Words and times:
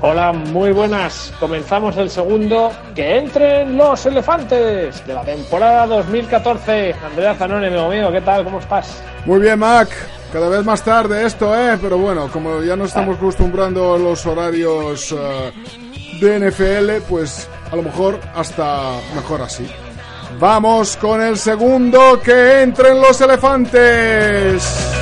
Hola, 0.00 0.32
muy 0.32 0.70
buenas. 0.70 1.32
Comenzamos 1.40 1.96
el 1.96 2.08
segundo. 2.08 2.70
Que 2.94 3.18
entren 3.18 3.76
los 3.76 4.06
elefantes 4.06 5.04
de 5.04 5.14
la 5.14 5.22
temporada 5.22 5.86
2014. 5.86 6.94
Andrea 7.04 7.34
Zanoni, 7.34 7.66
amigo 7.66 8.12
¿qué 8.12 8.20
tal? 8.20 8.44
¿Cómo 8.44 8.60
estás? 8.60 9.02
Muy 9.26 9.40
bien, 9.40 9.58
Mac. 9.58 9.88
Cada 10.32 10.48
vez 10.48 10.64
más 10.64 10.84
tarde 10.84 11.26
esto, 11.26 11.56
¿eh? 11.56 11.76
Pero 11.80 11.98
bueno, 11.98 12.28
como 12.32 12.62
ya 12.62 12.76
nos 12.76 12.88
estamos 12.88 13.16
acostumbrando 13.16 13.94
a 13.94 13.98
los 13.98 14.24
horarios 14.24 15.10
eh, 15.10 15.52
de 16.20 16.48
NFL, 16.48 17.08
pues 17.08 17.48
a 17.72 17.74
lo 17.74 17.82
mejor 17.82 18.20
hasta 18.36 19.00
mejor 19.16 19.42
así. 19.42 19.66
Vamos 20.38 20.96
con 20.96 21.20
el 21.20 21.36
segundo, 21.36 22.20
que 22.20 22.62
entren 22.62 23.00
los 23.00 23.20
elefantes. 23.20 24.97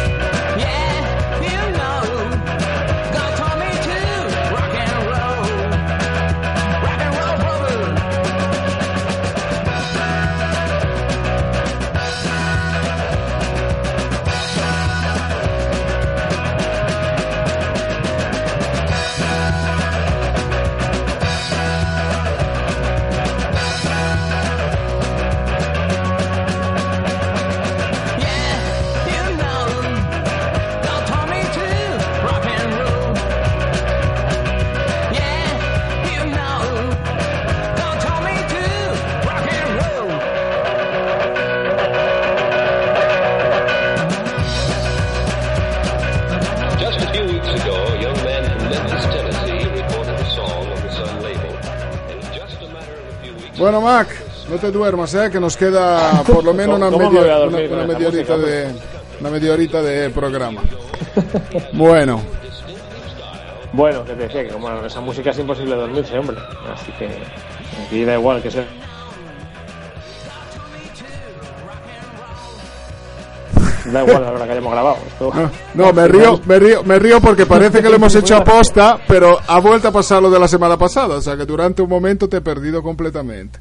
Bueno, 53.76 53.98
Mac, 53.98 54.08
no 54.48 54.56
te 54.56 54.70
duermas, 54.70 55.14
¿eh? 55.14 55.28
Que 55.30 55.38
nos 55.38 55.54
queda 55.54 56.22
por 56.22 56.42
lo 56.42 56.54
menos 56.54 56.78
una, 56.78 56.86
¿Cómo 56.90 57.10
me 57.10 57.18
voy 57.18 57.18
a 57.18 57.20
media, 57.20 57.36
dormir 57.36 57.72
una, 57.72 57.86
media 57.86 58.08
horita 58.08 58.36
música, 58.36 58.50
de 58.50 58.74
una 59.20 59.30
media 59.30 59.52
horita 59.52 59.82
de 59.82 60.10
programa. 60.10 60.62
Bueno, 61.74 62.22
Bueno, 63.74 64.02
que 64.04 64.14
te 64.14 64.22
decía 64.22 64.44
que 64.44 64.48
como 64.48 64.70
esa 64.86 65.00
música 65.02 65.30
es 65.30 65.38
imposible 65.38 65.74
dormirse, 65.74 66.18
hombre. 66.18 66.38
Así 66.72 66.90
que 66.92 67.06
aquí 67.86 68.04
da 68.04 68.14
igual 68.14 68.40
que 68.42 68.50
sea. 68.50 68.64
Da 73.92 74.02
igual 74.04 74.22
la 74.22 74.32
hora 74.32 74.44
que 74.46 74.52
hayamos 74.52 74.72
grabado. 74.72 74.96
Esto- 75.06 75.32
no, 75.74 75.92
me 75.92 76.08
río, 76.08 76.40
me 76.46 76.58
río, 76.58 76.82
me 76.84 76.98
río 76.98 77.20
porque 77.20 77.46
parece 77.46 77.82
que 77.82 77.88
lo 77.88 77.96
hemos 77.96 78.14
hecho 78.14 78.36
a 78.36 78.44
posta, 78.44 78.98
pero 79.06 79.38
ha 79.46 79.60
vuelto 79.60 79.88
a 79.88 79.92
pasar 79.92 80.22
lo 80.22 80.30
de 80.30 80.38
la 80.38 80.48
semana 80.48 80.76
pasada, 80.76 81.16
o 81.16 81.20
sea 81.20 81.36
que 81.36 81.44
durante 81.46 81.82
un 81.82 81.88
momento 81.88 82.28
te 82.28 82.38
he 82.38 82.40
perdido 82.40 82.82
completamente. 82.82 83.58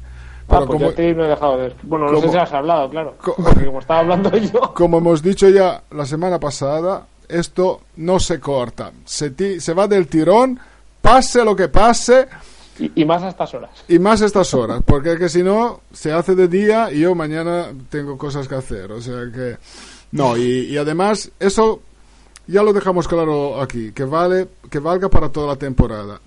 Ah, 0.48 0.60
Pero 0.60 0.66
pues 0.66 0.78
como, 0.78 0.92
yo 0.92 1.10
a 1.10 1.14
no 1.14 1.24
he 1.24 1.28
dejado 1.28 1.58
de... 1.58 1.74
Bueno, 1.82 2.06
no 2.06 2.12
como- 2.14 2.22
sé 2.28 2.30
si 2.30 2.36
has 2.38 2.52
hablado, 2.52 2.88
claro. 2.88 3.14
Co- 3.20 3.34
Porque 3.34 3.66
como 3.66 3.80
estaba 3.80 4.00
hablando 4.00 4.30
yo... 4.36 4.74
como 4.74 4.98
hemos 4.98 5.20
dicho 5.22 5.48
ya 5.48 5.82
la 5.90 6.06
semana 6.06 6.38
pasada, 6.38 7.06
esto 7.28 7.80
no 7.96 8.20
se 8.20 8.38
corta, 8.38 8.92
se, 9.04 9.30
ti- 9.30 9.58
se 9.60 9.74
va 9.74 9.88
del 9.88 10.06
tirón, 10.06 10.58
pase 11.02 11.44
lo 11.44 11.56
que 11.56 11.66
pase, 11.68 12.28
Y, 12.78 13.02
y 13.02 13.04
más 13.04 13.24
a 13.24 13.28
estas 13.30 13.54
horas. 13.54 13.70
y 13.88 13.98
más 13.98 14.20
estas 14.20 14.54
horas, 14.54 14.82
porque 14.86 15.14
es 15.14 15.18
que 15.18 15.28
si 15.28 15.42
no, 15.42 15.80
se 15.92 16.12
hace 16.12 16.36
de 16.36 16.46
día 16.46 16.92
y 16.92 17.00
yo 17.00 17.16
mañana 17.16 17.66
tengo 17.90 18.16
cosas 18.16 18.46
que 18.46 18.54
hacer, 18.54 18.92
o 18.92 19.00
sea 19.00 19.22
que... 19.34 19.56
No, 20.16 20.36
y, 20.36 20.42
y 20.66 20.76
además, 20.78 21.30
eso 21.40 21.80
ya 22.46 22.62
lo 22.62 22.72
dejamos 22.72 23.06
claro 23.08 23.60
aquí, 23.60 23.92
que 23.92 24.04
vale, 24.04 24.48
que 24.70 24.78
valga 24.78 25.08
para 25.08 25.28
toda 25.30 25.48
la 25.48 25.56
temporada. 25.56 26.20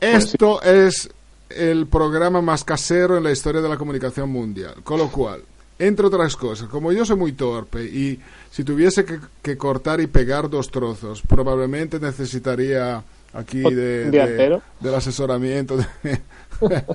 Esto 0.00 0.62
es 0.62 1.08
el 1.50 1.86
programa 1.86 2.40
más 2.40 2.62
casero 2.64 3.16
en 3.16 3.24
la 3.24 3.32
historia 3.32 3.60
de 3.60 3.68
la 3.68 3.76
comunicación 3.76 4.30
mundial. 4.30 4.74
Con 4.84 4.98
lo 4.98 5.08
cual, 5.10 5.42
entre 5.78 6.06
otras 6.06 6.36
cosas, 6.36 6.68
como 6.68 6.92
yo 6.92 7.04
soy 7.04 7.16
muy 7.16 7.32
torpe 7.32 7.84
y 7.84 8.20
si 8.50 8.64
tuviese 8.64 9.04
que, 9.04 9.18
que 9.42 9.56
cortar 9.56 10.00
y 10.00 10.06
pegar 10.06 10.48
dos 10.50 10.70
trozos, 10.70 11.22
probablemente 11.22 11.98
necesitaría 11.98 13.02
aquí 13.32 13.60
de, 13.60 14.10
de- 14.26 14.36
del 14.80 14.94
asesoramiento. 14.94 15.76
de- 15.76 16.20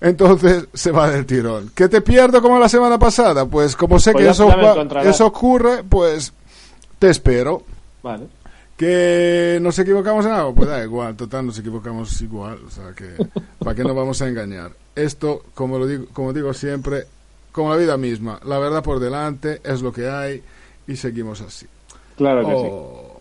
Entonces 0.00 0.66
se 0.74 0.90
va 0.92 1.10
del 1.10 1.26
tirón. 1.26 1.70
¿Qué 1.74 1.88
te 1.88 2.00
pierdo 2.00 2.40
como 2.42 2.58
la 2.58 2.68
semana 2.68 2.98
pasada? 2.98 3.46
Pues 3.46 3.74
como 3.76 3.98
sé 3.98 4.12
Pues 4.12 4.24
que 4.24 4.30
eso, 4.30 4.46
va- 4.48 5.02
eso 5.02 5.26
ocurre, 5.26 5.82
pues 5.88 6.32
te 6.98 7.10
espero. 7.10 7.62
Vale. 8.02 8.26
¿Que 8.76 9.58
nos 9.60 9.76
equivocamos 9.80 10.24
en 10.24 10.32
algo? 10.32 10.54
Pues 10.54 10.68
da 10.68 10.82
igual, 10.84 11.16
total, 11.16 11.46
nos 11.46 11.58
equivocamos 11.58 12.20
igual. 12.22 12.60
O 12.66 12.70
sea, 12.70 12.92
que 12.94 13.14
¿para 13.58 13.74
qué 13.74 13.82
nos 13.82 13.96
vamos 13.96 14.22
a 14.22 14.28
engañar? 14.28 14.70
Esto, 14.94 15.42
como, 15.54 15.78
lo 15.78 15.86
digo, 15.86 16.04
como 16.12 16.32
digo 16.32 16.54
siempre, 16.54 17.06
como 17.50 17.70
la 17.70 17.76
vida 17.76 17.96
misma, 17.96 18.38
la 18.44 18.58
verdad 18.58 18.82
por 18.84 19.00
delante 19.00 19.60
es 19.64 19.82
lo 19.82 19.92
que 19.92 20.08
hay 20.08 20.42
y 20.86 20.94
seguimos 20.96 21.40
así. 21.40 21.66
Claro 22.16 22.40
que 22.46 22.52
sí. 22.54 22.68
Oh, 22.70 23.20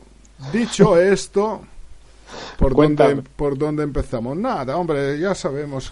dicho 0.53 0.97
esto, 0.99 1.61
¿por 2.59 2.73
Cuéntame. 2.73 3.15
dónde, 3.15 3.29
¿por 3.35 3.57
dónde 3.57 3.83
empezamos? 3.83 4.37
Nada, 4.37 4.75
hombre, 4.77 5.19
ya 5.19 5.33
sabemos. 5.33 5.91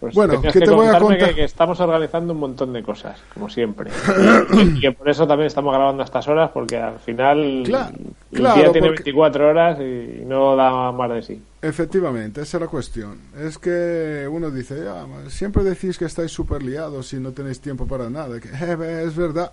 Pues 0.00 0.14
bueno, 0.14 0.40
¿qué 0.40 0.48
que 0.50 0.60
te 0.60 0.70
voy 0.70 0.86
a 0.86 0.98
contar? 0.98 1.28
Que, 1.28 1.34
que 1.34 1.44
estamos 1.44 1.78
organizando 1.78 2.32
un 2.32 2.40
montón 2.40 2.72
de 2.72 2.82
cosas, 2.82 3.20
como 3.34 3.50
siempre. 3.50 3.90
y 4.54 4.80
que 4.80 4.92
por 4.92 5.10
eso 5.10 5.26
también 5.26 5.48
estamos 5.48 5.74
grabando 5.74 6.02
a 6.02 6.06
estas 6.06 6.26
horas, 6.26 6.50
porque 6.54 6.78
al 6.78 6.98
final 7.00 7.62
Claro, 7.66 7.94
el 8.32 8.38
claro, 8.38 8.54
día 8.62 8.72
tiene 8.72 8.86
porque- 8.88 9.02
24 9.04 9.48
horas 9.48 9.78
y 9.78 10.24
no 10.24 10.56
da 10.56 10.90
más 10.90 11.10
de 11.10 11.22
sí. 11.22 11.42
Efectivamente, 11.60 12.40
esa 12.40 12.56
es 12.56 12.60
la 12.62 12.68
cuestión. 12.68 13.18
Es 13.38 13.58
que 13.58 14.26
uno 14.30 14.50
dice, 14.50 14.82
"Ya, 14.82 15.06
ma, 15.06 15.28
siempre 15.28 15.62
decís 15.64 15.98
que 15.98 16.06
estáis 16.06 16.30
súper 16.32 16.62
liados 16.62 17.12
y 17.12 17.20
no 17.20 17.32
tenéis 17.32 17.60
tiempo 17.60 17.86
para 17.86 18.08
nada. 18.08 18.40
Que, 18.40 18.48
"Eh, 18.48 19.04
es 19.06 19.14
verdad. 19.14 19.52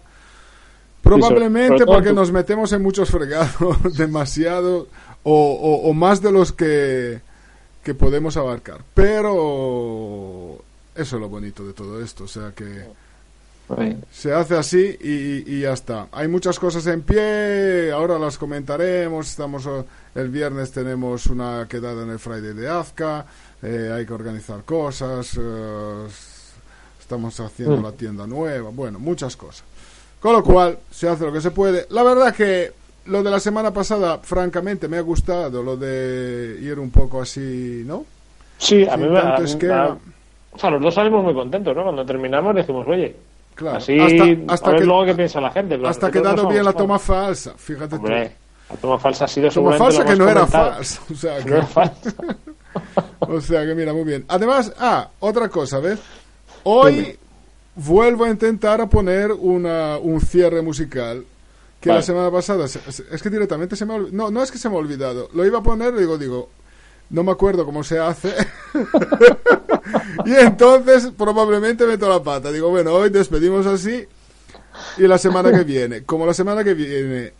Probablemente 1.03 1.67
sobre 1.69 1.85
todo 1.85 1.93
porque 1.95 2.09
tú. 2.09 2.15
nos 2.15 2.31
metemos 2.31 2.71
en 2.73 2.81
muchos 2.81 3.09
fregados 3.09 3.97
demasiado 3.97 4.87
o, 5.23 5.33
o- 5.33 5.89
o 5.89 5.93
más 5.93 6.21
de 6.21 6.31
los 6.31 6.51
que, 6.51 7.19
que 7.87 7.95
podemos 7.95 8.35
abarcar. 8.35 8.81
Pero 8.93 10.57
eso 10.93 11.15
es 11.15 11.21
lo 11.21 11.29
bonito 11.29 11.65
de 11.65 11.71
todo 11.71 12.03
esto. 12.03 12.25
O 12.25 12.27
sea 12.27 12.51
que 12.53 12.83
se 14.11 14.33
hace 14.33 14.57
así 14.57 14.97
y, 14.99 15.55
y 15.55 15.61
ya 15.61 15.71
está. 15.71 16.09
Hay 16.11 16.27
muchas 16.27 16.59
cosas 16.59 16.85
en 16.87 17.01
pie, 17.03 17.93
ahora 17.93 18.19
las 18.19 18.37
comentaremos. 18.37 19.29
Estamos 19.29 19.65
eh, 19.67 19.85
el 20.15 20.27
viernes 20.27 20.73
tenemos 20.73 21.27
una 21.27 21.65
quedada 21.69 22.03
en 22.03 22.09
el 22.09 22.19
Friday 22.19 22.53
de 22.53 22.67
Azca, 22.67 23.25
eh, 23.61 23.89
hay 23.95 24.05
que 24.05 24.11
organizar 24.11 24.65
cosas. 24.65 25.39
eh, 25.39 26.07
estamos 26.99 27.39
haciendo 27.39 27.77
la 27.77 27.93
tienda 27.93 28.27
nueva, 28.27 28.69
bueno, 28.69 28.99
muchas 28.99 29.37
cosas. 29.37 29.63
Con 30.19 30.33
lo 30.33 30.43
cual, 30.43 30.77
se 30.91 31.07
hace 31.07 31.23
lo 31.23 31.31
que 31.31 31.39
se 31.39 31.51
puede. 31.51 31.87
La 31.91 32.03
verdad 32.03 32.35
que 32.35 32.73
lo 33.07 33.23
de 33.23 33.31
la 33.31 33.39
semana 33.39 33.71
pasada, 33.73 34.19
francamente, 34.19 34.87
me 34.87 34.97
ha 34.97 35.01
gustado, 35.01 35.63
lo 35.63 35.75
de 35.77 36.57
ir 36.61 36.79
un 36.79 36.91
poco 36.91 37.21
así, 37.21 37.83
¿no? 37.85 38.05
Sí, 38.57 38.87
a 38.87 38.97
mí 38.97 39.07
me 39.07 39.19
a- 39.19 39.37
esquema. 39.37 39.83
a- 39.85 39.97
O 40.51 40.57
sea, 40.59 40.69
los 40.71 40.81
dos 40.81 40.93
salimos 40.93 41.23
muy 41.23 41.33
contentos, 41.33 41.75
¿no? 41.75 41.83
Cuando 41.83 42.05
terminamos 42.05 42.55
decimos, 42.55 42.85
oye, 42.87 43.15
Claro, 43.55 43.77
así 43.77 43.99
hasta, 43.99 44.53
hasta 44.53 44.67
a 44.69 44.71
ver 44.73 44.81
que, 44.81 44.85
luego 44.85 45.05
qué 45.05 45.15
piensa 45.15 45.41
la 45.41 45.49
gente. 45.51 45.75
pero 45.77 45.87
hasta 45.89 46.11
que 46.11 46.19
nosotros 46.19 46.35
dado 46.35 46.43
no 46.47 46.53
bien 46.53 46.65
la 46.65 46.73
toma 46.73 46.99
falsa, 46.99 47.53
fíjate 47.57 47.89
tú. 47.95 48.03
Hombre, 48.03 48.31
la 48.69 48.75
toma 48.77 48.99
falsa 48.99 49.25
ha 49.25 49.27
sido 49.27 49.49
Toma 49.49 49.73
falsa 49.77 50.05
que 50.05 50.15
no 50.15 50.29
era 50.29 50.45
falsa. 50.45 51.01
O 51.11 51.15
sea, 51.15 51.37
Que 51.39 51.43
que, 51.43 51.49
no 51.49 51.55
era 51.57 51.65
falsa. 51.65 52.13
o 53.19 53.41
sea 53.41 53.65
que 53.65 53.73
mira, 53.75 53.93
muy 53.93 54.03
bien. 54.03 54.25
Además, 54.27 54.73
ah, 54.79 55.09
otra 55.19 55.49
cosa, 55.49 55.79
¿ves? 55.79 55.99
Hoy 56.63 57.17
vuelvo 57.75 58.25
a 58.25 58.29
intentar 58.29 58.81
a 58.81 58.87
poner 58.87 59.31
una, 59.31 59.97
un 59.97 60.19
cierre 60.21 60.61
musical 60.61 61.23
que 61.79 61.89
Vale. 61.89 61.99
la 61.99 62.05
semana 62.05 62.31
pasada, 62.31 62.65
es 62.65 63.21
que 63.21 63.29
directamente 63.29 63.75
se 63.75 63.85
me 63.85 63.93
ha 63.93 63.95
olvidado. 63.97 64.17
No, 64.17 64.31
no 64.31 64.43
es 64.43 64.51
que 64.51 64.57
se 64.57 64.69
me 64.69 64.75
ha 64.75 64.79
olvidado. 64.79 65.29
Lo 65.33 65.45
iba 65.45 65.59
a 65.59 65.63
poner 65.63 65.93
y 65.93 65.99
digo, 65.99 66.17
digo, 66.17 66.49
no 67.09 67.23
me 67.23 67.31
acuerdo 67.31 67.65
cómo 67.65 67.83
se 67.83 67.99
hace. 67.99 68.33
y 70.25 70.33
entonces 70.33 71.11
probablemente 71.17 71.85
meto 71.85 72.09
la 72.09 72.21
pata. 72.21 72.51
Digo, 72.51 72.69
bueno, 72.69 72.93
hoy 72.93 73.09
despedimos 73.09 73.65
así 73.65 74.05
y 74.97 75.07
la 75.07 75.17
semana 75.17 75.51
que 75.51 75.63
viene. 75.63 76.03
Como 76.03 76.25
la 76.25 76.33
semana 76.33 76.63
que 76.63 76.73
viene 76.73 77.33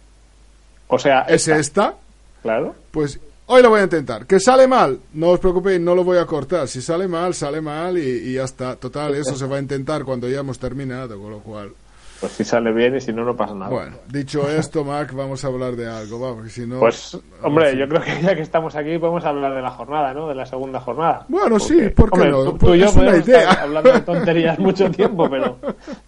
O 0.87 0.99
sea, 0.99 1.21
es 1.21 1.47
esta, 1.47 1.59
esta, 1.59 1.95
claro. 2.41 2.75
pues 2.91 3.19
hoy 3.47 3.61
lo 3.61 3.69
voy 3.69 3.81
a 3.81 3.83
intentar. 3.83 4.25
Que 4.25 4.39
sale 4.39 4.67
mal, 4.67 4.99
no 5.13 5.29
os 5.29 5.39
preocupéis, 5.39 5.79
no 5.79 5.95
lo 5.95 6.03
voy 6.03 6.17
a 6.17 6.25
cortar. 6.25 6.67
Si 6.67 6.81
sale 6.81 7.07
mal, 7.07 7.33
sale 7.33 7.61
mal 7.61 7.97
y, 7.97 8.01
y 8.01 8.33
ya 8.33 8.43
está. 8.43 8.75
Total, 8.75 9.15
eso 9.15 9.35
se 9.35 9.45
va 9.45 9.57
a 9.57 9.61
intentar 9.61 10.03
cuando 10.03 10.29
ya 10.29 10.39
hemos 10.39 10.59
terminado, 10.59 11.19
con 11.19 11.31
lo 11.31 11.39
cual. 11.39 11.73
Pues 12.19 12.31
si 12.31 12.43
sale 12.43 12.71
bien 12.71 12.95
y 12.95 13.01
si 13.01 13.13
no, 13.13 13.23
no 13.23 13.35
pasa 13.35 13.53
nada. 13.53 13.69
Bueno, 13.69 13.95
dicho 14.09 14.49
esto, 14.49 14.83
Mac, 14.83 15.13
vamos 15.13 15.43
a 15.43 15.47
hablar 15.47 15.75
de 15.75 15.87
algo, 15.87 16.19
vamos, 16.19 16.51
si 16.51 16.65
no... 16.65 16.79
Pues, 16.79 17.15
hombre, 17.43 17.77
yo 17.77 17.87
creo 17.87 18.01
que 18.01 18.21
ya 18.23 18.35
que 18.35 18.41
estamos 18.41 18.75
aquí 18.75 18.97
podemos 18.97 19.23
hablar 19.23 19.53
de 19.53 19.61
la 19.61 19.69
jornada, 19.69 20.13
¿no? 20.15 20.27
De 20.27 20.33
la 20.33 20.45
segunda 20.47 20.79
jornada. 20.79 21.25
Bueno, 21.27 21.59
sí, 21.59 21.89
¿por 21.89 22.09
qué 22.09 22.15
hombre, 22.15 22.31
no? 22.31 22.43
Tú, 22.45 22.57
Pues 22.57 22.61
tú 22.71 22.75
y 22.75 22.79
yo 22.79 22.85
es 22.85 22.95
una 22.95 23.05
podemos 23.05 23.27
idea. 23.27 23.39
estar 23.41 23.59
hablando 23.59 23.91
de 23.93 24.01
tonterías 24.01 24.57
mucho 24.59 24.89
tiempo, 24.89 25.29
pero 25.29 25.57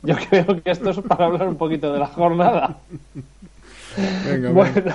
yo 0.02 0.16
creo 0.30 0.64
que 0.64 0.72
esto 0.72 0.90
es 0.90 1.00
para 1.02 1.26
hablar 1.26 1.48
un 1.48 1.58
poquito 1.58 1.94
de 1.94 2.00
la 2.00 2.08
jornada. 2.08 2.76
Venga. 4.26 4.50
Bueno, 4.52 4.94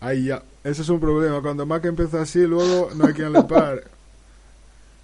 Ahí 0.00 0.24
ya. 0.26 0.42
Ese 0.62 0.82
es 0.82 0.88
un 0.88 1.00
problema. 1.00 1.40
Cuando 1.42 1.66
Mac 1.66 1.84
empieza 1.84 2.22
así, 2.22 2.46
luego 2.46 2.90
no 2.94 3.06
hay 3.06 3.14
quien 3.14 3.32
le 3.32 3.42
pare. 3.42 3.82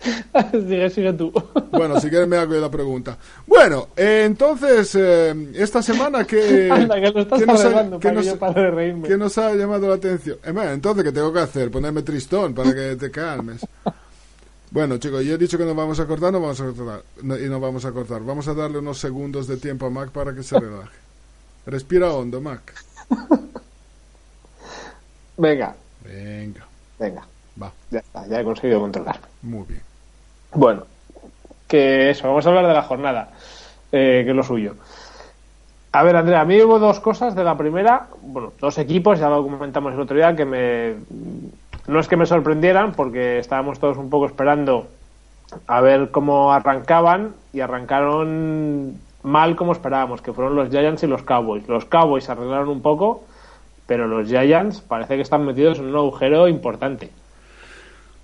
sigue, 0.53 0.91
sigue 0.91 1.13
tú. 1.13 1.33
Bueno, 1.71 2.01
si 2.01 2.09
quieres 2.11 2.27
me 2.29 2.37
hago 2.37 2.55
yo 2.55 2.61
la 2.61 2.71
pregunta. 2.71 3.17
Bueno, 3.47 3.89
eh, 3.97 4.25
entonces, 4.27 4.95
eh, 4.97 5.51
esta 5.55 5.83
semana 5.83 6.25
que... 6.25 6.69
Anda, 6.73 7.01
que 7.01 7.11
lo 7.11 7.21
estás 7.21 7.39
¿qué 7.41 7.47
nos 7.47 7.65
ha- 7.65 7.99
que 7.99 8.13
nos- 8.13 8.27
yo 8.27 8.39
pare 8.39 8.63
de 8.63 8.71
reírme. 8.71 9.09
¿Qué 9.09 9.17
nos 9.17 9.37
ha 9.39 9.55
llamado 9.55 9.89
la 9.89 9.95
atención? 9.95 10.39
Eh, 10.45 10.53
entonces, 10.73 11.05
¿qué 11.05 11.13
tengo 11.13 11.33
que 11.33 11.41
hacer? 11.41 11.71
Ponerme 11.71 12.03
tristón 12.03 12.55
para 12.55 12.75
que 12.75 12.97
te 12.97 13.11
calmes. 13.11 13.61
Bueno, 14.71 14.99
chicos, 14.99 15.25
yo 15.25 15.35
he 15.35 15.39
dicho 15.39 15.57
que 15.59 15.65
nos 15.65 15.75
vamos 15.77 15.99
a 16.01 16.07
cortar, 16.07 16.33
no 16.33 16.41
vamos 16.41 16.61
a 16.61 16.65
cortar. 16.65 17.03
no- 17.23 17.39
y 17.39 17.49
no 17.49 17.61
vamos 17.61 17.85
a 17.85 17.93
cortar. 17.93 18.23
Vamos 18.23 18.47
a 18.49 18.55
darle 18.55 18.79
unos 18.79 18.99
segundos 18.99 19.47
de 19.47 19.57
tiempo 19.57 19.87
a 19.87 19.91
Mac 19.91 20.11
para 20.11 20.35
que 20.35 20.43
se 20.43 20.59
relaje. 20.59 20.97
Respira 21.67 22.11
hondo, 22.13 22.41
Mac. 22.41 22.73
Venga, 25.37 25.75
Venga, 26.05 26.67
venga. 26.99 27.27
va. 27.61 27.73
Ya 27.91 28.01
está, 28.01 28.27
ya 28.27 28.41
he 28.41 28.45
conseguido 28.45 28.81
controlarme. 28.81 29.27
Muy 29.43 29.65
bien. 29.67 29.81
Bueno, 30.53 30.85
que 31.69 32.11
eso, 32.11 32.27
vamos 32.27 32.45
a 32.45 32.49
hablar 32.49 32.67
de 32.67 32.75
la 32.75 32.83
jornada, 32.83 33.29
eh, 33.93 34.23
que 34.25 34.31
es 34.31 34.37
lo 34.37 34.43
suyo. 34.43 34.75
A 35.93 36.03
ver, 36.03 36.17
Andrea, 36.17 36.41
a 36.41 36.45
mí 36.45 36.61
hubo 36.61 36.79
dos 36.79 37.01
cosas 37.01 37.35
de 37.35 37.45
la 37.45 37.57
primera, 37.57 38.07
bueno, 38.23 38.53
dos 38.61 38.79
equipos, 38.79 39.19
ya 39.19 39.29
lo 39.29 39.43
comentamos 39.43 39.93
el 39.93 40.01
otro 40.01 40.17
día, 40.17 40.35
que 40.35 40.45
me. 40.45 40.95
No 41.87 41.99
es 41.99 42.09
que 42.09 42.17
me 42.17 42.27
sorprendieran, 42.27 42.93
porque 42.93 43.39
estábamos 43.39 43.79
todos 43.79 43.97
un 43.97 44.11
poco 44.11 44.27
esperando 44.27 44.87
a 45.67 45.81
ver 45.81 46.11
cómo 46.11 46.53
arrancaban, 46.53 47.35
y 47.53 47.61
arrancaron 47.61 48.99
mal 49.23 49.57
como 49.57 49.73
esperábamos, 49.73 50.23
que 50.23 50.33
fueron 50.33 50.57
los 50.57 50.71
Giants 50.71 51.03
y 51.03 51.07
los 51.07 51.23
Cowboys. 51.23 51.69
Los 51.69 51.85
Cowboys 51.85 52.25
se 52.25 52.33
arreglaron 52.33 52.69
un 52.69 52.83
poco, 52.83 53.25
pero 53.87 54.07
los 54.07 54.29
Giants 54.29 54.81
parece 54.81 55.17
que 55.17 55.23
están 55.23 55.45
metidos 55.45 55.79
en 55.79 55.87
un 55.87 55.97
agujero 55.97 56.49
importante. 56.49 57.11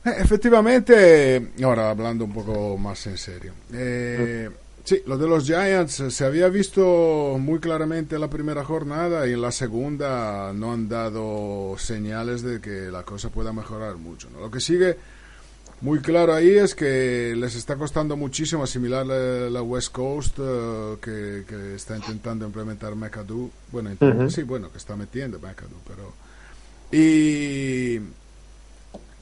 Eh, 0.06 0.14
Efectivamente, 0.19 1.50
ahora 1.62 1.91
hablando 1.91 2.25
un 2.25 2.32
poco 2.32 2.79
más 2.79 3.06
en 3.06 3.19
serio. 3.19 3.53
Eh, 3.73 4.49
sí, 4.85 5.03
lo 5.06 5.19
de 5.19 5.26
los 5.29 5.44
Giants 5.44 6.00
eh, 6.00 6.11
se 6.11 6.25
había 6.25 6.49
visto 6.49 7.37
muy 7.41 7.58
claramente 7.58 8.14
en 8.14 8.20
la 8.20 8.31
primera 8.31 8.64
jornada 8.64 9.26
y 9.26 9.32
en 9.32 9.43
la 9.43 9.53
segunda 9.53 10.53
no 10.55 10.73
han 10.73 10.88
dado 10.88 11.75
señales 11.79 12.43
de 12.43 12.61
que 12.61 12.91
la 12.91 13.03
cosa 13.03 13.31
pueda 13.31 13.53
mejorar 13.53 13.97
mucho. 13.97 14.29
¿no? 14.32 14.41
Lo 14.41 14.50
que 14.50 14.61
sigue 14.61 14.97
muy 15.82 15.99
claro 15.99 16.32
ahí 16.32 16.50
es 16.56 16.75
que 16.75 17.35
les 17.37 17.55
está 17.55 17.76
costando 17.76 18.17
muchísimo 18.17 18.62
asimilar 18.64 19.05
la, 19.05 19.50
la 19.50 19.61
West 19.62 19.93
Coast 19.93 20.38
eh, 20.41 20.97
que, 21.03 21.44
que 21.47 21.75
está 21.75 21.97
intentando 21.97 22.47
implementar 22.47 22.94
McAdoo. 22.94 23.50
Bueno, 23.73 23.91
intenta- 23.91 24.31
sí, 24.31 24.43
bueno, 24.43 24.70
que 24.73 24.79
está 24.79 24.97
metiendo 24.97 25.38
McAdoo, 25.38 25.81
pero... 25.87 26.12
Y 26.93 27.99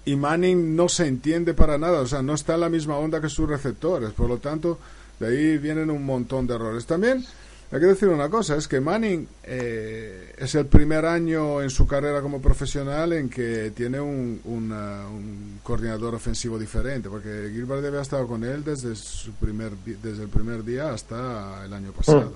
y 0.05 0.17
Manning 0.17 0.77
no 0.77 0.89
se 0.89 1.07
entiende 1.07 1.55
para 1.55 1.79
nada, 1.79 2.01
o 2.01 2.07
sea, 2.07 2.23
no 2.23 2.35
está 2.35 2.55
en 2.55 2.61
la 2.61 2.69
misma 2.69 2.99
onda 2.99 3.21
que 3.21 3.29
sus 3.29 3.49
receptores, 3.49 4.11
por 4.13 4.29
lo 4.29 4.39
tanto, 4.39 4.79
de 5.21 5.27
ahí 5.29 5.59
vienen 5.59 5.91
un 5.91 6.05
montón 6.05 6.47
de 6.47 6.55
errores. 6.55 6.85
También 6.87 7.25
hay 7.73 7.81
que 7.81 7.87
decir 7.87 8.09
una 8.09 8.29
cosa, 8.29 8.57
es 8.57 8.69
que 8.69 8.81
Manning 8.81 9.27
eh, 9.45 10.35
es 10.39 10.55
el 10.55 10.67
primer 10.67 11.07
año 11.07 11.63
en 11.63 11.71
su 11.71 11.87
carrera 11.87 12.21
como 12.21 12.41
profesional 12.41 13.13
en 13.15 13.29
que 13.31 13.73
tiene 13.75 14.01
un, 14.01 14.41
una- 14.45 15.09
un 15.09 15.59
coordinador 15.63 16.15
ofensivo 16.15 16.59
diferente, 16.59 17.09
porque 17.09 17.51
Gilbert 17.53 17.81
debe 17.81 17.89
haber 17.97 18.03
estado 18.03 18.27
con 18.27 18.45
él 18.45 18.63
desde, 18.63 18.95
su 18.95 19.33
primer, 19.33 19.73
desde 20.03 20.23
el 20.25 20.29
primer 20.29 20.63
día 20.65 20.93
hasta 20.93 21.65
el 21.65 21.73
año 21.73 21.93
pasado. 21.93 22.33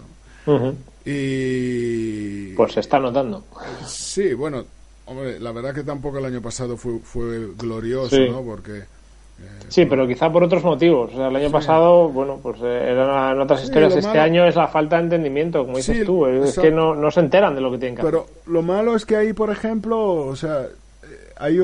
Y 1.05 2.53
Pues 2.55 2.73
se 2.73 2.81
está 2.81 2.99
notando. 2.99 3.45
Sí, 3.87 4.35
bueno, 4.35 4.65
hombre, 5.09 5.41
la 5.41 5.53
verdad 5.53 5.75
que 5.75 5.83
tampoco 5.85 6.19
el 6.19 6.25
año 6.25 6.41
pasado 6.43 6.77
fue, 6.77 6.99
fue 7.01 7.49
glorioso, 7.57 8.15
Sí. 8.17 8.29
¿no? 8.31 8.43
Porque... 8.43 8.79
eh, 8.79 8.85
Sí, 9.69 9.85
pero 9.87 10.07
quizá 10.07 10.31
por 10.33 10.43
otros 10.45 10.63
motivos. 10.65 11.13
O 11.13 11.17
sea, 11.17 11.29
el 11.29 11.37
año 11.37 11.51
pasado, 11.51 12.09
bueno, 12.09 12.39
pues 12.43 12.59
eh, 12.63 12.91
eran 12.93 13.41
otras 13.41 13.61
Sí, 13.61 13.67
historias. 13.67 13.95
Este 13.97 14.09
malo- 14.09 14.23
año 14.23 14.47
es 14.47 14.57
la 14.57 14.69
falta 14.69 14.97
de 14.97 15.03
entendimiento, 15.05 15.65
como 15.65 15.77
dices 15.77 15.99
Sí, 15.99 16.05
tú. 16.05 16.27
Es 16.27 16.41
exacto. 16.51 16.63
que 16.63 16.71
no, 16.71 16.95
no 16.95 17.11
se 17.11 17.21
enteran 17.21 17.55
de 17.55 17.61
lo 17.61 17.71
que 17.71 17.79
tienen 17.79 17.95
que 17.97 18.03
hacer. 18.03 18.13
Pero 18.13 18.27
lo 18.47 18.63
malo 18.63 18.95
es 18.97 19.05
que 19.07 19.17
ahí, 19.17 19.33
por 19.33 19.51
ejemplo, 19.51 20.27
o 20.27 20.37
sea, 20.37 20.63
eh, 20.63 21.33
hay 21.37 21.61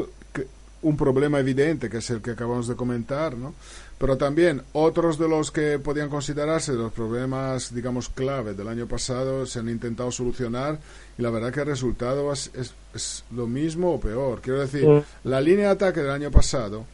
un 0.83 0.97
problema 0.99 1.39
evidente, 1.41 1.89
que 1.89 1.97
es 1.99 2.11
el 2.11 2.21
que 2.21 2.33
acabamos 2.33 2.69
de 2.69 2.77
comentar, 2.77 3.35
¿no? 3.37 3.55
Pero 3.99 4.17
también 4.19 4.63
otros 4.73 5.19
de 5.19 5.29
los 5.29 5.51
que 5.51 5.79
podían 5.79 6.09
considerarse 6.11 6.73
los 6.73 6.93
problemas, 6.93 7.73
digamos, 7.75 8.09
clave 8.09 8.55
del 8.55 8.69
año 8.69 8.87
pasado 8.87 9.47
se 9.47 9.61
han 9.61 9.69
intentado 9.69 10.11
solucionar 10.11 10.79
y 11.17 11.23
la 11.23 11.31
verdad 11.31 11.53
que 11.53 11.61
el 11.61 11.67
resultado 11.67 12.33
es, 12.33 12.51
es- 12.55 12.75
es 12.93 13.25
lo 13.35 13.47
mismo 13.47 13.95
o 13.95 14.01
peor. 14.01 14.41
Quiero 14.41 14.61
decir, 14.61 14.85
la 15.23 15.41
línea 15.41 15.67
de 15.67 15.73
ataque 15.73 16.01
del 16.01 16.11
año 16.11 16.31
pasado, 16.31 16.85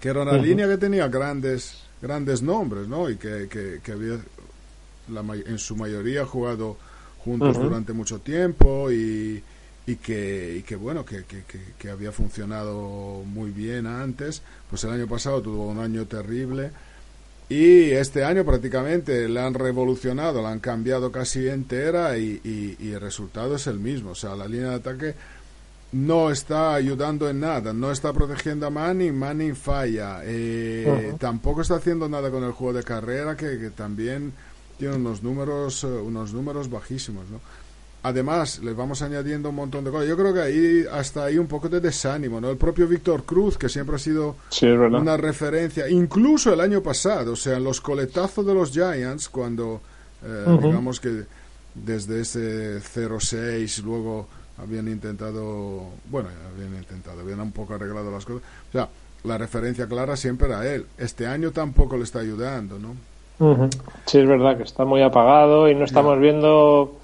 que 0.00 0.08
era 0.08 0.22
una 0.22 0.32
línea 0.42 0.66
que 0.68 0.78
tenía 0.78 1.08
grandes 1.08 1.76
grandes 2.02 2.40
nombres, 2.40 2.88
¿no? 2.88 3.10
Y 3.10 3.16
que, 3.16 3.46
que, 3.50 3.80
que 3.82 3.92
había 3.92 4.18
la 5.12 5.20
en 5.34 5.58
su 5.58 5.76
mayoría 5.76 6.24
jugado 6.24 6.78
juntos 7.22 7.58
durante 7.64 7.92
mucho 7.92 8.20
tiempo 8.20 8.90
y, 8.90 9.42
y 9.92 9.96
que, 9.96 10.56
y 10.58 10.62
que 10.62 10.76
bueno, 10.76 11.04
que, 11.04 11.24
que, 11.24 11.42
que- 11.44 11.72
que 11.78 11.90
había 11.90 12.12
funcionado 12.12 13.22
muy 13.24 13.50
bien 13.50 13.86
antes, 13.86 14.42
pues 14.68 14.84
el 14.84 14.90
año 14.90 15.06
pasado 15.06 15.40
tuvo 15.42 15.66
un 15.68 15.78
año 15.78 16.06
terrible 16.06 16.70
y 17.48 17.90
este 17.90 18.22
año 18.24 18.44
prácticamente 18.44 19.28
la 19.28 19.46
han 19.46 19.54
revolucionado, 19.54 20.40
la 20.42 20.50
han 20.52 20.60
cambiado 20.60 21.10
casi 21.10 21.48
entera 21.48 22.16
y, 22.18 22.40
y- 22.44 22.76
y 22.78 22.92
el 22.92 23.00
resultado 23.00 23.56
es 23.56 23.66
el 23.66 23.78
mismo, 23.80 24.10
o 24.10 24.14
sea, 24.14 24.36
la 24.36 24.46
línea 24.46 24.70
de 24.70 24.74
ataque 24.76 25.14
no 25.92 26.30
está 26.30 26.74
ayudando 26.74 27.28
en 27.28 27.40
nada, 27.40 27.72
no 27.72 27.90
está 27.90 28.12
protegiendo 28.12 28.66
a 28.66 28.70
Manning, 28.70 29.12
Manning 29.12 29.56
falla, 29.56 30.20
eh, 30.22 30.84
tampoco 31.18 31.62
está 31.62 31.74
haciendo 31.76 32.08
nada 32.08 32.30
con 32.30 32.44
el 32.44 32.52
juego 32.52 32.74
de 32.78 32.84
carrera 32.84 33.36
que, 33.36 33.58
que 33.58 33.70
también 33.70 34.32
tiene 34.78 34.94
unos 34.94 35.22
números, 35.24 35.82
eh, 35.82 35.88
unos 35.88 36.32
números 36.32 36.70
bajísimos, 36.70 37.28
¿no? 37.28 37.40
Además, 38.02 38.60
les 38.60 38.74
vamos 38.74 39.02
añadiendo 39.02 39.50
un 39.50 39.56
montón 39.56 39.84
de 39.84 39.90
cosas. 39.90 40.08
Yo 40.08 40.16
creo 40.16 40.32
que 40.32 40.40
ahí 40.40 40.84
hasta 40.90 41.24
ahí 41.24 41.38
un 41.38 41.46
poco 41.46 41.68
de 41.68 41.80
desánimo, 41.80 42.40
¿no? 42.40 42.50
El 42.50 42.56
propio 42.56 42.88
Víctor 42.88 43.24
Cruz, 43.24 43.58
que 43.58 43.68
siempre 43.68 43.96
ha 43.96 43.98
sido 43.98 44.36
Sí, 44.48 44.66
una 44.66 45.16
referencia, 45.16 45.88
incluso 45.88 46.52
el 46.52 46.60
año 46.60 46.82
pasado, 46.82 47.32
o 47.32 47.36
sea, 47.36 47.56
en 47.58 47.64
los 47.64 47.80
coletazos 47.80 48.46
de 48.46 48.54
los 48.54 48.72
Giants, 48.72 49.28
cuando 49.28 49.80
eh, 50.24 50.58
digamos 50.62 50.98
que 50.98 51.24
desde 51.74 52.22
ese 52.22 52.80
0-6 52.80 53.82
luego 53.82 54.26
habían 54.62 54.88
intentado, 54.88 55.84
bueno, 56.10 56.28
habían 56.54 56.74
intentado, 56.76 57.20
habían 57.20 57.40
un 57.40 57.52
poco 57.52 57.74
arreglado 57.74 58.10
las 58.10 58.24
cosas. 58.24 58.42
O 58.70 58.72
sea, 58.72 58.88
la 59.24 59.38
referencia 59.38 59.86
clara 59.86 60.16
siempre 60.16 60.48
era 60.48 60.66
él. 60.66 60.86
Este 60.98 61.26
año 61.26 61.50
tampoco 61.50 61.96
le 61.96 62.04
está 62.04 62.20
ayudando, 62.20 62.78
¿no? 62.78 62.96
Ujú. 63.38 63.68
Sí, 64.06 64.18
es 64.18 64.28
verdad 64.28 64.56
que 64.56 64.64
está 64.64 64.84
muy 64.84 65.02
apagado 65.02 65.68
y 65.68 65.74
no 65.74 65.84
estamos 65.84 66.18
viendo, 66.18 66.99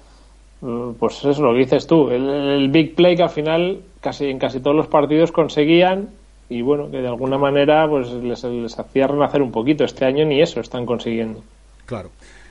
pues 0.59 1.23
eso, 1.23 1.41
lo 1.41 1.53
que 1.53 1.59
dices 1.59 1.85
tú, 1.85 2.09
el, 2.09 2.27
el 2.27 2.69
big 2.69 2.95
play 2.95 3.15
que 3.15 3.23
al 3.23 3.29
final 3.29 3.81
casi 4.01 4.25
en 4.25 4.39
casi 4.39 4.59
todos 4.59 4.75
los 4.75 4.87
partidos 4.87 5.31
conseguían 5.31 6.09
y 6.49 6.61
bueno, 6.61 6.89
que 6.89 6.97
de 6.97 7.07
alguna 7.07 7.37
manera 7.37 7.87
pues 7.89 8.09
les, 8.11 8.43
les 8.43 8.79
hacía 8.79 9.07
renacer 9.07 9.41
un 9.41 9.51
poquito. 9.51 9.83
Este 9.83 10.05
año 10.05 10.25
ni 10.25 10.41
eso 10.41 10.59
están 10.59 10.85
consiguiendo. 10.85 11.43
Claro. 11.85 12.09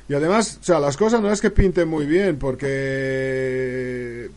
Y 0.09 0.15
además, 0.15 0.59
o 0.61 0.65
sea, 0.65 0.79
las 0.79 0.97
cosas 0.97 1.21
no 1.21 1.33
es 1.33 1.41
que 1.41 1.51
pinten 1.51 1.89
muy 1.89 2.07
bien, 2.07 2.39
porque 2.39 4.29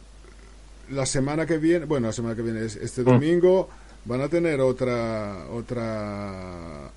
la 0.90 1.06
semana 1.06 1.46
que 1.46 1.58
viene, 1.58 1.86
bueno, 1.86 2.08
la 2.08 2.14
semana 2.14 2.36
que 2.36 2.42
viene, 2.42 2.66
es 2.66 2.76
este 2.76 3.04
domingo, 3.04 3.70
van 4.06 4.22
a 4.22 4.28
tener 4.30 4.62
otra 4.62 5.46
otra 5.54 6.90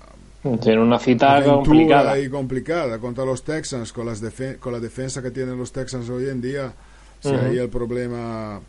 Tiene 0.61 0.81
una 0.81 0.99
cita 0.99 1.41
complicada. 1.43 2.11
ahí 2.11 2.29
complicada 2.29 2.99
contra 2.99 3.23
los 3.23 3.43
Texans, 3.43 3.93
con, 3.93 4.05
las 4.05 4.21
con 4.59 4.73
la 4.73 4.79
defensa 4.79 5.21
que 5.21 5.31
tienen 5.31 5.57
los 5.57 5.71
Texans 5.71 6.09
hoy 6.09 6.27
en 6.29 6.41
día. 6.41 6.73
Si 7.21 7.29
Ujú. 7.29 7.37
ahí 7.45 7.57
el 7.57 7.69
problema 7.69 8.59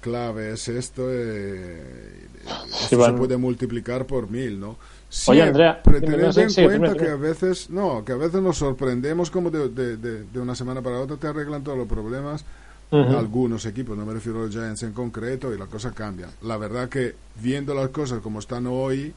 clave 0.00 0.52
es 0.52 0.68
esto, 0.68 1.08
eh, 1.10 1.82
Sí, 2.44 2.84
esto 2.84 2.98
van- 2.98 3.12
se 3.12 3.18
puede 3.18 3.36
multiplicar 3.36 4.06
por 4.06 4.30
mil, 4.30 4.60
¿no? 4.60 4.76
Oye, 5.26 5.42
Andrea, 5.42 5.80
sí, 6.32 6.40
en 6.40 6.50
sí, 6.50 6.64
cuenta 6.64 6.94
que 6.94 7.08
a 7.08 7.16
veces, 7.16 7.70
no, 7.70 8.04
que 8.04 8.12
a 8.12 8.16
veces 8.16 8.40
nos 8.42 8.58
sorprendemos 8.58 9.30
como 9.30 9.50
de, 9.50 9.68
de- 9.70 9.96
de- 9.96 10.24
de 10.24 10.40
una 10.40 10.54
semana 10.54 10.82
para 10.82 11.00
otra 11.00 11.16
te 11.16 11.26
arreglan 11.26 11.64
todos 11.64 11.78
los 11.78 11.88
problemas. 11.88 12.44
Ujú. 12.90 13.16
Algunos 13.16 13.64
equipos, 13.66 13.96
no 13.98 14.04
me 14.06 14.12
refiero 14.12 14.40
a 14.40 14.42
los 14.42 14.52
Giants 14.52 14.82
en 14.84 14.92
concreto, 14.92 15.52
y 15.52 15.58
la 15.58 15.66
cosa 15.66 15.90
cambia. 15.92 16.28
La 16.42 16.56
verdad 16.58 16.88
que 16.88 17.14
viendo 17.42 17.74
las 17.74 17.88
cosas 17.88 18.20
como 18.20 18.38
están 18.38 18.66
hoy, 18.68 19.12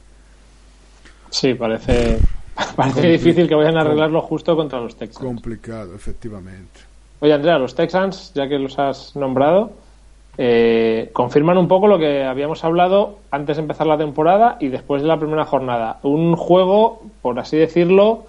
Sí, 1.30 1.54
parece, 1.54 2.18
parece 2.76 3.08
difícil 3.08 3.48
que 3.48 3.54
vayan 3.54 3.76
a 3.76 3.82
arreglarlo 3.82 4.20
justo 4.22 4.56
contra 4.56 4.80
los 4.80 4.96
Texans. 4.96 5.24
complicado, 5.24 5.94
efectivamente. 5.94 6.80
Oye, 7.20 7.32
Andrea, 7.32 7.58
los 7.58 7.74
Texans, 7.74 8.32
ya 8.34 8.48
que 8.48 8.58
los 8.58 8.78
has 8.78 9.16
nombrado, 9.16 9.72
eh, 10.40 11.10
confirman 11.12 11.58
un 11.58 11.66
poco 11.66 11.88
lo 11.88 11.98
que 11.98 12.22
habíamos 12.22 12.62
hablado 12.62 13.18
antes 13.32 13.56
de 13.56 13.62
empezar 13.62 13.88
la 13.88 13.98
temporada 13.98 14.56
y 14.60 14.68
después 14.68 15.02
de 15.02 15.08
la 15.08 15.18
primera 15.18 15.44
jornada. 15.44 15.98
Un 16.04 16.36
juego, 16.36 17.02
por 17.22 17.40
así 17.40 17.56
decirlo, 17.56 18.26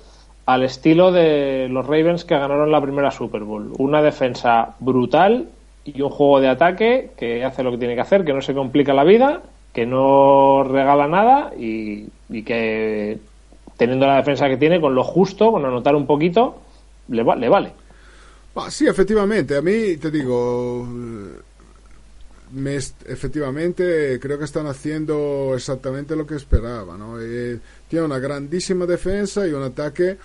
al 0.48 0.64
estilo 0.64 1.12
de 1.12 1.68
los 1.70 1.86
Ravens 1.86 2.26
que 2.26 2.34
ganaron 2.34 2.72
la 2.72 2.82
primera 2.82 3.12
Super 3.12 3.44
Bowl. 3.44 3.74
Una 3.78 4.02
defensa 4.02 4.76
brutal 4.80 5.50
y 5.86 6.02
un 6.02 6.10
juego 6.10 6.40
de 6.40 6.48
ataque 6.48 7.12
que 7.16 7.46
hace 7.46 7.62
lo 7.62 7.70
que 7.70 7.78
tiene 7.78 7.94
que 7.94 8.02
hacer, 8.02 8.26
que 8.26 8.34
no 8.34 8.42
se 8.42 8.56
complica 8.56 8.92
la 8.96 9.04
vida, 9.04 9.44
que 9.74 9.86
no 9.86 10.64
regala 10.64 11.08
nada 11.08 11.54
y, 11.58 12.08
que 12.44 13.20
teniendo 13.78 14.06
la 14.08 14.18
defensa 14.18 14.48
que 14.50 14.58
tiene, 14.58 14.82
con 14.82 14.94
lo 14.96 15.04
justo, 15.04 15.52
con 15.52 15.66
anotar 15.66 15.96
un 15.96 16.06
poquito, 16.06 16.58
le, 17.10 17.24
va- 17.24 17.36
le 17.36 17.50
vale. 17.50 17.72
Ah, 18.56 18.70
sí, 18.70 18.88
efectivamente, 18.88 19.56
a 19.56 19.62
mí 19.62 19.96
te 19.98 20.12
digo, 20.12 20.86
efectivamente 23.08 24.20
creo 24.20 24.38
que 24.40 24.46
están 24.46 24.68
haciendo 24.68 25.54
exactamente 25.56 26.16
lo 26.16 26.26
que 26.26 26.36
esperaba, 26.36 26.98
¿no? 26.98 27.22
Eh, 27.22 27.60
tiene 27.88 28.06
una 28.06 28.20
grandísima 28.20 28.86
defensa 28.86 29.48
y 29.48 29.52
un 29.52 29.64
ataque 29.64 30.18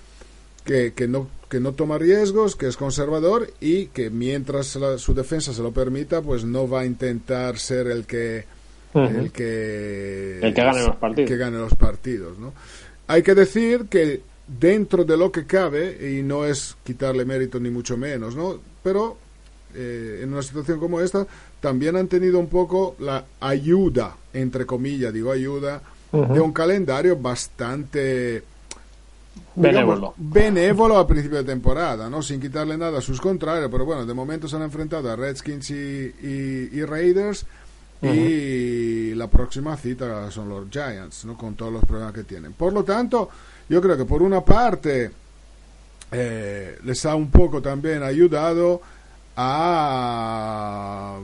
que, 0.63 0.93
que 0.93 1.07
no 1.07 1.27
que 1.49 1.59
no 1.59 1.73
toma 1.73 1.99
riesgos, 1.99 2.55
que 2.55 2.67
es 2.67 2.75
conservador 2.75 3.47
y 3.61 3.85
que 3.87 4.09
mientras 4.09 4.77
su 4.97 5.13
defensa 5.13 5.53
se 5.53 5.61
lo 5.61 5.71
permita, 5.71 6.21
pues 6.23 6.43
no 6.43 6.67
va 6.67 6.81
a 6.81 6.85
intentar 6.85 7.59
ser 7.59 7.85
el 7.87 8.05
que 8.07 8.45
El 8.95 9.31
que 9.31 10.39
El 10.41 10.53
que 10.53 10.61
gane 10.63 10.83
los 10.85 10.95
partidos. 10.95 11.29
que 11.29 11.37
gane 11.37 11.57
los 11.57 11.75
partidos, 11.75 12.39
¿no? 12.39 12.53
Hay 13.07 13.21
que 13.23 13.35
decir 13.35 13.85
que 13.89 14.21
dentro 14.47 15.03
de 15.03 15.17
lo 15.17 15.31
que 15.31 15.45
cabe 15.45 16.17
y 16.17 16.23
no 16.23 16.45
es 16.45 16.75
quitarle 16.83 17.25
mérito 17.25 17.59
ni 17.59 17.69
mucho 17.69 17.97
menos, 17.97 18.35
¿no? 18.35 18.59
Pero 18.83 19.17
eh, 19.73 20.21
en 20.23 20.31
una 20.31 20.41
situación 20.41 20.79
como 20.79 21.01
esta 21.01 21.27
también 21.59 21.95
han 21.95 22.07
tenido 22.07 22.39
un 22.39 22.47
poco 22.47 22.95
la 22.99 23.25
ayuda, 23.41 24.15
entre 24.33 24.65
comillas, 24.65 25.13
digo 25.13 25.31
ayuda, 25.31 25.81
de 26.11 26.39
un 26.39 26.53
calendario 26.53 27.17
bastante 27.17 28.43
digamos, 29.55 29.55
Benévolo. 29.55 30.13
benévolo 30.17 30.97
a 30.97 31.07
principio 31.07 31.37
de 31.39 31.43
temporada, 31.43 32.09
¿no? 32.09 32.21
Sin 32.21 32.39
quitarle 32.39 32.77
nada 32.77 32.99
a 32.99 33.01
sus 33.01 33.19
contrarios, 33.19 33.69
pero 33.71 33.83
bueno, 33.85 34.05
de 34.05 34.13
momento 34.13 34.47
se 34.47 34.55
han 34.55 34.61
enfrentado 34.61 35.09
a 35.11 35.15
Redskins 35.15 35.69
y, 35.71 35.73
y- 35.75 36.69
y 36.73 36.83
Raiders 36.85 37.45
y 38.13 39.15
la 39.15 39.27
próxima 39.27 39.75
cita 39.77 40.29
son 40.31 40.49
los 40.49 40.69
Giants, 40.69 41.25
¿no? 41.25 41.37
Con 41.37 41.55
todos 41.55 41.71
los 41.73 41.83
problemas 41.85 42.13
que 42.13 42.23
tienen. 42.23 42.53
Por 42.53 42.73
lo 42.73 42.83
tanto, 42.83 43.29
yo 43.69 43.81
creo 43.81 43.97
que 43.97 44.05
por 44.05 44.21
una 44.21 44.41
parte 44.41 45.11
eh, 46.11 46.77
les 46.83 47.05
ha 47.05 47.15
un 47.15 47.31
poco 47.31 47.61
también 47.61 48.03
ayudado 48.03 48.81
a 49.37 51.17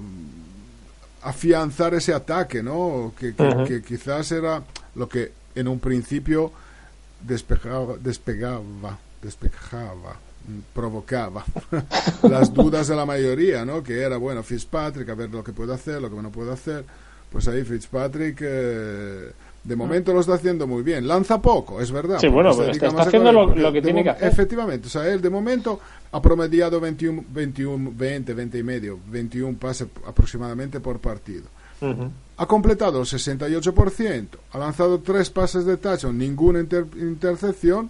afianzar 1.23 1.93
ese 1.93 2.13
ataque, 2.13 2.63
¿no? 2.63 3.13
Que, 3.17 3.33
que- 3.67 3.81
quizás 3.83 4.31
era 4.31 4.63
lo 4.95 5.07
que 5.07 5.31
en 5.55 5.67
un 5.67 5.79
principio 5.79 6.51
despejaba, 7.21 7.95
despegaba, 7.99 8.97
despejaba, 9.21 10.13
mm, 10.13 10.30
provocaba 10.73 11.43
las 12.23 12.53
dudas 12.53 12.87
de 12.87 12.95
la 12.95 13.05
mayoría, 13.05 13.65
¿no? 13.65 13.81
Que 13.83 14.01
era, 14.01 14.17
bueno, 14.17 14.43
Fitzpatrick, 14.43 15.09
a 15.09 15.15
ver 15.15 15.29
lo 15.29 15.43
que 15.43 15.53
puede 15.53 15.73
hacer, 15.73 16.01
lo 16.01 16.09
que 16.09 16.21
no 16.21 16.31
puede 16.31 16.51
hacer. 16.53 16.83
Pues 17.31 17.47
ahí 17.47 17.63
Fitzpatrick, 17.63 18.39
eh, 18.41 19.31
de 19.63 19.75
momento 19.75 20.13
lo 20.13 20.19
está 20.19 20.33
haciendo 20.33 20.67
muy 20.67 20.83
bien. 20.83 21.07
Lanza 21.07 21.41
poco, 21.41 21.79
es 21.79 21.91
verdad. 21.91 22.17
Sí, 22.19 22.27
bueno, 22.27 22.51
pero 22.51 22.63
dedica 22.67 22.87
está- 22.87 22.99
está 22.99 23.01
haciendo 23.09 23.31
lo- 23.31 23.55
lo 23.55 23.71
que 23.71 23.81
tiene 23.81 24.03
que 24.03 24.09
hacer. 24.09 24.27
Efectivamente, 24.27 24.87
o 24.87 24.89
sea, 24.89 25.07
él 25.07 25.21
de 25.21 25.29
momento 25.29 25.79
ha 26.11 26.21
promediado 26.21 26.79
21, 26.81 27.23
21, 27.29 27.91
20, 27.95 28.33
20 28.33 28.57
y 28.57 28.63
medio, 28.63 28.99
21 29.07 29.57
pases 29.57 29.87
aproximadamente 30.05 30.79
por 30.81 30.99
partido. 30.99 31.43
Ujú. 31.79 32.11
Ha 32.37 32.45
completado 32.47 32.99
el 32.99 33.05
68%, 33.05 34.27
ha 34.51 34.57
lanzado 34.57 34.99
tres 34.99 35.29
pases 35.29 35.63
de 35.65 35.77
touchdown, 35.77 36.17
ninguna 36.17 36.59
inter- 36.59 36.87
intercepción 36.97 37.89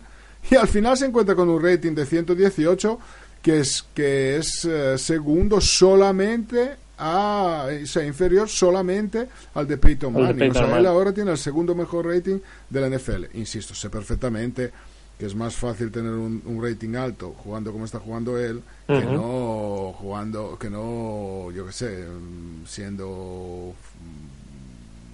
y 0.50 0.56
al 0.56 0.68
final 0.68 0.98
se 0.98 1.06
encuentra 1.06 1.36
con 1.36 1.50
un 1.50 1.62
rating 1.62 1.94
de 1.94 2.06
118 2.06 3.00
que 3.42 3.60
es 3.60 3.86
que 3.94 4.38
es 4.38 4.66
eh, 4.66 4.98
segundo 4.98 5.60
solamente 5.60 6.76
a 6.98 7.66
o 7.84 7.86
sea, 7.86 8.06
inferior 8.06 8.48
solamente 8.48 9.28
al 9.56 9.68
de 9.68 9.78
Peyton 9.78 10.14
Manning. 10.14 10.38
Peyton 10.38 10.64
o 10.64 10.68
sea, 10.68 10.78
él 10.78 10.86
ahora 10.86 11.12
tiene 11.12 11.32
el 11.32 11.38
segundo 11.38 11.74
mejor 11.74 12.06
rating 12.06 12.38
de 12.70 12.82
la 12.82 12.96
NFL. 12.96 13.26
Insisto, 13.34 13.74
sé 13.74 13.90
perfectamente 13.90 14.72
que 15.18 15.26
es 15.26 15.36
más 15.36 15.56
fácil 15.56 15.92
tener 15.92 16.14
un, 16.14 16.42
un 16.46 16.64
rating 16.64 16.96
alto 16.96 17.36
jugando 17.38 17.72
como 17.72 17.86
está 17.86 18.00
jugando 18.00 18.40
él 18.40 18.64
que 18.88 19.06
no 19.06 19.94
jugando 19.96 20.58
que 20.58 20.68
no 20.68 21.52
yo 21.52 21.68
qué 21.68 21.72
sé 21.72 22.06
mm, 22.08 22.66
siendo 22.66 23.76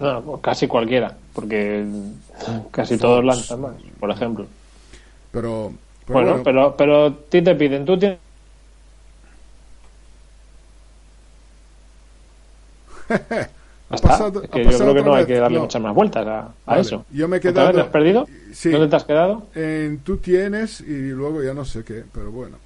No, 0.00 0.20
no, 0.20 0.40
casi 0.40 0.66
cualquiera, 0.66 1.14
porque 1.34 1.86
casi 2.70 2.96
todos 2.96 3.22
lanzan 3.24 3.60
más, 3.60 3.72
por 4.00 4.10
ejemplo. 4.10 4.46
Pero, 5.30 5.72
pero 6.06 6.14
Bueno, 6.18 6.28
bueno, 6.30 6.44
pero 6.44 6.76
pero 6.76 7.06
a 7.06 7.14
ti 7.28 7.42
te 7.42 7.54
piden, 7.54 7.84
tú 7.84 7.98
tienes 7.98 8.18
ha 13.08 13.16
Ya 13.90 13.96
está. 13.96 14.08
pasado- 14.08 14.42
Es 14.42 14.50
ha 14.50 14.52
que 14.52 14.64
yo 14.64 14.78
creo 14.78 14.94
que 14.94 15.02
no 15.02 15.14
hay 15.14 15.26
que 15.26 15.38
darle 15.38 15.56
No. 15.56 15.62
muchas 15.62 15.80
más 15.82 15.94
vueltas 15.94 16.26
a, 16.26 16.40
a 16.40 16.52
Vale, 16.66 16.80
eso. 16.82 17.04
yo 17.10 17.26
me 17.28 17.36
he 17.36 17.40
¿Otra 17.40 17.52
quedado- 17.52 17.72
te 17.72 17.80
has 17.80 17.86
perdido? 17.88 18.26
Sí. 18.52 18.70
¿Dónde 18.70 18.88
te 18.88 18.96
has 18.96 19.04
quedado? 19.04 19.46
en 19.54 19.98
tú 20.00 20.18
tienes 20.18 20.80
y 20.80 21.08
luego 21.10 21.42
ya 21.42 21.54
no 21.54 21.64
sé 21.64 21.84
qué 21.84 22.04
pero 22.12 22.30
bueno 22.30 22.56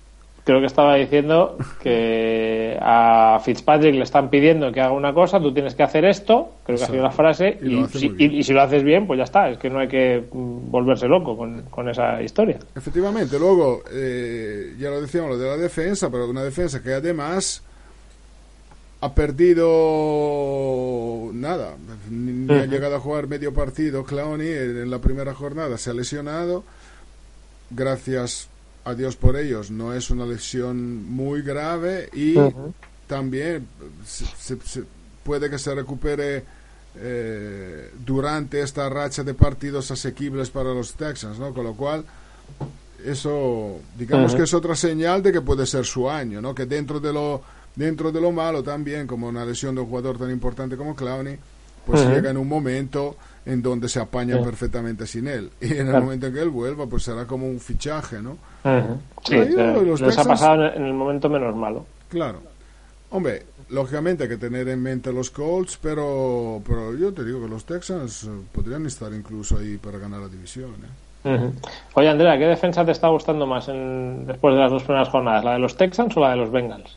Creo 0.45 0.59
que 0.59 0.67
estaba 0.67 0.97
diciendo 0.97 1.57
que 1.81 2.77
a 2.81 3.41
Fitzpatrick 3.45 3.95
le 3.95 4.03
están 4.03 4.29
pidiendo 4.29 4.73
que 4.73 4.81
haga 4.81 4.91
una 4.93 5.15
cosa, 5.15 5.39
tú 5.39 5.55
tienes 5.55 5.77
que 5.77 5.85
hacer 5.85 6.05
esto, 6.05 6.55
creo 6.67 6.79
que 6.79 6.85
ha 6.85 6.89
sido 6.89 7.03
la 7.05 7.13
frase, 7.13 7.59
Y 7.63 7.85
si, 7.87 8.09
muy 8.09 8.17
bien. 8.17 8.33
y- 8.33 8.39
y 8.39 8.43
si 8.43 8.53
lo 8.53 8.61
haces 8.63 8.83
bien, 8.83 9.07
pues 9.07 9.19
ya 9.19 9.25
está, 9.25 9.51
es 9.51 9.59
que 9.59 9.71
no 9.71 9.79
hay 9.79 9.87
que 9.87 10.25
mm, 10.33 10.69
volverse 10.71 11.07
loco 11.07 11.37
con, 11.37 11.63
con 11.71 11.89
esa 11.89 12.21
historia. 12.21 12.59
Efectivamente, 12.75 13.39
luego, 13.39 13.83
eh, 13.93 14.75
ya 14.81 14.91
lo 14.91 15.01
decíamos, 15.01 15.31
lo 15.31 15.39
de 15.39 15.47
la 15.49 15.57
defensa, 15.57 16.11
pero 16.11 16.29
una 16.29 16.43
defensa 16.43 16.83
que 16.83 16.93
además 16.93 17.63
ha 19.01 19.15
perdido 19.15 21.31
nada, 21.33 21.77
ni, 22.11 22.33
ni 22.33 22.53
ha 22.55 22.67
llegado 22.67 22.97
a 22.97 23.01
jugar 23.01 23.29
medio 23.29 23.55
partido. 23.55 24.05
Clowney 24.05 24.49
en 24.49 24.91
la 24.91 24.99
primera 24.99 25.35
jornada 25.35 25.79
se 25.79 25.91
ha 25.91 25.95
lesionado, 25.95 26.65
gracias 27.71 28.49
a 28.85 28.95
Dios 28.95 29.17
por 29.17 29.37
ellos, 29.37 29.71
no 29.71 29.93
es 29.95 30.11
una 30.11 30.27
lesión 30.27 31.05
muy 31.11 31.43
grave 31.43 32.09
y 32.13 32.35
también 33.07 33.67
se- 34.07 34.27
se- 34.39 34.61
se- 34.65 34.85
puede 35.25 35.49
que 35.51 35.59
se 35.59 35.75
recupere 35.75 36.45
eh, 36.97 37.91
durante 38.05 38.61
esta 38.61 38.89
racha 38.89 39.23
de 39.25 39.33
partidos 39.35 39.91
asequibles 39.91 40.51
para 40.51 40.75
los 40.75 40.95
Texans, 40.95 41.39
¿no? 41.39 41.55
Con 41.55 41.65
lo 41.65 41.75
cual, 41.75 42.05
eso, 43.05 43.81
digamos 43.99 44.33
que 44.35 44.43
es 44.45 44.55
otra 44.55 44.77
señal 44.77 45.23
de 45.23 45.33
que 45.33 45.41
puede 45.41 45.67
ser 45.67 45.85
su 45.85 46.09
año, 46.11 46.41
¿no? 46.41 46.55
Que 46.55 46.67
dentro 46.67 47.01
de 47.01 47.13
lo 47.13 47.43
dentro 47.75 48.13
de 48.13 48.21
lo 48.21 48.31
malo 48.33 48.63
también, 48.63 49.07
como 49.07 49.29
una 49.29 49.45
lesión 49.47 49.75
de 49.75 49.81
un 49.81 49.87
jugador 49.89 50.19
tan 50.19 50.31
importante 50.31 50.77
como 50.77 50.95
Clowney, 50.95 51.39
pues 51.87 52.03
llega 52.15 52.29
en 52.31 52.37
un 52.37 52.47
momento 52.47 53.17
en 53.45 53.61
donde 53.63 53.89
se 53.89 53.99
apañan 54.01 54.39
Sí. 54.39 54.45
perfectamente 54.45 55.07
sin 55.07 55.27
él. 55.27 55.51
Y 55.61 55.73
en 55.73 55.79
el 55.79 55.85
Claro. 55.87 56.03
momento 56.05 56.27
en 56.29 56.35
que 56.35 56.41
él 56.43 56.51
vuelva, 56.51 56.87
pues 56.87 57.03
será 57.03 57.27
como 57.27 57.47
un 57.49 57.59
fichaje, 57.61 58.21
¿no? 58.23 58.33
Ujú. 58.65 58.99
Sí, 59.25 59.35
Pero 59.37 59.83
yo, 59.85 59.95
eh, 60.07 60.15
ha 60.17 60.25
pasado 60.25 60.55
en 60.55 60.61
el- 60.63 60.75
en 60.77 60.87
el 60.87 60.95
momento 60.95 61.29
menos 61.29 61.55
malo. 61.57 61.85
Claro. 62.09 62.41
Hombre, 63.11 63.45
lógicamente 63.71 64.23
hay 64.25 64.29
que 64.29 64.37
tener 64.39 64.69
en 64.69 64.83
mente 64.83 65.13
los 65.13 65.31
Colts, 65.31 65.79
pero, 65.83 66.63
pero 66.67 66.95
yo 66.97 67.13
te 67.13 67.25
digo 67.25 67.43
que 67.43 67.49
los 67.49 67.65
Texans 67.65 68.25
eh, 68.25 68.29
podrían 68.53 68.87
estar 68.87 69.13
incluso 69.13 69.59
ahí 69.59 69.77
para 69.77 69.99
ganar 69.99 70.21
la 70.21 70.29
división. 70.29 70.71
¿eh? 71.25 71.51
Oye, 71.95 72.09
Andrea, 72.09 72.37
¿qué 72.39 72.47
defensa 72.47 72.85
te 72.85 72.93
está 72.93 73.09
gustando 73.09 73.47
más 73.47 73.69
en- 73.69 74.27
después 74.27 74.55
de 74.55 74.61
las 74.61 74.71
dos 74.71 74.83
primeras 74.83 75.09
jornadas? 75.09 75.45
¿La 75.45 75.53
de 75.53 75.59
los 75.61 75.77
Texans 75.77 76.17
o 76.17 76.21
la 76.21 76.31
de 76.31 76.37
los 76.37 76.51
Bengals? 76.51 76.97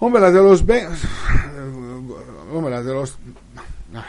Hombre, 0.00 0.20
las 0.22 0.32
de 0.34 0.42
los 0.42 0.64
Bengals. 0.64 1.02
Hombre, 2.52 2.70
las 2.70 2.84
de 2.84 2.92
los. 2.94 3.18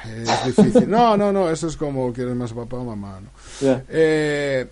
Es 0.05 0.45
difícil. 0.45 0.89
No, 0.89 1.15
no, 1.17 1.31
no, 1.31 1.49
eso 1.49 1.67
es 1.67 1.77
como 1.77 2.11
quieres 2.13 2.35
más 2.35 2.53
papá 2.53 2.77
o 2.77 2.83
mamá. 2.83 3.19
¿no? 3.21 3.29
Eh, 3.89 4.67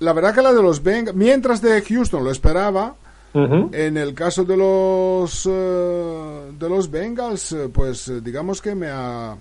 la 0.00 0.12
verdad 0.12 0.34
que 0.34 0.42
la 0.42 0.52
de 0.52 0.62
los 0.62 0.82
Bengals, 0.82 1.16
mientras 1.16 1.60
de 1.62 1.80
Houston 1.82 2.24
lo 2.24 2.30
esperaba, 2.30 2.94
en 3.34 3.96
el 3.96 4.12
caso 4.14 4.44
de 4.44 4.56
los 4.58 5.48
eh, 5.50 6.50
de 6.58 6.68
los 6.68 6.90
Bengals, 6.90 7.52
eh, 7.52 7.70
pues 7.72 8.12
digamos 8.22 8.60
que 8.60 8.74
me 8.74 8.88
ha 8.90 9.34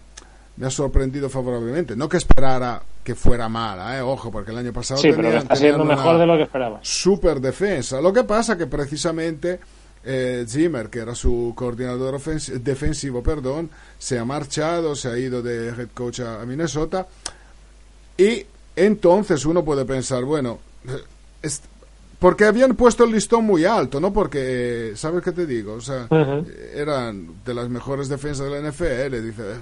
me 0.57 0.67
ha 0.67 0.69
sorprendido 0.69 1.29
favorablemente. 1.29 1.95
No 1.95 2.07
que 2.07 2.17
esperara 2.17 2.81
que 3.03 3.15
fuera 3.15 3.49
mala, 3.49 3.97
eh, 3.97 4.01
ojo, 4.01 4.31
porque 4.31 4.51
el 4.51 4.57
año 4.59 4.71
pasado 4.71 5.01
Sí, 5.01 5.09
pero 5.09 5.23
tenían- 5.23 5.41
está 5.41 5.55
siendo 5.55 5.83
mejor 5.83 6.17
de 6.19 6.25
lo 6.27 6.37
que 6.37 6.43
esperabas. 6.43 6.87
super 6.87 7.41
defensa. 7.41 7.99
Lo 7.99 8.13
que 8.13 8.23
pasa 8.23 8.57
que 8.57 8.67
precisamente 8.67 9.59
eh, 10.03 10.45
Zimmer, 10.47 10.89
que 10.89 10.99
era 10.99 11.13
su 11.15 11.53
coordinador 11.55 12.19
defensivo, 12.21 13.21
perdón, 13.23 13.69
se 13.99 14.17
ha 14.17 14.25
marchado, 14.25 14.95
se 14.95 15.09
ha 15.09 15.17
ido 15.17 15.41
de 15.41 15.69
head 15.69 15.89
coach 15.93 16.21
a, 16.21 16.41
a 16.41 16.45
Minnesota 16.45 17.07
y 18.17 18.45
entonces 18.75 19.45
uno 19.45 19.63
puede 19.63 19.85
pensar, 19.85 20.23
bueno, 20.23 20.59
eh, 20.87 20.97
es- 21.41 21.61
porque 22.19 22.45
habían 22.45 22.75
puesto 22.75 23.03
el 23.03 23.11
listón 23.13 23.45
muy 23.45 23.65
alto, 23.65 23.99
¿no? 23.99 24.13
Porque, 24.13 24.91
eh, 24.91 24.95
¿sabes 24.95 25.23
qué 25.23 25.31
te 25.31 25.47
digo? 25.47 25.73
O 25.73 25.81
sea, 25.81 26.05
eran 26.75 27.43
de 27.43 27.53
las 27.55 27.67
mejores 27.67 28.09
defensas 28.09 28.45
de 28.45 28.51
la 28.61 28.69
NFL. 28.69 29.21
Dice, 29.23 29.41
eh, 29.53 29.55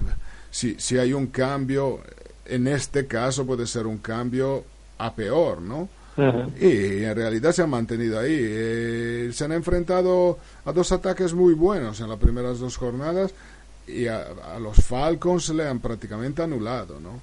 si, 0.51 0.75
si 0.77 0.98
hay 0.98 1.13
un 1.13 1.27
cambio, 1.27 2.01
en 2.46 2.67
este 2.67 3.08
caso 3.08 3.46
puede 3.46 3.65
ser 3.65 3.88
un 3.88 4.00
cambio 4.00 4.65
a 4.98 5.13
peor, 5.15 5.62
¿no? 5.62 5.88
Y 6.59 7.03
en 7.03 7.15
realidad 7.15 7.51
se 7.51 7.61
han 7.63 7.69
mantenido 7.69 8.19
ahí. 8.19 8.35
Eh, 8.39 9.29
se 9.33 9.45
han 9.45 9.51
enfrentado 9.51 10.38
a 10.65 10.71
dos 10.71 10.91
ataques 10.91 11.33
muy 11.33 11.53
buenos 11.53 11.99
en 12.01 12.09
las 12.09 12.17
primeras 12.19 12.59
dos 12.59 12.77
jornadas 12.77 13.31
y 13.88 14.05
a, 14.07 14.25
a 14.55 14.59
los 14.59 14.77
Falcons 14.77 15.49
le 15.49 15.67
han 15.67 15.79
prácticamente 15.79 16.43
anulado, 16.43 16.99
¿no? 16.99 17.21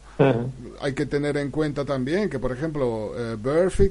Hay 0.80 0.94
que 0.94 1.06
tener 1.06 1.36
en 1.36 1.50
cuenta 1.50 1.84
también 1.84 2.28
que, 2.28 2.38
por 2.40 2.50
ejemplo, 2.52 3.12
eh, 3.16 3.36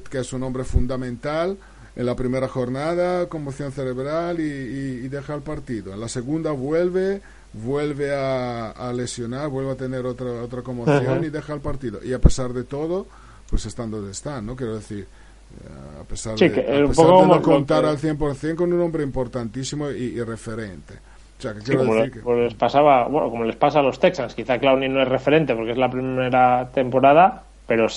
que 0.10 0.20
es 0.20 0.34
un 0.34 0.44
hombre 0.44 0.64
fundamental, 0.64 1.58
en 1.96 2.06
la 2.06 2.14
primera 2.18 2.50
jornada 2.50 3.28
conmoción 3.30 3.72
cerebral 3.72 4.42
y, 4.42 4.44
y- 4.44 5.02
y 5.06 5.08
deja 5.08 5.34
el 5.34 5.42
partido. 5.42 5.94
En 5.94 6.02
la 6.02 6.10
segunda 6.10 6.52
vuelve, 6.52 7.22
vuelve 7.54 8.14
a, 8.14 8.72
a 8.72 8.92
lesionar, 8.92 9.48
vuelve 9.48 9.72
a 9.72 9.76
tener 9.76 10.06
otra 10.06 10.30
otra 10.44 10.62
conmoción 10.62 11.24
y 11.24 11.30
deja 11.30 11.54
el 11.54 11.62
partido. 11.62 12.04
Y 12.04 12.12
a 12.12 12.20
pesar 12.20 12.52
de 12.52 12.66
todo, 12.66 13.08
pues 13.50 13.66
están 13.66 13.92
donde 13.92 14.12
están, 14.12 14.46
¿no? 14.46 14.56
Quiero 14.56 14.76
decir, 14.76 15.00
eh, 15.06 16.00
a 16.02 16.04
pesar 16.04 16.38
Sí, 16.38 16.50
de, 16.50 16.54
que 16.56 16.60
a 16.62 16.80
es 16.80 16.90
pesar 16.90 17.06
de 17.06 17.28
no 17.28 17.42
contar 17.42 17.84
que- 17.84 17.90
al 17.90 17.98
100% 17.98 18.56
con 18.56 18.74
un 18.74 18.82
hombre 18.82 19.04
importantísimo 19.04 19.90
y, 19.92 20.04
y 20.18 20.22
referente. 20.24 20.96
O 21.38 21.42
sea, 21.42 21.54
que 21.54 21.62
Sí, 21.62 21.76
como, 21.76 21.96
decir 21.96 22.12
que... 22.14 22.20
como 22.22 22.38
les 22.38 22.54
pasaba, 22.54 23.08
bueno, 23.08 23.30
como 23.30 23.44
les 23.44 23.56
pasa 23.58 23.80
a 23.80 23.84
los 23.84 24.00
Texans, 24.00 24.34
quizá 24.34 24.58
Clowney 24.58 24.90
no 24.90 25.02
es 25.02 25.08
referente 25.08 25.54
porque 25.56 25.72
es 25.72 25.78
la 25.78 25.90
primera 25.90 26.70
temporada, 26.74 27.44
pero 27.68 27.88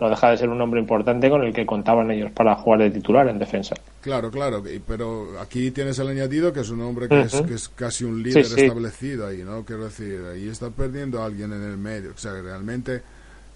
no 0.00 0.08
deja 0.10 0.30
de 0.30 0.36
ser 0.36 0.48
un 0.48 0.60
hombre 0.60 0.80
importante 0.80 1.28
con 1.30 1.42
el 1.44 1.52
que 1.52 1.64
contaban 1.64 2.10
ellos 2.10 2.30
para 2.32 2.54
jugar 2.56 2.80
de 2.80 2.90
titular 2.90 3.28
en 3.28 3.38
defensa. 3.38 3.74
Claro, 4.00 4.30
claro, 4.30 4.62
pero 4.86 5.38
aquí 5.40 5.70
tienes 5.70 5.98
el 6.00 6.08
añadido 6.08 6.52
que 6.52 6.60
es 6.60 6.70
un 6.70 6.80
hombre 6.80 7.08
que, 7.08 7.20
es, 7.22 7.34
Ujú. 7.34 7.46
que 7.46 7.54
es 7.54 7.68
casi 7.68 8.04
un 8.04 8.22
líder 8.22 8.44
Sí, 8.46 8.60
establecido 8.62 9.26
ahí, 9.26 9.42
¿no? 9.44 9.64
Quiero 9.64 9.84
decir, 9.84 10.20
ahí 10.32 10.48
está 10.48 10.70
perdiendo 10.70 11.22
a 11.22 11.26
alguien 11.26 11.52
en 11.52 11.62
el 11.62 11.76
medio. 11.78 12.12
O 12.14 12.18
sea, 12.18 12.32
que 12.32 12.42
realmente... 12.42 13.02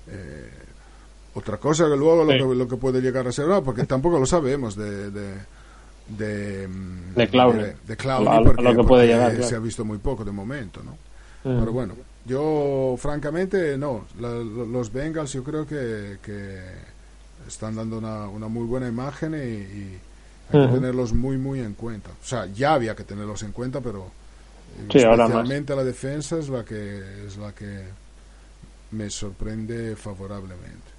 eh, 0.08 0.50
otra 1.34 1.56
cosa 1.58 1.84
que 1.84 1.96
luego 1.96 2.26
Sí. 2.30 2.38
lo, 2.38 2.48
que, 2.50 2.54
lo 2.56 2.68
que 2.68 2.76
puede 2.76 3.00
llegar 3.00 3.26
a 3.26 3.32
ser, 3.32 3.46
no, 3.48 3.62
porque 3.62 3.84
tampoco 3.84 4.18
lo 4.18 4.26
sabemos 4.26 4.76
de... 4.76 5.10
de 5.10 5.62
de, 6.08 6.66
mm, 6.68 7.14
De 7.14 7.28
Clowney. 7.28 7.62
de, 7.62 7.76
de 7.86 7.96
Clowney, 7.96 8.26
A 8.28 8.34
lo- 8.34 8.40
a 8.40 8.42
porque, 8.44 8.62
lo 8.62 8.70
que 8.70 8.76
puede 8.76 8.86
porque 8.86 9.06
llegar, 9.06 9.44
se 9.48 9.54
ha 9.54 9.60
visto 9.60 9.84
muy 9.84 9.98
poco 9.98 10.24
de 10.24 10.32
momento, 10.32 10.82
¿no? 10.82 10.96
Pero 11.44 11.72
bueno, 11.72 11.94
yo 12.26 12.96
francamente 12.98 13.78
no. 13.78 14.06
La- 14.20 14.28
lo- 14.34 14.66
los 14.66 14.92
Bengals 14.92 15.32
yo 15.32 15.44
creo 15.44 15.64
que, 15.64 16.18
que 16.20 16.58
están 17.46 17.76
dando 17.76 17.98
una, 17.98 18.28
una 18.28 18.48
muy 18.48 18.66
buena 18.66 18.88
imagen 18.88 19.34
y, 19.34 19.38
y 19.38 19.98
hay 20.52 20.66
que 20.66 20.72
tenerlos 20.74 21.12
muy, 21.12 21.38
muy 21.38 21.60
en 21.60 21.74
cuenta. 21.74 22.10
O 22.10 22.26
sea, 22.26 22.46
ya 22.46 22.74
había 22.74 22.96
que 22.96 23.04
tenerlos 23.04 23.42
en 23.44 23.52
cuenta, 23.52 23.80
pero 23.80 24.10
Sí, 24.90 24.98
ahora 25.04 25.18
más. 25.18 25.28
especialmente 25.30 25.76
la 25.76 25.84
defensa 25.84 26.36
es 26.38 26.48
la 26.48 26.64
que 26.64 27.26
es 27.26 27.36
la 27.38 27.52
que 27.54 27.84
me 28.90 29.08
sorprende 29.08 29.94
favorablemente. 29.96 30.91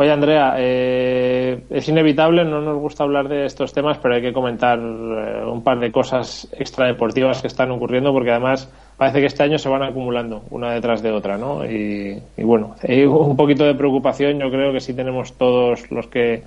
Oye, 0.00 0.12
Andrea, 0.12 0.54
eh, 0.56 1.62
es 1.68 1.86
inevitable, 1.88 2.42
no 2.42 2.62
nos 2.62 2.78
gusta 2.78 3.04
hablar 3.04 3.28
de 3.28 3.44
estos 3.44 3.74
temas, 3.74 3.98
pero 3.98 4.14
hay 4.14 4.22
que 4.22 4.32
comentar 4.32 4.78
eh, 4.78 5.44
un 5.44 5.62
par 5.62 5.78
de 5.78 5.92
cosas 5.92 6.48
extradeportivas 6.52 7.42
que 7.42 7.48
están 7.48 7.70
ocurriendo, 7.70 8.10
porque 8.10 8.30
además 8.30 8.70
parece 8.96 9.20
que 9.20 9.26
este 9.26 9.42
año 9.42 9.58
se 9.58 9.68
van 9.68 9.82
acumulando 9.82 10.42
una 10.48 10.72
detrás 10.72 11.02
de 11.02 11.12
otra, 11.12 11.36
¿no? 11.36 11.66
Y, 11.66 12.18
bueno, 12.38 12.76
hay 12.82 13.04
un 13.04 13.36
poquito 13.36 13.64
de 13.64 13.74
preocupación, 13.74 14.38
yo 14.38 14.50
creo 14.50 14.72
que 14.72 14.80
sí 14.80 14.94
tenemos 14.94 15.34
todos 15.34 15.90
los 15.90 16.06
que 16.06 16.44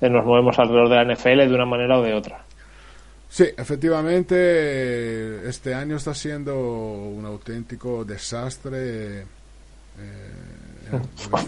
nos 0.00 0.24
movemos 0.24 0.58
alrededor 0.58 0.88
de 0.88 0.96
la 0.96 1.14
NFL 1.14 1.46
de 1.46 1.54
una 1.54 1.66
manera 1.66 1.98
o 1.98 2.02
de 2.02 2.14
otra. 2.14 2.42
Sí, 3.28 3.44
efectivamente, 3.54 5.46
este 5.46 5.74
año 5.74 5.96
está 5.96 6.14
siendo 6.14 6.58
un 6.58 7.26
auténtico 7.26 8.02
desastre. 8.02 9.20
eh, 9.20 10.47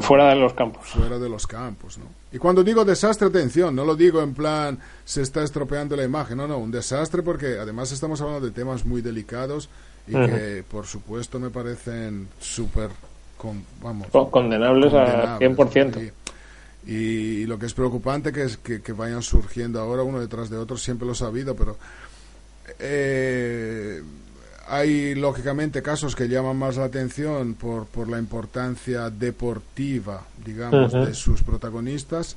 Fuera 0.01 0.29
de 0.31 0.37
los 0.37 0.53
campos. 0.55 0.87
fuera 0.87 1.19
de 1.19 1.29
los 1.29 1.47
campos, 1.47 1.99
¿no? 1.99 2.05
Y 2.33 2.39
cuando 2.39 2.63
digo 2.63 2.85
desastre, 2.85 3.29
atención, 3.29 3.75
no 3.75 3.85
lo 3.85 3.97
digo 3.97 4.21
en 4.23 4.35
plan 4.35 4.79
se 5.05 5.23
está 5.23 5.43
estropeando 5.43 5.97
la 5.97 6.05
imagen, 6.05 6.37
no, 6.39 6.47
no, 6.47 6.59
un 6.59 6.71
desastre 6.71 7.23
porque 7.23 7.59
además 7.59 7.91
estamos 7.93 8.21
hablando 8.21 8.45
de 8.47 8.53
temas 8.53 8.85
muy 8.85 9.03
delicados 9.03 9.69
y 10.07 10.13
que 10.13 10.65
por 10.69 10.87
supuesto 10.87 11.39
me 11.41 11.51
parecen 11.51 12.29
súper, 12.41 12.91
con, 13.37 13.65
vamos, 13.83 14.09
Co- 14.13 14.31
Condenables 14.31 14.93
a 14.95 15.39
condenables, 15.39 15.51
100%. 15.59 16.13
Y, 16.87 16.93
y 16.93 17.47
lo 17.47 17.59
que 17.59 17.67
es 17.67 17.75
preocupante 17.75 18.33
que 18.33 18.45
es 18.45 18.57
que, 18.57 18.81
que 18.83 18.93
vayan 18.93 19.23
surgiendo 19.23 19.81
ahora 19.81 20.03
uno 20.03 20.19
detrás 20.21 20.49
de 20.51 20.57
otro, 20.57 20.77
siempre 20.77 21.07
lo 21.07 21.13
he 21.13 21.17
sabido, 21.17 21.55
pero 21.55 21.77
eh, 22.79 24.03
hay 24.71 25.17
lógicamente 25.17 25.83
casos 25.83 26.15
que 26.15 26.29
llaman 26.29 26.57
más 26.57 26.77
la 26.77 26.85
atención 26.85 27.55
por, 27.55 27.87
por 27.87 28.09
la 28.09 28.19
importancia 28.19 29.11
deportiva, 29.11 30.25
digamos, 30.45 30.93
de 30.93 31.13
sus 31.13 31.43
protagonistas, 31.43 32.37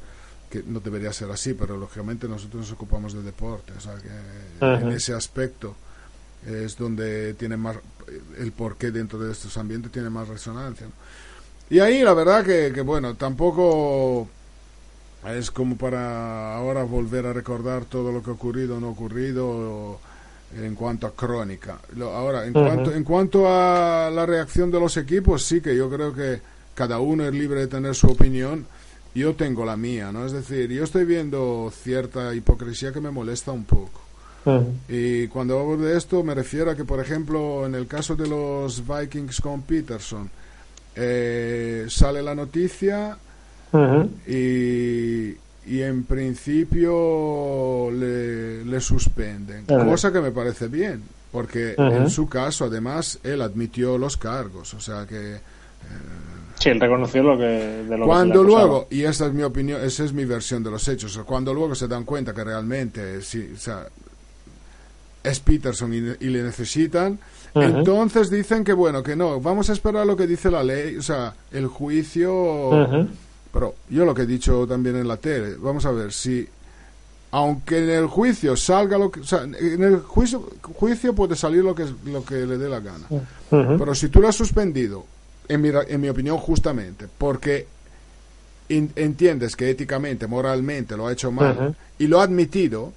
que 0.49 0.63
no 0.65 0.79
debería 0.79 1.13
ser 1.13 1.29
así, 1.29 1.53
pero 1.53 1.77
lógicamente 1.77 2.27
nosotros 2.27 2.61
nos 2.61 2.71
ocupamos 2.71 3.13
de 3.13 3.21
deporte, 3.21 3.73
o 3.77 3.79
sea 3.79 3.93
que 3.95 4.65
en 4.65 4.91
ese 4.91 5.13
aspecto 5.13 5.75
es 6.45 6.75
donde 6.75 7.35
tiene 7.35 7.55
más 7.55 7.77
el 8.37 8.51
porqué 8.51 8.89
dentro 8.91 9.19
de 9.19 9.31
estos 9.31 9.55
ambientes 9.57 9.91
tiene 9.91 10.09
más 10.09 10.27
resonancia. 10.27 10.87
¿no? 10.87 10.93
Y 11.69 11.79
ahí 11.79 12.01
la 12.01 12.13
verdad 12.13 12.43
que, 12.43 12.71
que, 12.73 12.81
bueno, 12.81 13.15
tampoco 13.15 14.27
es 15.27 15.51
como 15.51 15.77
para 15.77 16.55
ahora 16.55 16.83
volver 16.83 17.27
a 17.27 17.33
recordar 17.33 17.85
todo 17.85 18.11
lo 18.11 18.23
que 18.23 18.31
ha 18.31 18.33
ocurrido 18.33 18.77
o 18.77 18.79
no 18.79 18.89
ocurrido 18.89 19.99
en 20.61 20.75
cuanto 20.75 21.07
a 21.07 21.11
crónica. 21.15 21.79
Lo- 21.95 22.11
ahora, 22.13 22.45
en, 22.45 22.53
cuanto, 22.53 22.91
en 22.93 23.03
cuanto 23.03 23.47
a 23.47 24.09
la 24.13 24.25
reacción 24.25 24.69
de 24.71 24.79
los 24.79 24.97
equipos, 24.97 25.43
sí 25.43 25.61
que 25.61 25.75
yo 25.75 25.89
creo 25.89 26.13
que 26.13 26.39
cada 26.75 26.99
uno 26.99 27.25
es 27.25 27.33
libre 27.33 27.61
de 27.61 27.67
tener 27.67 27.95
su 27.95 28.07
opinión. 28.07 28.65
Yo 29.15 29.35
tengo 29.35 29.63
la 29.63 29.77
mía, 29.77 30.11
¿no? 30.11 30.25
Es 30.25 30.31
decir, 30.31 30.71
yo 30.71 30.83
estoy 30.83 31.05
viendo 31.05 31.71
cierta 31.83 32.33
hipocresía 32.33 32.91
que 32.91 32.99
me 32.99 33.11
molesta 33.11 33.51
un 33.51 33.63
poco. 33.65 34.01
Y 34.89 35.27
cuando 35.27 35.57
hablo 35.59 35.77
de 35.77 35.95
esto 35.97 36.21
me 36.23 36.33
refiero 36.35 36.71
a 36.71 36.75
que, 36.75 36.83
por 36.83 36.99
ejemplo, 36.99 37.65
en 37.65 37.75
el 37.75 37.87
caso 37.87 38.15
de 38.15 38.27
los 38.27 38.83
Vikings 38.85 39.39
con 39.39 39.61
Peterson, 39.61 40.29
eh, 40.95 41.85
sale 41.89 42.21
la 42.21 42.35
noticia 42.35 43.17
y, 44.27 45.35
y 45.65 45.81
en 45.81 46.03
principio 46.03 47.89
le, 47.91 48.65
le 48.65 48.81
suspenden, 48.81 49.65
cosa 49.65 50.11
que 50.11 50.19
me 50.19 50.31
parece 50.31 50.67
bien, 50.67 51.03
porque 51.31 51.75
en 51.77 52.09
su 52.09 52.27
caso, 52.27 52.65
además, 52.65 53.19
él 53.23 53.41
admitió 53.41 53.97
los 53.97 54.17
cargos, 54.17 54.73
o 54.73 54.79
sea 54.79 55.05
que 55.07 55.37
Sí, 56.59 56.69
él 56.69 56.79
reconoció 56.79 57.23
lo 57.23 57.37
que 57.37 57.43
de 57.43 57.97
lo 57.97 58.05
cuando 58.05 58.41
luego, 58.43 58.87
y 58.89 59.03
esa 59.03 59.25
es 59.25 59.33
mi 59.33 59.43
opinión, 59.43 59.83
esa 59.83 60.05
es 60.05 60.13
mi 60.13 60.23
versión 60.23 60.63
de 60.63 60.71
los 60.71 60.87
hechos, 60.87 61.19
cuando 61.25 61.53
luego 61.53 61.75
se 61.75 61.87
dan 61.87 62.05
cuenta 62.05 62.33
que 62.33 62.43
realmente 62.43 63.21
sí, 63.21 63.51
o 63.53 63.59
sea, 63.59 63.87
es 65.23 65.39
Peterson 65.39 65.93
y, 65.93 65.97
y 65.97 66.29
le 66.29 66.43
necesitan, 66.43 67.19
Entonces 67.55 68.29
dicen 68.29 68.63
que 68.63 68.73
bueno, 68.73 69.03
que 69.03 69.15
no, 69.15 69.39
vamos 69.39 69.69
a 69.69 69.73
esperar 69.73 70.07
lo 70.07 70.15
que 70.15 70.27
dice 70.27 70.49
la 70.49 70.63
ley, 70.63 70.97
o 70.97 71.01
sea, 71.01 71.33
el 71.51 71.67
juicio... 71.67 73.07
Pero 73.53 73.75
yo 73.89 74.03
lo 74.03 74.13
que 74.15 74.23
he 74.23 74.25
dicho 74.25 74.65
también 74.67 74.95
en 74.97 75.07
la 75.07 75.15
tele, 75.17 75.55
vamos 75.59 75.85
a 75.85 75.91
ver 75.91 76.11
si, 76.11 76.45
aunque 77.31 77.77
en 77.83 77.89
el 77.91 78.07
juicio 78.07 78.55
salga 78.57 78.97
lo 78.97 79.11
que, 79.11 79.19
o 79.21 79.23
sea, 79.23 79.43
en 79.43 79.83
el 79.83 79.99
juicio, 80.01 80.49
juicio 80.75 81.13
puede 81.13 81.35
salir 81.35 81.63
lo 81.63 81.75
que 81.75 81.85
lo 82.05 82.25
que 82.25 82.45
le 82.45 82.57
dé 82.57 82.67
la 82.67 82.79
gana, 82.79 83.05
pero 83.77 83.93
si 83.95 84.09
tú 84.09 84.19
lo 84.21 84.27
has 84.27 84.35
suspendido, 84.35 85.05
en 85.47 85.61
mi, 85.61 85.69
en 85.87 86.01
mi 86.01 86.09
opinión 86.09 86.37
justamente, 86.37 87.07
porque 87.17 87.67
in- 88.69 88.91
entiendes 88.95 89.55
que 89.55 89.69
éticamente, 89.69 90.25
moralmente 90.27 90.97
lo 90.97 91.07
ha 91.07 91.13
hecho 91.13 91.31
mal 91.31 91.75
y 91.99 92.07
lo 92.07 92.19
ha 92.19 92.23
admitido, 92.23 92.91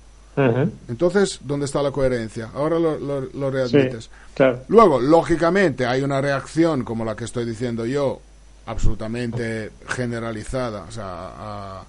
entonces 0.89 1.41
¿dónde 1.45 1.67
está 1.67 1.83
la 1.83 1.91
coherencia? 1.91 2.51
Ahora 2.55 2.79
lo, 2.79 2.99
lo, 2.99 3.21
lo 3.23 3.51
Sí, 3.51 3.57
readmites. 3.57 4.11
claro. 4.35 4.61
Luego, 4.69 5.01
lógicamente, 5.01 5.87
hay 5.87 6.03
una 6.03 6.21
reacción 6.21 6.85
como 6.85 7.05
la 7.05 7.15
que 7.17 7.25
estoy 7.25 7.45
diciendo 7.47 7.85
yo, 7.87 8.21
absolutamente 8.67 9.71
generalizada, 9.89 10.83
o 10.89 10.91
sea, 10.91 11.05
a- 11.09 11.85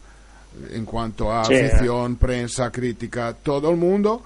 en 0.72 0.86
cuanto 0.86 1.32
a 1.32 1.46
Sí. 1.46 1.54
afición, 1.56 2.16
prensa, 2.16 2.72
crítica, 2.72 3.36
todo 3.44 3.70
el 3.70 3.78
mundo. 3.78 4.22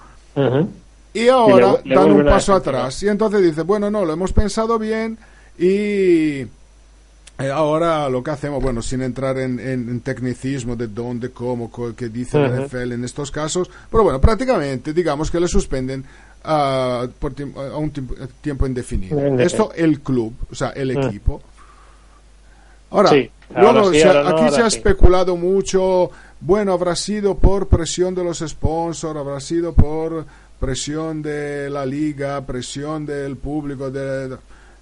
Y 1.14 1.28
ahora 1.28 1.76
le 1.84 1.94
dan 1.94 2.10
un 2.12 2.26
a 2.26 2.30
paso 2.32 2.54
atrás 2.54 3.02
y 3.02 3.08
entonces 3.08 3.42
dice, 3.42 3.62
bueno, 3.62 3.90
no, 3.90 4.04
lo 4.04 4.12
hemos 4.14 4.32
pensado 4.32 4.78
bien 4.78 5.18
y 5.58 6.46
eh, 7.38 7.50
ahora 7.52 8.08
lo 8.08 8.22
que 8.22 8.30
hacemos, 8.30 8.62
bueno, 8.62 8.80
sin 8.82 9.02
entrar 9.02 9.36
en, 9.38 9.58
en- 9.60 9.88
en 9.90 10.00
tecnicismo 10.00 10.74
de 10.76 10.86
dónde, 10.86 11.30
cómo, 11.30 11.70
qué 11.94 12.08
dice 12.08 12.38
la. 12.38 12.48
NFL 12.66 12.92
en 12.94 13.04
estos 13.04 13.30
casos, 13.30 13.68
pero 13.90 14.04
bueno, 14.04 14.20
prácticamente 14.20 14.92
digamos 14.92 15.30
que 15.30 15.40
le 15.40 15.48
suspenden 15.48 16.04
ah, 16.44 17.06
por 17.18 17.34
a 17.72 17.76
un 17.76 17.90
tiempo, 17.90 18.14
tiempo 18.40 18.66
indefinido. 18.66 19.18
Esto 19.38 19.72
el 19.74 20.00
club, 20.00 20.34
o 20.50 20.54
sea, 20.54 20.70
el 20.70 20.90
equipo. 20.92 21.42
Ahora, 22.92 23.08
Sí, 23.10 23.30
luego 23.56 23.92
sí, 23.92 24.00
se 24.00 24.06
ahora 24.08 24.30
aquí 24.30 24.54
se 24.54 24.62
ha 24.62 24.66
especulado 24.66 25.36
mucho, 25.36 26.10
bueno, 26.40 26.72
habrá 26.72 26.94
sido 26.94 27.36
por 27.36 27.68
presión 27.68 28.14
de 28.14 28.22
los 28.24 28.38
sponsors, 28.38 29.18
habrá 29.18 29.40
sido 29.40 29.72
por 29.72 30.24
presión 30.60 31.22
de 31.22 31.68
la 31.70 31.84
liga, 31.84 32.40
presión 32.46 33.04
del 33.04 33.36
público, 33.36 33.90
de... 33.90 34.36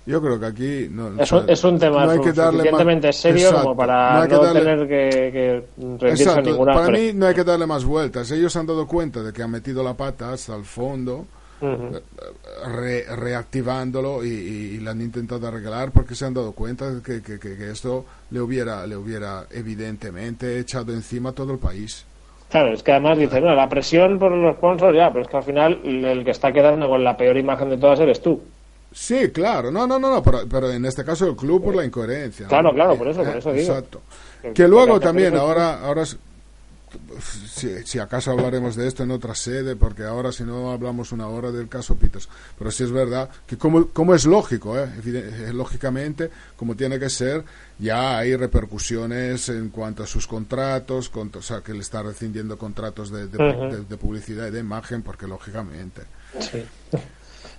Yo 0.06 0.20
creo 0.20 0.40
que 0.40 0.46
aquí 0.46 0.88
no, 0.90 1.20
Es 1.22 1.30
o 1.30 1.38
un, 1.38 1.44
sea, 1.44 1.52
es 1.54 1.62
un 1.64 1.78
tema 1.78 2.04
no 2.06 2.10
hay 2.12 2.20
que 2.20 2.32
darle 2.32 2.58
más- 2.58 2.64
suficientemente 2.64 3.12
serio 3.12 3.40
Exacto, 3.48 3.62
como 3.62 3.76
para 3.76 4.26
no 4.26 4.42
darle- 4.42 4.60
tener 4.60 4.88
que, 4.88 5.64
que 6.00 6.08
Exacto, 6.10 6.40
ninguna 6.50 6.72
para 6.72 6.88
mí 6.90 7.12
no 7.14 7.26
hay 7.26 7.34
que 7.34 7.44
darle 7.44 7.66
más 7.66 7.84
vueltas. 7.84 8.30
Ellos 8.30 8.56
han 8.56 8.66
dado 8.66 8.86
cuenta 8.86 9.22
de 9.22 9.32
que 9.32 9.42
han 9.42 9.50
metido 9.50 9.82
la 9.84 9.94
pata 9.94 10.32
hasta 10.32 10.56
el 10.56 10.64
fondo, 10.64 11.26
Ujú. 11.60 12.00
re- 12.76 13.04
reactivándolo 13.16 14.24
y, 14.24 14.28
y- 14.28 14.74
y 14.76 14.80
le 14.80 14.90
han 14.90 15.00
intentado 15.00 15.46
arreglar 15.46 15.90
porque 15.92 16.14
se 16.14 16.24
han 16.24 16.34
dado 16.34 16.52
cuenta 16.52 17.00
que, 17.04 17.20
que- 17.22 17.70
esto 17.70 18.04
le 18.30 18.40
hubiera, 18.40 18.86
le 18.86 18.96
hubiera 18.96 19.44
evidentemente 19.50 20.58
echado 20.58 20.92
encima 20.92 21.30
a 21.30 21.32
todo 21.32 21.52
el 21.52 21.58
país. 21.58 22.04
Claro, 22.50 22.72
es 22.72 22.82
que 22.82 22.90
además 22.92 23.16
dice, 23.18 23.40
no, 23.40 23.54
la 23.54 23.68
presión 23.68 24.18
por 24.18 24.32
los 24.32 24.56
sponsors 24.56 24.96
ya, 24.96 25.10
pero 25.12 25.22
es 25.24 25.28
que 25.30 25.36
al 25.36 25.42
final 25.44 25.80
el 25.84 26.24
que 26.24 26.32
está 26.32 26.52
quedando 26.52 26.88
con 26.88 27.04
la 27.04 27.16
peor 27.16 27.36
imagen 27.36 27.70
de 27.70 27.78
todas 27.78 28.00
eres 28.00 28.20
tú. 28.20 28.40
Sí, 28.92 29.28
claro, 29.30 29.70
no, 29.70 29.86
no, 29.86 30.00
no, 30.00 30.10
no, 30.12 30.20
pero, 30.22 30.40
pero 30.50 30.68
en 30.70 30.84
este 30.84 31.04
caso 31.04 31.28
el 31.28 31.36
club 31.36 31.62
por 31.62 31.76
la 31.76 31.84
incoherencia. 31.84 32.46
¿no? 32.46 32.48
Claro, 32.48 32.72
claro, 32.74 32.92
Eh, 32.94 32.98
por 32.98 33.06
eso, 33.08 33.22
por 33.22 33.36
eh, 33.36 33.38
eso 33.38 33.52
digo. 33.52 33.68
Exacto. 33.72 34.00
Que- 34.52 34.66
luego 34.66 34.98
también, 34.98 35.36
ahora, 35.36 35.80
ahora 35.80 36.02
si, 37.48 37.82
si 37.86 37.98
acaso 37.98 38.30
hablaremos 38.30 38.76
de 38.76 38.86
esto 38.88 39.02
en 39.02 39.10
otra 39.10 39.34
sede, 39.34 39.76
porque 39.76 40.04
ahora 40.04 40.32
si 40.32 40.44
no 40.44 40.70
hablamos 40.70 41.12
una 41.12 41.28
hora 41.28 41.50
del 41.50 41.68
caso 41.68 41.96
Peters, 41.96 42.28
pero 42.58 42.70
sí 42.70 42.84
es 42.84 42.90
verdad 42.92 43.28
que 43.46 43.56
como, 43.56 43.86
como 43.88 44.14
es 44.14 44.24
lógico, 44.26 44.78
eh, 44.78 44.88
eh, 45.04 45.50
lógicamente, 45.52 46.30
como 46.56 46.74
tiene 46.74 46.98
que 46.98 47.08
ser, 47.10 47.44
ya 47.78 48.18
hay 48.18 48.36
repercusiones 48.36 49.48
en 49.48 49.68
cuanto 49.70 50.02
a 50.02 50.06
sus 50.06 50.26
contratos, 50.26 51.08
con- 51.08 51.30
o 51.36 51.42
sea, 51.42 51.60
que 51.60 51.72
le 51.72 51.80
está 51.80 52.02
rescindiendo 52.02 52.56
contratos 52.58 53.10
de, 53.10 53.26
de- 53.28 53.36
Ujú. 53.38 53.64
de- 53.76 53.84
de 53.84 53.96
publicidad 53.96 54.48
y 54.48 54.50
de 54.50 54.60
imagen, 54.60 55.02
porque 55.02 55.26
lógicamente. 55.26 56.02
Sí. 56.38 56.64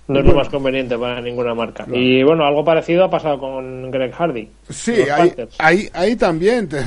No 0.08 0.18
es 0.18 0.26
lo 0.26 0.34
más 0.34 0.48
conveniente 0.48 0.98
para 0.98 1.20
ninguna 1.20 1.54
marca. 1.54 1.86
Y 1.92 2.22
bueno, 2.24 2.44
algo 2.44 2.64
parecido 2.64 3.04
ha 3.04 3.10
pasado 3.10 3.38
con 3.38 3.90
Greg 3.90 4.12
Hardy. 4.12 4.50
Sí, 4.68 4.94
ahí, 5.08 5.32
ahí, 5.58 5.88
ahí 5.92 6.16
también, 6.16 6.68
te- 6.68 6.82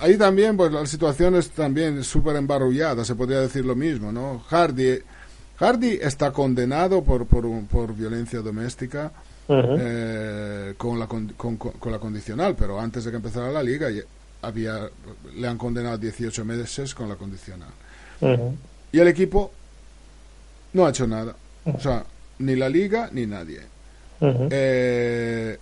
ahí 0.00 0.16
también, 0.16 0.56
pues 0.56 0.72
la 0.72 0.86
situación 0.86 1.34
es 1.36 1.50
también 1.50 2.02
súper 2.04 2.36
embarrullada, 2.36 3.04
se 3.04 3.14
podría 3.14 3.40
decir 3.40 3.64
lo 3.64 3.74
mismo, 3.76 4.12
¿no? 4.12 4.40
Hardy, 4.48 4.98
Hardy 5.58 5.98
está 6.02 6.32
condenado 6.32 7.02
por, 7.04 7.26
por, 7.26 7.44
por 7.66 7.94
violencia 7.94 8.40
doméstica 8.40 9.12
eh, 9.78 10.74
con, 10.78 10.98
la, 10.98 11.06
con, 11.06 11.28
con- 11.36 11.56
con 11.56 11.92
la 11.92 11.98
condicional, 11.98 12.56
pero 12.58 12.80
antes 12.80 13.04
de 13.04 13.10
que 13.10 13.16
empezara 13.18 13.50
la 13.52 13.62
liga 13.62 13.88
había, 14.42 14.88
le 15.36 15.46
han 15.48 15.58
condenado 15.58 15.98
18 15.98 16.44
meses 16.44 16.94
con 16.94 17.08
la 17.08 17.16
condicional. 17.16 17.68
Y 18.92 18.98
el 18.98 19.08
equipo 19.08 19.52
no 20.72 20.86
ha 20.86 20.90
hecho 20.90 21.06
nada, 21.06 21.34
o 21.64 21.80
sea, 21.80 22.04
ni 22.38 22.56
la 22.56 22.68
liga 22.68 23.08
ni 23.12 23.26
nadie. 23.26 23.60
Eh, 24.50 25.58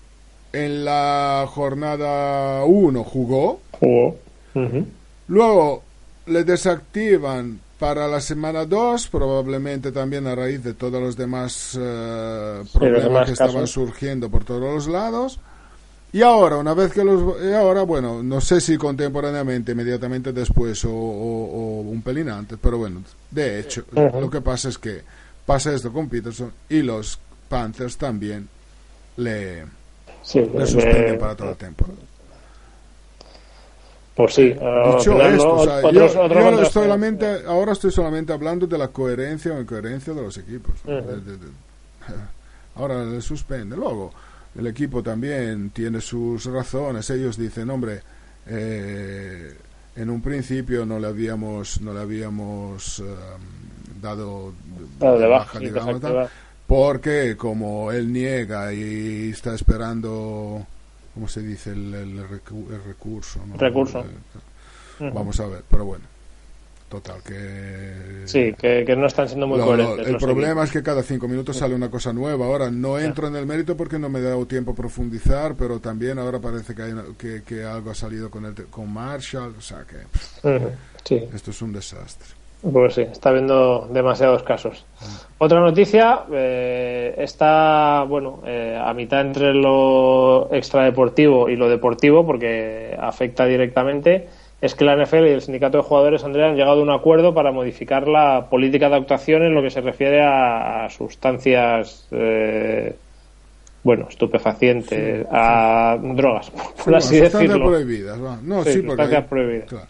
en 0.53 0.85
la 0.85 1.47
jornada 1.49 2.65
1 2.65 3.05
jugó, 3.05 3.61
luego 5.29 5.83
le 6.27 6.45
desactivan 6.45 7.59
para 7.79 8.07
la 8.07 8.21
semana 8.21 8.65
2, 8.65 9.09
probablemente 9.09 9.91
también 9.91 10.27
a 10.29 10.35
raíz 10.37 10.62
de 10.62 10.75
todos 10.75 11.03
los 11.03 11.17
demás 11.17 11.77
eh, 11.81 12.62
problemas 12.73 13.03
demás 13.05 13.27
que 13.27 13.33
estaban 13.33 13.55
casos. 13.55 13.71
surgiendo 13.73 14.31
por 14.31 14.45
todos 14.45 14.61
los 14.61 14.87
lados. 14.87 15.41
Y 16.12 16.21
ahora, 16.23 16.59
una 16.59 16.75
vez 16.75 16.93
que 16.93 17.03
los... 17.03 17.43
Y 17.43 17.53
ahora, 17.55 17.83
bueno, 17.83 18.23
no 18.23 18.41
sé 18.41 18.61
si 18.61 18.77
contemporáneamente, 18.77 19.73
inmediatamente 19.73 20.33
después 20.33 20.85
o, 20.85 20.91
o- 20.93 21.47
o 21.47 21.81
un 21.81 22.03
pelín 22.03 22.29
antes, 22.29 22.59
pero 22.62 22.77
bueno, 22.79 23.03
de 23.31 23.59
hecho, 23.59 23.85
lo 24.21 24.31
que 24.31 24.43
pasa 24.43 24.69
es 24.69 24.77
que 24.79 25.01
pasa 25.47 25.75
esto 25.75 25.91
con 25.93 26.09
Peterson 26.09 26.53
y 26.69 26.83
los 26.83 27.19
Panthers 27.49 27.97
también 27.97 28.47
le, 29.17 29.65
Sí, 30.23 30.41
le 30.41 30.63
eh, 30.63 30.67
suspenden 30.67 31.19
para 31.19 31.35
toda 31.37 31.51
la 31.51 31.57
temporada. 31.57 31.99
Pues 34.15 34.35
sí. 34.35 34.55
al 34.61 34.99
Dicho 34.99 35.21
esto, 35.23 35.45
¿no? 35.47 35.55
o 35.55 35.65
sea, 35.65 35.77
Otros- 35.79 36.13
yo, 36.15 36.23
otro 36.23 36.41
yo 36.41 36.63
estoy 36.63 36.83
solamente, 36.83 37.27
ahora 37.47 37.73
estoy 37.73 37.91
solamente 37.91 38.33
hablando 38.33 38.67
de 38.67 38.77
la 38.79 38.89
coherencia 38.89 39.53
o 39.55 39.61
incoherencia 39.61 40.13
de 40.13 40.23
los 40.23 40.37
equipos. 40.37 40.75
¿no? 40.85 40.99
Ujú. 40.99 41.09
De- 41.09 41.21
de- 41.21 41.37
de- 41.39 41.53
ahora 42.77 43.05
le 43.05 43.21
suspende. 43.23 43.75
Luego, 43.77 44.13
el 44.59 44.67
equipo 44.67 45.03
también 45.03 45.71
tiene 45.71 46.01
sus 46.03 46.45
razones. 46.45 47.09
Ellos 47.09 47.39
dicen, 47.39 47.71
hombre, 47.71 48.03
eh, 48.47 49.57
en 49.97 50.11
un 50.11 50.21
principio 50.21 50.85
no 50.85 50.99
le 50.99 51.07
habíamos, 51.07 51.81
no 51.81 51.95
le 51.95 52.01
habíamos 52.01 53.01
eh, 53.01 53.05
dado, 54.01 54.53
de 55.01 55.27
baja, 55.27 55.59
digamos, 55.59 56.01
tal, 56.03 56.29
porque 56.73 57.37
como 57.37 57.93
él 57.93 58.11
niega 58.11 58.73
y 58.73 59.29
está 59.31 59.55
esperando, 59.55 60.67
¿cómo 61.13 61.29
se 61.29 61.43
dice? 61.43 61.73
El, 61.73 61.93
el 61.93 62.19
recu- 62.27 62.71
el 62.73 62.83
recurso. 62.83 63.41
¿no? 63.47 63.59
Recurso. 63.59 64.01
El- 64.01 65.07
Ujú. 65.07 65.15
Vamos 65.15 65.39
a 65.41 65.47
ver, 65.49 65.63
pero 65.69 65.85
bueno. 65.85 66.05
Total, 66.89 67.23
que... 67.23 68.23
Sí, 68.27 68.55
que, 68.59 68.85
que 68.87 68.97
no 68.97 69.07
están 69.07 69.27
siendo 69.29 69.47
muy 69.47 69.59
Lo- 69.59 69.65
lo- 69.65 69.85
coherentes. 69.85 70.07
el 70.07 70.13
los 70.15 70.23
problema 70.23 70.65
es 70.65 70.71
que 70.71 70.83
cada 70.83 71.03
cinco 71.03 71.29
minutos 71.29 71.57
sale 71.59 71.75
una 71.75 71.91
cosa 71.91 72.13
nueva. 72.15 72.47
Ahora 72.47 72.71
no 72.71 72.99
entro 72.99 73.29
en 73.29 73.37
el 73.37 73.45
mérito 73.47 73.77
porque 73.77 73.99
no 73.99 74.09
me 74.09 74.19
he 74.21 74.23
dado 74.23 74.47
tiempo 74.47 74.73
a 74.73 74.75
profundizar, 74.75 75.55
pero 75.55 75.79
también 75.79 76.19
ahora 76.19 76.39
parece 76.39 76.75
que, 76.75 76.83
hay 76.83 76.93
que, 77.19 77.43
que 77.45 77.65
algo 77.65 77.91
ha 77.91 77.95
salido 77.95 78.31
con, 78.31 78.47
el, 78.47 78.55
con 78.67 78.91
Marshall. 78.93 79.55
O 79.59 79.61
sea 79.63 79.85
que. 79.85 79.97
Sí, 81.05 81.23
esto 81.35 81.51
es 81.51 81.61
un 81.63 81.73
desastre. 81.73 82.29
Pues 82.62 82.94
sí, 82.94 83.03
está 83.03 83.31
habiendo 83.31 83.88
demasiados 83.90 84.42
casos. 84.42 84.85
Otra 85.38 85.59
noticia 85.61 86.20
eh, 86.33 87.14
está, 87.18 88.05
bueno, 88.09 88.40
eh, 88.46 88.79
a 88.81 88.94
mitad 88.94 89.22
entre 89.22 89.53
lo 89.53 90.48
extradeportivo 90.53 91.48
y 91.48 91.57
lo 91.57 91.68
deportivo, 91.68 92.25
porque 92.25 92.96
afecta 93.01 93.44
directamente. 93.46 94.29
Es 94.61 94.77
que 94.77 94.85
la 94.85 94.94
NFL 94.94 95.27
y 95.27 95.31
el 95.31 95.42
sindicato 95.42 95.79
de 95.79 95.83
jugadores, 95.83 96.22
Andrea, 96.22 96.46
han 96.51 96.55
llegado 96.55 96.79
a 96.79 96.83
un 96.85 96.90
acuerdo 96.90 97.35
para 97.35 97.51
modificar 97.51 98.07
la 98.07 98.46
política 98.48 98.88
de 98.88 98.94
actuación 98.94 99.42
en 99.42 99.55
lo 99.57 99.62
que 99.62 99.70
se 99.70 99.81
refiere 99.81 100.22
a, 100.22 100.88
sustancias, 100.88 102.07
eh, 102.12 102.94
bueno, 103.83 104.07
estupefacientes, 104.09 105.27
a 105.33 105.98
drogas, 106.01 106.51
por 106.51 106.85
Bueno, 106.85 106.98
así 106.98 107.18
sustancias 107.18 107.33
decirlo. 107.33 107.66
prohibidas, 107.70 108.22
va. 108.22 108.38
No, 108.40 108.62
Sí, 108.62 108.75
sí, 108.75 108.79
porque 108.83 109.03
sustancias 109.03 109.25
prohibidas. 109.27 109.68
claro. 109.68 109.87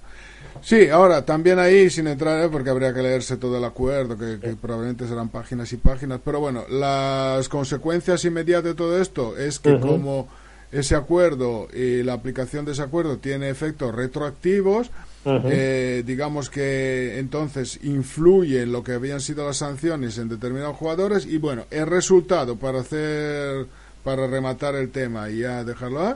Sí, 0.62 0.88
ahora 0.88 1.24
también 1.24 1.58
ahí, 1.58 1.90
sin 1.90 2.06
entrar, 2.06 2.44
¿eh? 2.44 2.48
porque 2.50 2.70
habría 2.70 2.94
que 2.94 3.02
leerse 3.02 3.36
todo 3.36 3.58
el 3.58 3.64
acuerdo, 3.64 4.16
que, 4.16 4.38
que 4.38 4.54
probablemente 4.54 5.08
serán 5.08 5.28
páginas 5.28 5.72
y 5.72 5.76
páginas, 5.76 6.20
pero 6.24 6.40
bueno, 6.40 6.64
las 6.68 7.48
consecuencias 7.48 8.24
inmediatas 8.24 8.64
de 8.64 8.74
todo 8.74 9.00
esto 9.00 9.36
es 9.36 9.58
que 9.58 9.78
como 9.80 10.28
ese 10.70 10.94
acuerdo 10.94 11.68
y 11.74 12.02
la 12.02 12.14
aplicación 12.14 12.64
de 12.64 12.72
ese 12.72 12.82
acuerdo 12.82 13.18
tiene 13.18 13.50
efectos 13.50 13.94
retroactivos, 13.94 14.90
eh, 15.24 16.02
digamos 16.04 16.48
que 16.48 17.18
entonces 17.18 17.78
influye 17.82 18.62
en 18.62 18.72
lo 18.72 18.82
que 18.82 18.92
habían 18.92 19.20
sido 19.20 19.46
las 19.46 19.58
sanciones 19.58 20.18
en 20.18 20.28
determinados 20.28 20.76
jugadores 20.76 21.26
y 21.26 21.38
bueno, 21.38 21.64
el 21.70 21.86
resultado 21.86 22.56
para 22.56 22.80
hacer, 22.80 23.66
para 24.02 24.26
rematar 24.26 24.74
el 24.74 24.90
tema 24.90 25.30
y 25.30 25.40
ya 25.40 25.62
dejarlo 25.62 26.10
¿eh? 26.10 26.14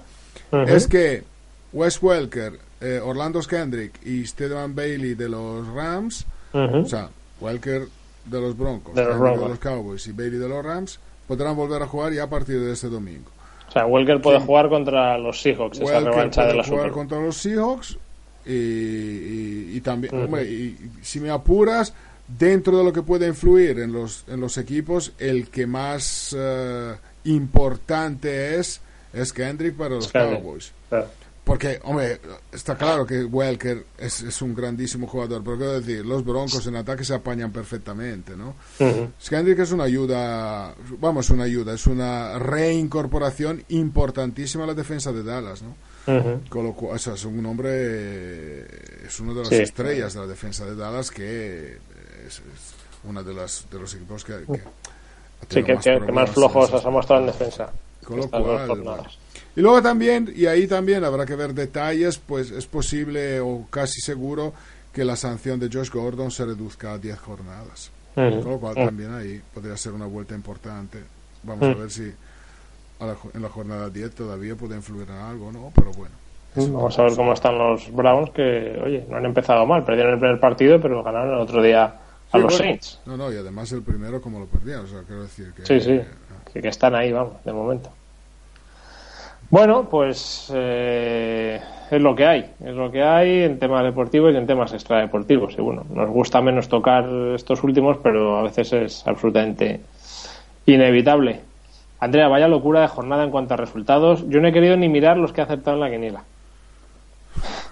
Es 0.67 0.87
que 0.87 1.25
Wes 1.73 2.03
Welker, 2.03 2.59
eh, 2.81 3.01
Orlando 3.03 3.41
Kendrick 3.41 4.05
y 4.07 4.27
Steven 4.27 4.75
Bailey 4.75 5.15
de 5.15 5.29
los 5.29 5.67
Rams, 5.69 6.27
Ujú. 6.53 6.79
o 6.79 6.87
sea, 6.87 7.09
Welker 7.41 7.87
de 8.25 8.41
los 8.41 8.57
Broncos, 8.57 8.95
De 8.95 9.05
los 9.05 9.59
Cowboys 9.59 10.07
y 10.07 10.13
Bailey 10.13 10.39
de 10.39 10.49
los 10.49 10.65
Rams, 10.65 10.99
podrán 11.29 11.55
volver 11.57 11.83
a 11.83 11.87
jugar 11.87 12.13
ya 12.13 12.25
a 12.25 12.31
partir 12.31 12.61
de 12.61 12.73
este 12.73 12.89
domingo. 12.89 13.31
O 13.69 13.73
sea, 13.73 13.87
Welker 13.87 14.21
puede 14.21 14.41
jugar 14.41 14.69
contra 14.69 15.19
los 15.19 15.41
Seahawks, 15.43 15.79
esa 15.79 15.85
Welker 15.87 16.05
revancha 16.13 16.43
de 16.43 16.47
puede 16.49 16.57
la 16.59 16.65
jugar 16.65 16.81
Super. 16.89 16.93
contra 16.93 17.21
los 17.21 17.37
Seahawks 17.37 17.99
y, 18.47 18.53
y- 18.53 19.71
y 19.77 19.81
también, 19.81 20.15
hombre, 20.25 20.45
y, 20.45 20.77
si 21.03 21.21
me 21.21 21.31
apuras, 21.31 21.93
dentro 22.27 22.79
de 22.79 22.85
lo 22.85 22.93
que 22.93 23.03
puede 23.03 23.27
influir 23.27 23.79
en 23.81 23.93
los, 23.93 24.25
en 24.29 24.41
los 24.41 24.57
equipos, 24.59 25.13
el 25.19 25.49
que 25.49 25.67
más 25.67 26.35
eh, 26.39 26.95
importante 27.25 28.59
es, 28.59 28.81
es 29.13 29.33
Kendrick 29.33 29.75
para 29.77 29.97
los. 29.97 30.11
Cowboys. 30.13 30.73
Claro. 30.89 31.09
Porque, 31.47 31.79
hombre, 31.85 32.21
está 32.53 32.75
claro 32.77 33.07
que 33.07 33.23
Welker 33.25 33.87
es, 33.99 34.21
es 34.23 34.43
un 34.43 34.53
grandísimo 34.53 35.07
jugador, 35.07 35.45
pero 35.45 35.57
quiero 35.57 35.81
decir, 35.81 36.05
los 36.05 36.25
Broncos 36.25 36.67
en 36.67 36.75
ataque 36.75 37.05
se 37.05 37.15
apañan 37.15 37.53
perfectamente, 37.53 38.37
¿no? 38.37 38.57
Ujú. 38.81 39.11
Kendrick 39.29 39.61
es 39.61 39.71
una 39.71 39.85
ayuda, 39.85 40.75
vamos, 40.99 41.31
una 41.31 41.45
ayuda, 41.45 41.73
es 41.75 41.87
una 41.87 42.37
reincorporación 42.41 43.63
importantísima 43.69 44.65
a 44.65 44.67
la 44.67 44.75
defensa 44.75 45.13
de 45.13 45.23
Dallas, 45.23 45.63
¿no? 45.63 45.77
Ujú. 46.13 46.41
Con 46.49 46.65
lo 46.65 46.73
cual, 46.73 46.97
o 46.97 46.99
sea, 46.99 47.15
es 47.15 47.25
un 47.25 47.47
hombre, 47.47 48.63
es 49.07 49.21
uno 49.21 49.33
de 49.33 49.41
las 49.43 49.49
Sí. 49.51 49.55
estrellas 49.57 50.15
de 50.15 50.21
la 50.21 50.27
defensa 50.27 50.67
de 50.67 50.75
Dallas 50.75 51.13
que 51.13 51.77
es, 52.27 52.35
es 52.39 52.43
una 53.05 53.23
de 53.23 53.35
las 53.35 53.67
de 53.71 53.79
los 53.79 53.95
equipos 53.95 54.25
que, 54.25 54.33
que 54.51 54.61
Sí, 55.49 55.63
que, 55.63 55.75
más 55.77 55.85
que- 55.85 56.01
más 56.13 56.31
flojos 56.31 56.71
se 56.71 56.77
ha 56.89 56.91
mostrado 56.91 57.21
en 57.23 57.27
defensa. 57.29 57.71
Con 58.05 58.17
lo 58.19 58.29
cual. 58.29 59.07
Y 59.57 59.63
luego 59.63 59.81
también, 59.83 60.33
y 60.37 60.47
ahí 60.47 60.67
también 60.67 61.03
habrá 61.03 61.25
que 61.25 61.35
ver 61.35 61.55
detalles, 61.55 62.19
pues 62.19 62.51
es 62.51 62.67
posible 62.67 63.41
o 63.41 63.67
casi 63.71 64.01
seguro 64.01 64.53
que 64.93 65.05
la 65.05 65.17
sanción 65.17 65.59
de 65.59 65.69
Josh 65.73 65.91
Gordon 65.91 66.31
se 66.31 66.45
reduzca 66.45 66.93
a 66.93 66.99
10 66.99 67.19
jornadas. 67.19 67.91
Con 68.15 68.45
lo 68.45 68.59
cual 68.59 68.75
también 68.75 69.13
ahí 69.15 69.41
podría 69.53 69.77
ser 69.77 69.93
una 69.93 70.07
vuelta 70.07 70.35
importante. 70.35 70.99
Vamos 71.43 71.65
a 71.65 71.79
ver 71.79 71.91
si 71.91 72.11
a 72.99 73.07
la 73.07 73.17
en 73.35 73.43
la 73.43 73.49
jornada 73.49 73.91
10 73.91 74.15
todavía 74.15 74.55
puede 74.55 74.75
influir 74.77 75.09
en 75.11 75.17
algo, 75.17 75.53
¿no? 75.53 75.71
Pero 75.75 75.93
bueno. 75.93 76.15
Vamos 76.55 76.99
a 76.99 77.03
ver 77.03 77.15
cómo 77.15 77.35
están 77.35 77.59
los 77.59 77.93
Browns, 77.93 78.31
que, 78.31 78.81
oye, 78.83 79.07
no 79.11 79.19
han 79.19 79.27
empezado 79.27 79.67
mal. 79.67 79.85
Perdieron 79.85 80.15
el 80.15 80.19
primer 80.19 80.41
partido, 80.41 80.81
pero 80.81 81.03
ganaron 81.03 81.35
el 81.35 81.41
otro 81.41 81.63
día 81.63 81.85
a 81.85 82.01
Sí, 82.33 82.39
los 82.39 82.45
bueno. 82.45 82.57
Saints. 82.57 83.01
No, 83.05 83.17
no, 83.19 83.31
y 83.31 83.37
además 83.37 83.71
el 83.73 83.83
primero 83.83 84.21
como 84.23 84.39
lo 84.39 84.47
perdieron, 84.47 84.87
o 84.87 84.89
sea, 84.89 85.03
quiero 85.03 85.23
decir 85.23 85.53
que... 85.55 85.67
Sí, 85.67 85.81
sí, 85.81 85.93
eh, 85.93 86.07
que 86.55 86.69
están 86.69 86.95
ahí, 86.95 87.13
vamos, 87.13 87.45
de 87.45 87.53
momento. 87.53 87.91
Bueno, 89.51 89.89
pues 89.89 90.51
eh, 90.53 91.61
es 91.91 92.03
lo 92.03 92.17
que 92.17 92.27
hay, 92.27 92.51
es 92.65 92.75
lo 92.75 92.91
que 92.91 93.03
hay 93.03 93.43
en 93.43 93.59
temas 93.59 93.85
deportivos 93.85 94.35
y 94.35 94.37
en 94.37 94.47
temas 94.47 94.73
extradeportivos. 94.73 95.55
Y 95.57 95.63
bueno, 95.63 95.85
nos 95.89 96.11
gusta 96.11 96.41
menos 96.41 96.69
tocar 96.69 97.09
estos 97.35 97.63
últimos, 97.63 97.99
pero 98.03 98.39
a 98.39 98.43
veces 98.43 98.73
es 98.73 99.07
absolutamente 99.07 99.81
inevitable. 100.67 101.41
Andrea, 102.01 102.29
vaya 102.29 102.49
locura 102.49 102.81
de 102.81 102.89
jornada 102.89 103.25
en 103.25 103.31
cuanto 103.31 103.55
a 103.55 103.57
resultados. 103.57 104.29
Yo 104.29 104.41
no 104.41 104.49
he 104.49 104.53
querido 104.53 104.77
ni 104.77 104.89
mirar 104.89 105.17
los 105.17 105.33
que 105.33 105.41
he 105.41 105.45
aceptado 105.45 105.77
en 105.77 105.81
la 105.81 105.91
quiniela. 105.91 106.25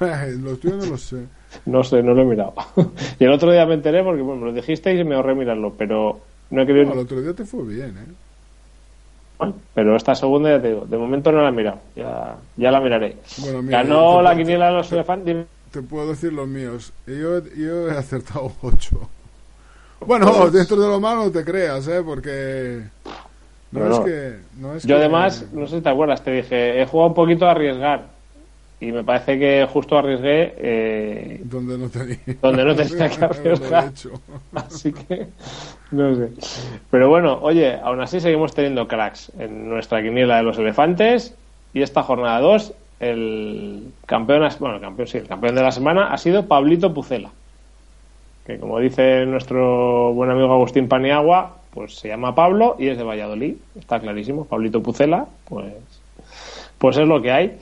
los 0.40 0.60
tuyos 0.60 0.84
no 0.84 0.92
lo 0.92 0.96
sé. 0.96 1.26
No 1.66 1.82
sé, 1.82 2.02
no 2.02 2.14
lo 2.14 2.22
he 2.22 2.24
mirado. 2.24 2.54
y 3.18 3.24
el 3.24 3.32
otro 3.32 3.50
día 3.50 3.66
me 3.66 3.74
enteré 3.74 4.02
porque 4.04 4.22
bueno, 4.22 4.42
me 4.42 4.46
lo 4.46 4.52
dijisteis 4.52 5.00
y 5.00 5.04
me 5.04 5.16
ahorré 5.16 5.34
mirarlo, 5.34 5.74
pero 5.76 6.20
no 6.50 6.62
he 6.62 6.66
querido. 6.66 6.86
No, 6.86 6.92
el 6.92 6.98
otro 7.00 7.20
día 7.20 7.34
te 7.34 7.44
fue 7.44 7.64
bien, 7.64 7.98
¿eh? 7.98 8.23
Bueno, 9.38 9.54
pero 9.74 9.96
esta 9.96 10.14
segunda 10.14 10.50
ya 10.50 10.62
te 10.62 10.68
digo, 10.68 10.86
de 10.86 10.96
momento 10.96 11.32
no 11.32 11.42
la 11.42 11.48
he 11.48 11.52
mirado, 11.52 11.78
ya, 11.96 12.36
ya 12.56 12.70
la 12.70 12.80
miraré. 12.80 13.16
Bueno, 13.38 13.62
mira, 13.62 13.82
Ganó 13.82 14.22
la 14.22 14.36
quiniela 14.36 14.66
de 14.68 14.72
los 14.74 14.92
elefantes. 14.92 15.46
Te 15.72 15.82
puedo 15.82 16.08
decir 16.10 16.32
los 16.32 16.46
míos. 16.46 16.92
Yo, 17.06 17.44
yo 17.56 17.88
he 17.88 17.92
acertado 17.98 18.52
8. 18.62 18.96
Bueno, 20.06 20.50
dentro 20.50 20.76
de 20.80 20.86
lo 20.88 21.00
malo 21.00 21.24
no 21.24 21.30
te 21.32 21.44
creas, 21.44 21.88
¿eh? 21.88 22.02
Porque... 22.04 22.82
No, 23.72 23.80
No, 23.80 23.90
es 23.96 24.00
que... 24.04 24.36
No 24.60 24.74
es 24.74 24.82
Yo 24.84 24.88
que- 24.96 25.00
además, 25.00 25.46
no 25.52 25.66
sé 25.66 25.76
si 25.76 25.82
te 25.82 25.88
acuerdas, 25.88 26.22
te 26.22 26.30
dije, 26.30 26.80
he 26.80 26.86
jugado 26.86 27.08
un 27.08 27.14
poquito 27.14 27.46
a 27.46 27.50
arriesgar. 27.52 28.13
Y 28.84 28.92
me 28.92 29.02
parece 29.02 29.38
que 29.38 29.66
justo 29.72 29.96
arriesgué, 29.96 30.54
eh, 30.58 31.40
Donde 31.44 31.78
no 31.78 31.88
tenía... 31.88 32.18
Donde 32.42 32.64
no 32.66 32.74
tenía 32.74 33.08
que 33.18 33.24
arriesgar. 33.24 33.92
así 34.54 34.92
que 34.92 35.28
no 35.90 36.14
sé. 36.14 36.28
Pero 36.90 37.08
bueno, 37.08 37.38
oye, 37.40 37.78
aún 37.82 38.02
así 38.02 38.20
seguimos 38.20 38.54
teniendo 38.54 38.86
cracks 38.86 39.32
en 39.38 39.70
nuestra 39.70 40.02
quiniela 40.02 40.36
de 40.36 40.42
los 40.42 40.58
elefantes. 40.58 41.34
Y 41.72 41.80
esta 41.80 42.02
jornada 42.02 42.40
2, 42.40 42.74
el 43.00 43.84
campeón, 44.04 44.46
bueno, 44.60 44.76
el 44.76 44.82
campeón 44.82 45.08
sí, 45.08 45.16
el 45.16 45.28
campeón 45.28 45.54
de 45.54 45.62
la 45.62 45.72
semana 45.72 46.12
ha 46.12 46.18
sido 46.18 46.46
Pablito 46.46 46.92
Pucela. 46.92 47.30
Que 48.46 48.58
como 48.58 48.80
dice 48.80 49.24
nuestro 49.24 50.12
buen 50.12 50.30
amigo 50.30 50.52
Agustín 50.52 50.88
Paniagua, 50.88 51.56
pues 51.70 51.94
se 51.94 52.08
llama 52.08 52.34
Pablo 52.34 52.76
y 52.78 52.88
es 52.88 52.98
de 52.98 53.04
Valladolid. 53.04 53.54
Está 53.78 53.98
clarísimo, 53.98 54.44
Pablito 54.44 54.82
Pucela, 54.82 55.26
pues, 55.46 55.72
pues 56.76 56.98
es 56.98 57.08
lo 57.08 57.22
que 57.22 57.32
hay. 57.32 57.58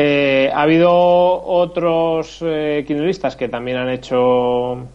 Eh, 0.00 0.48
ha 0.54 0.62
habido 0.62 0.92
otros 0.92 2.38
eh, 2.40 2.84
que 2.86 3.48
también 3.48 3.78
han 3.78 3.88
hecho 3.88 4.86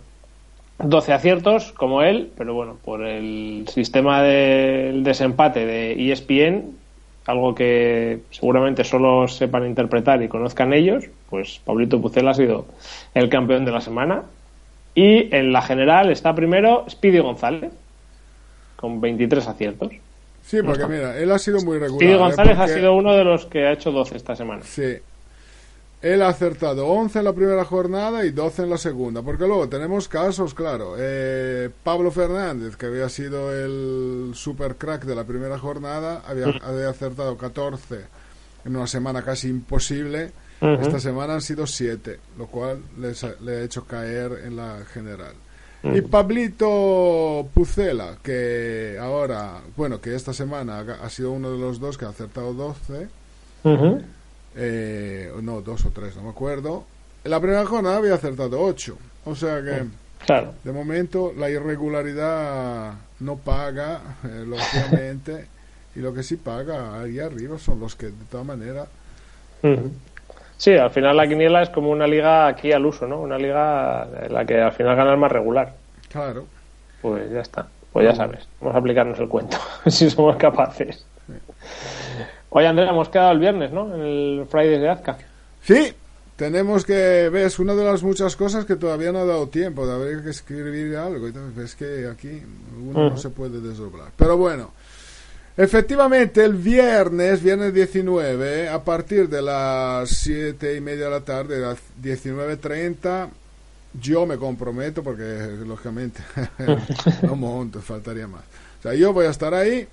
12 0.79 1.11
aciertos, 1.11 1.73
como 1.73 2.03
él, 2.03 2.31
pero 2.37 2.53
bueno, 2.53 2.77
por 2.81 3.05
el 3.05 3.65
sistema 3.67 4.23
del 4.23 5.03
desempate 5.03 5.65
de 5.65 6.09
ESPN, 6.09 6.77
algo 7.25 7.53
que 7.53 8.21
seguramente 8.31 8.85
solo 8.85 9.27
sepan 9.27 9.67
interpretar 9.67 10.23
y 10.23 10.29
conozcan 10.29 10.71
ellos, 10.71 11.03
pues 11.29 11.59
Pablito 11.65 11.99
Pucela 11.99 12.31
ha 12.31 12.35
sido 12.35 12.65
el 13.13 13.27
campeón 13.27 13.65
de 13.65 13.71
la 13.73 13.81
semana. 13.81 14.23
Y 14.95 15.35
en 15.35 15.51
la 15.51 15.63
general 15.63 16.11
está 16.11 16.33
primero 16.33 16.85
Speedy 16.89 17.19
González, 17.19 17.73
con 18.77 19.01
23 19.01 19.49
aciertos. 19.49 19.91
Sí, 20.45 20.61
porque 20.61 20.85
mira, 20.87 21.17
él 21.17 21.31
ha 21.31 21.39
sido 21.39 21.61
muy 21.61 21.79
regular. 21.79 21.99
Speedy 21.99 22.13
¿eh? 22.13 22.17
González 22.17 22.57
ha 22.59 22.67
sido 22.67 22.93
uno 22.95 23.13
de 23.15 23.23
los 23.23 23.45
que 23.45 23.65
ha 23.65 23.71
hecho 23.73 23.91
12 23.91 24.17
esta 24.17 24.35
semana. 24.35 24.61
Sí. 24.63 24.97
Él 26.01 26.21
ha 26.21 26.27
acertado 26.27 26.85
11 26.87 27.19
en 27.19 27.25
la 27.25 27.31
primera 27.33 27.63
jornada 27.63 28.25
y 28.25 28.31
12 28.31 28.63
en 28.63 28.69
la 28.71 28.77
segunda. 28.77 29.21
Porque 29.21 29.47
luego 29.47 29.69
tenemos 29.69 30.09
casos, 30.09 30.53
claro. 30.53 30.95
eh, 30.99 31.69
Pablo 31.83 32.11
Fernández, 32.11 32.75
que 32.75 32.87
había 32.87 33.07
sido 33.07 33.53
el 33.55 34.31
super 34.35 34.75
crack 34.75 35.05
de 35.05 35.15
la 35.15 35.23
primera 35.23 35.57
jornada, 35.57 36.21
había, 36.27 36.47
había 36.61 36.89
acertado 36.89 37.37
14 37.37 38.01
en 38.65 38.75
una 38.75 38.85
semana 38.87 39.21
casi 39.21 39.47
imposible. 39.47 40.31
Esta 40.59 40.99
semana 40.99 41.33
han 41.35 41.41
sido 41.41 41.65
7, 41.67 42.19
lo 42.37 42.47
cual 42.47 42.79
les 42.97 43.21
ha- 43.23 43.35
le 43.41 43.57
ha 43.57 43.61
hecho 43.63 43.85
caer 43.85 44.41
en 44.45 44.55
la 44.57 44.79
general. 44.93 45.33
Y 45.83 46.01
Pablito 46.01 47.47
Pucela, 47.53 48.17
que 48.23 48.97
ahora, 49.01 49.59
bueno, 49.75 49.99
que 49.99 50.15
esta 50.15 50.33
semana 50.33 50.79
ha 51.01 51.09
sido 51.09 51.31
uno 51.31 51.51
de 51.51 51.59
los 51.59 51.79
dos 51.79 51.97
que 51.97 52.05
ha 52.05 52.09
acertado 52.09 52.53
12 52.53 53.07
Ujú. 53.63 54.01
eh, 54.55 55.31
no, 55.41 55.61
dos 55.61 55.85
o 55.85 55.89
tres, 55.89 56.15
no 56.15 56.23
me 56.23 56.29
acuerdo. 56.29 56.85
En 57.23 57.31
la 57.31 57.39
primera 57.41 57.65
jornada 57.65 57.97
había 57.97 58.13
acertado 58.15 58.61
ocho. 58.61 58.97
O 59.25 59.35
sea 59.35 59.61
que, 59.61 59.83
Claro. 60.25 60.53
de 60.63 60.71
momento, 60.71 61.33
la 61.37 61.49
irregularidad 61.49 62.93
no 63.19 63.35
paga, 63.37 63.99
eh, 64.23 64.45
lógicamente. 64.47 65.47
y 65.95 65.99
lo 65.99 66.13
que 66.13 66.23
sí 66.23 66.37
paga 66.37 67.01
ahí 67.01 67.19
arriba 67.19 67.59
son 67.59 67.79
los 67.79 67.95
que, 67.95 68.05
de 68.07 68.25
todas 68.31 68.45
maneras. 68.45 68.87
Sí, 70.57 70.73
al 70.75 70.91
final 70.91 71.17
la 71.17 71.27
quiniela 71.27 71.61
es 71.61 71.69
como 71.69 71.89
una 71.89 72.07
liga 72.07 72.47
aquí 72.47 72.71
al 72.71 72.85
uso, 72.85 73.07
¿no? 73.07 73.19
Una 73.19 73.37
liga 73.37 74.07
en 74.21 74.33
la 74.33 74.45
que 74.45 74.61
al 74.61 74.71
final 74.71 74.95
gana 74.95 75.11
el 75.11 75.17
más 75.17 75.31
regular. 75.31 75.73
claro. 76.09 76.45
Pues 77.01 77.29
ya 77.29 77.41
está. 77.41 77.67
Pues 77.91 78.05
ya 78.07 78.15
sabes. 78.15 78.47
Vamos 78.61 78.75
a 78.75 78.79
aplicarnos 78.79 79.19
el 79.19 79.27
cuento, 79.27 79.57
si 79.87 80.09
somos 80.09 80.37
capaces. 80.37 81.05
Oye, 82.49 82.67
Andrea, 82.67 82.89
hemos 82.91 83.09
quedado 83.09 83.31
el 83.31 83.39
viernes, 83.39 83.71
¿no? 83.71 83.93
En 83.93 84.01
el 84.01 84.45
Fridays 84.49 84.79
de 84.79 84.89
Azca. 84.89 85.17
Sí, 85.61 85.93
tenemos 86.35 86.85
que, 86.85 87.29
ves, 87.29 87.59
una 87.59 87.75
de 87.75 87.83
las 87.83 88.03
muchas 88.03 88.35
cosas 88.35 88.65
que 88.65 88.75
todavía 88.75 89.11
no 89.11 89.19
ha 89.19 89.25
dado 89.25 89.47
tiempo 89.47 89.85
de 89.85 89.93
haber 89.93 90.23
que 90.23 90.29
escribir 90.29 90.95
algo. 90.95 91.27
ves 91.55 91.75
que 91.75 92.07
aquí 92.07 92.41
uno 92.79 93.09
no 93.09 93.17
se 93.17 93.29
puede 93.29 93.59
desdoblar. 93.59 94.09
Pero 94.15 94.37
bueno, 94.37 94.71
efectivamente 95.57 96.43
el 96.43 96.53
viernes, 96.53 97.41
viernes 97.43 97.73
19, 97.73 98.69
a 98.69 98.83
partir 98.83 99.29
de 99.29 99.41
las 99.41 100.09
7 100.09 100.75
y 100.75 100.81
media 100.81 101.05
de 101.05 101.11
la 101.11 101.21
tarde, 101.21 101.59
las 101.59 101.77
19.30, 102.01 103.29
yo 104.01 104.25
me 104.25 104.37
comprometo 104.37 105.03
porque 105.03 105.23
lógicamente 105.65 106.21
no 107.21 107.35
monto, 107.35 107.81
faltaría 107.81 108.27
más. 108.27 108.43
O 108.79 108.83
sea, 108.83 108.93
yo 108.95 109.13
voy 109.13 109.25
a 109.27 109.29
estar 109.29 109.53
ahí 109.53 109.87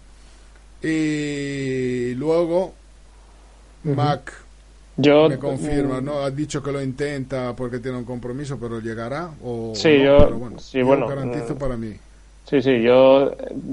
y 0.82 2.14
luego 2.14 2.74
Mac 3.84 4.32
Yo, 4.96 5.28
me 5.28 5.38
confirma, 5.38 6.00
¿no? 6.00 6.20
Ha 6.22 6.30
dicho 6.30 6.62
que 6.62 6.72
lo 6.72 6.82
intenta 6.82 7.54
porque 7.54 7.78
tiene 7.78 7.98
un 7.98 8.04
compromiso, 8.04 8.58
pero 8.58 8.80
llegará 8.80 9.30
o 9.42 9.72
Sí, 9.74 9.98
no, 9.98 10.04
yo- 10.04 10.18
pero 10.24 10.38
bueno, 10.38 10.58
sí, 10.58 10.78
yo 10.78 10.86
bueno, 10.86 11.06
garantizo 11.06 11.54
mm. 11.54 11.58
para 11.58 11.76
mí. 11.76 11.94
Sí, 12.50 12.60
sí, 12.62 12.82
yo 12.82 13.32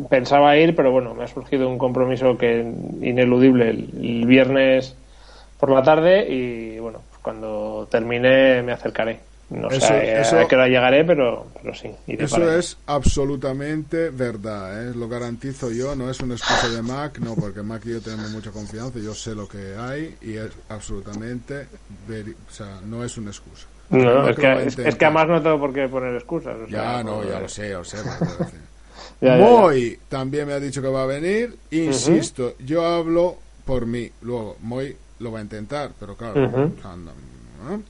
pensaba 0.10 0.56
ir, 0.56 0.76
pero 0.76 0.92
bueno, 0.92 1.16
me 1.16 1.24
ha 1.24 1.28
surgido 1.28 1.68
un 1.68 1.80
compromiso 1.80 2.38
que 2.38 2.60
ineludible 3.02 3.72
el, 3.72 3.90
el 4.04 4.26
viernes 4.28 4.94
por 5.60 5.72
la 5.72 5.82
tarde 5.82 6.32
y 6.32 6.78
bueno, 6.78 7.02
pues 7.10 7.20
cuando 7.24 7.88
termine 7.90 8.62
me 8.62 8.72
acercaré. 8.74 9.20
No 9.50 9.70
Eso- 9.70 9.88
sé 9.88 10.20
eso- 10.22 10.40
a 10.42 10.48
qué 10.48 10.56
hora 10.56 10.68
llegaré, 10.68 11.06
pero, 11.06 11.48
pero 11.60 11.74
sí. 11.74 11.90
iré 12.06 12.26
Eso 12.26 12.52
es 12.52 12.78
absolutamente 12.86 14.10
verdad, 14.12 14.90
¿eh? 14.90 14.94
lo 14.94 15.08
garantizo 15.08 15.72
yo, 15.72 15.96
no 15.96 16.10
es 16.12 16.20
una 16.20 16.36
excusa 16.36 16.68
de 16.68 16.82
Mac, 16.82 17.18
no, 17.20 17.34
porque 17.34 17.64
Mac 17.64 17.82
y 17.86 17.92
yo 17.94 18.02
tenemos 18.02 18.30
mucha 18.30 18.52
confianza, 18.52 19.00
yo 19.00 19.16
sé 19.16 19.34
lo 19.34 19.48
que 19.48 19.76
hay 19.80 20.16
y 20.22 20.34
es 20.36 20.52
absolutamente, 20.70 21.66
o 22.48 22.52
sea, 22.52 22.80
no 22.86 23.04
es 23.04 23.18
una 23.18 23.32
excusa. 23.32 23.68
No, 23.90 24.28
es 24.28 24.36
que, 24.36 24.66
es, 24.66 24.80
es 24.80 24.96
además 24.96 25.28
no 25.28 25.42
tengo 25.42 25.60
por 25.60 25.74
qué 25.74 25.88
poner 25.88 26.16
excusas. 26.16 26.58
o 26.58 26.68
Ya, 26.68 26.96
sea, 26.96 27.04
no, 27.04 27.24
ya 27.24 27.40
lo 27.40 27.48
sé, 27.48 27.72
lo 27.72 27.84
sé. 27.84 27.98
ya, 29.22 29.38
ya. 29.38 29.40
Moy 29.46 29.98
también 30.10 30.48
me 30.48 30.54
ha 30.54 30.60
dicho 30.60 30.82
que 30.82 30.90
va 30.90 31.04
a 31.04 31.08
venir. 31.08 31.56
Insisto, 31.72 32.56
yo 32.60 32.86
hablo 32.86 33.38
por 33.66 33.86
mí. 33.86 34.10
Luego, 34.22 34.58
Moy 34.62 34.96
lo 35.20 35.32
va 35.32 35.40
a 35.40 35.42
intentar, 35.42 35.92
pero 36.00 36.16
claro, 36.16 36.46
anda, 36.84 37.12
¿no? 37.68 37.82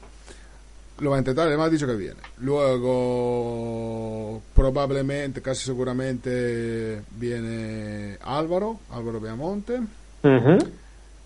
lo 0.99 1.11
va 1.11 1.17
a 1.17 1.19
intentar, 1.19 1.47
además 1.47 1.67
ha 1.67 1.69
dicho 1.69 1.85
que 1.85 1.95
viene. 1.95 2.19
Luego, 2.39 4.41
probablemente, 4.55 5.41
casi 5.41 5.65
seguramente, 5.65 7.01
viene 7.11 8.17
Álvaro, 8.23 8.79
Álvaro 8.91 9.19
Beamonte. 9.19 9.79
Ujú. 10.23 10.57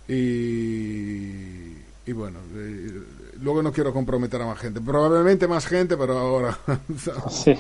Y, 0.10 1.77
y 2.05 2.12
bueno, 2.13 2.39
luego 3.41 3.62
no 3.63 3.71
quiero 3.71 3.91
comprometer 3.93 4.41
a 4.41 4.45
más 4.45 4.60
gente. 4.60 4.80
Probablemente 4.82 5.47
más 5.47 5.65
gente, 5.65 5.97
pero 5.97 6.17
ahora 6.17 6.58
Sí. 7.30 7.56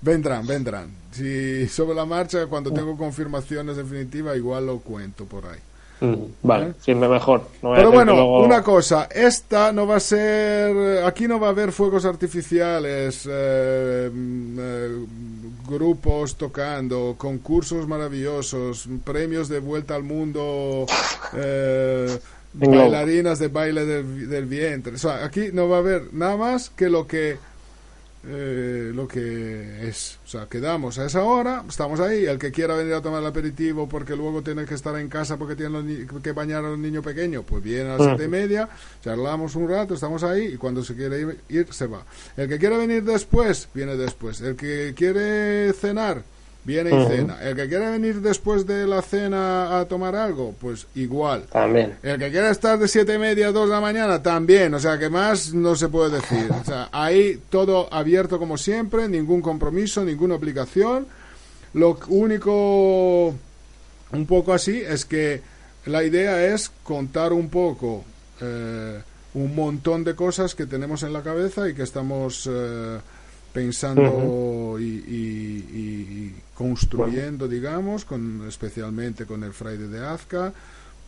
vendrán, 0.00 0.46
vendrán. 0.46 0.88
Si 1.10 1.66
sobre 1.68 1.94
la 1.94 2.04
marcha, 2.04 2.46
cuando 2.46 2.72
tengo 2.72 2.96
confirmaciones 2.96 3.76
definitivas, 3.76 4.36
igual 4.36 4.66
lo 4.66 4.78
cuento 4.78 5.24
por 5.24 5.46
ahí. 5.46 5.58
Mm, 5.98 6.14
Vale, 6.42 6.74
sí, 6.82 6.94
me- 6.94 7.08
mejor. 7.08 7.48
No 7.62 7.72
Pero 7.74 7.90
bueno, 7.90 8.12
luego- 8.12 8.44
una 8.44 8.62
cosa, 8.62 9.08
esta 9.10 9.72
no 9.72 9.86
va 9.86 9.96
a 9.96 10.00
ser, 10.00 11.02
aquí 11.04 11.26
no 11.26 11.40
va 11.40 11.46
a 11.46 11.50
haber 11.50 11.72
fuegos 11.72 12.04
artificiales, 12.04 13.26
eh, 13.30 14.10
mm, 14.12 14.56
eh, 14.60 15.06
grupos 15.66 16.36
tocando, 16.36 17.14
concursos 17.16 17.88
maravillosos, 17.88 18.86
premios 19.04 19.48
de 19.48 19.58
vuelta 19.60 19.94
al 19.94 20.02
mundo, 20.02 20.84
eh. 21.34 22.18
Bailarinas 22.58 23.38
de 23.38 23.48
baile 23.48 23.84
del, 23.84 24.28
del 24.28 24.46
vientre. 24.46 24.94
O 24.94 24.98
sea, 24.98 25.24
aquí 25.24 25.50
no 25.52 25.68
va 25.68 25.76
a 25.76 25.80
haber 25.80 26.12
nada 26.12 26.36
más 26.36 26.70
que 26.70 26.88
lo 26.88 27.06
que 27.06 27.38
eh, 28.28 28.90
lo 28.92 29.06
que 29.06 29.88
es. 29.88 30.18
O 30.24 30.28
sea, 30.28 30.46
quedamos 30.46 30.98
a 30.98 31.06
esa 31.06 31.22
hora, 31.22 31.64
estamos 31.68 32.00
ahí. 32.00 32.26
El 32.26 32.38
que 32.38 32.50
quiera 32.50 32.74
venir 32.74 32.94
a 32.94 33.00
tomar 33.00 33.20
el 33.20 33.26
aperitivo 33.26 33.88
porque 33.88 34.16
luego 34.16 34.42
tiene 34.42 34.64
que 34.64 34.74
estar 34.74 34.96
en 34.96 35.08
casa 35.08 35.36
porque 35.36 35.54
tiene 35.54 35.70
los 35.70 36.22
que 36.22 36.32
bañar 36.32 36.64
a 36.64 36.72
un 36.72 36.82
niño 36.82 37.02
pequeño, 37.02 37.44
pues 37.44 37.62
viene 37.62 37.90
a 37.90 37.96
las 37.96 38.06
siete 38.06 38.24
y 38.24 38.28
media, 38.28 38.68
charlamos 39.02 39.54
un 39.54 39.68
rato, 39.68 39.94
estamos 39.94 40.24
ahí 40.24 40.54
y 40.54 40.56
cuando 40.56 40.82
se 40.82 40.96
quiere 40.96 41.20
ir, 41.20 41.40
ir, 41.48 41.72
se 41.72 41.86
va. 41.86 42.04
El 42.36 42.48
que 42.48 42.58
quiera 42.58 42.76
venir 42.76 43.04
después, 43.04 43.68
viene 43.72 43.96
después. 43.96 44.40
El 44.40 44.56
que 44.56 44.92
quiere 44.96 45.72
cenar, 45.72 46.24
viene 46.66 46.90
y 46.90 47.06
cena. 47.06 47.38
El 47.40 47.54
que 47.54 47.68
quiera 47.68 47.90
venir 47.90 48.20
después 48.20 48.66
de 48.66 48.86
la 48.86 49.00
cena 49.00 49.78
a 49.78 49.84
tomar 49.86 50.16
algo, 50.16 50.54
pues 50.60 50.88
igual. 50.96 51.44
También. 51.44 51.96
El 52.02 52.18
que 52.18 52.30
quiera 52.30 52.50
estar 52.50 52.76
de 52.78 52.88
siete 52.88 53.14
y 53.14 53.18
media 53.18 53.48
a 53.48 53.52
dos 53.52 53.68
de 53.68 53.74
la 53.74 53.80
mañana 53.80 54.20
también, 54.20 54.74
o 54.74 54.80
sea 54.80 54.98
que 54.98 55.08
más 55.08 55.54
no 55.54 55.76
se 55.76 55.88
puede 55.88 56.16
decir. 56.16 56.50
O 56.50 56.64
sea, 56.64 56.88
ahí 56.90 57.40
todo 57.48 57.88
abierto 57.92 58.38
como 58.38 58.58
siempre, 58.58 59.08
ningún 59.08 59.40
compromiso, 59.40 60.04
ninguna 60.04 60.34
obligación. 60.34 61.06
Lo 61.74 61.98
único, 62.08 63.28
un 64.12 64.26
poco 64.26 64.52
así, 64.52 64.80
es 64.80 65.04
que 65.04 65.40
la 65.84 66.02
idea 66.02 66.52
es 66.52 66.72
contar 66.82 67.32
un 67.32 67.48
poco 67.48 68.04
eh, 68.40 69.00
un 69.34 69.54
montón 69.54 70.02
de 70.02 70.16
cosas 70.16 70.54
que 70.56 70.66
tenemos 70.66 71.04
en 71.04 71.12
la 71.12 71.22
cabeza 71.22 71.68
y 71.68 71.74
que 71.74 71.82
estamos 71.82 72.48
eh, 72.50 72.98
pensando 73.56 74.76
y, 74.78 74.84
y- 74.84 75.66
y- 75.72 75.78
y 76.26 76.34
construyendo, 76.54 77.48
digamos, 77.48 78.04
con, 78.04 78.46
especialmente 78.46 79.24
con 79.24 79.42
el 79.44 79.52
Friday 79.52 79.88
de 79.88 80.04
Azca, 80.06 80.52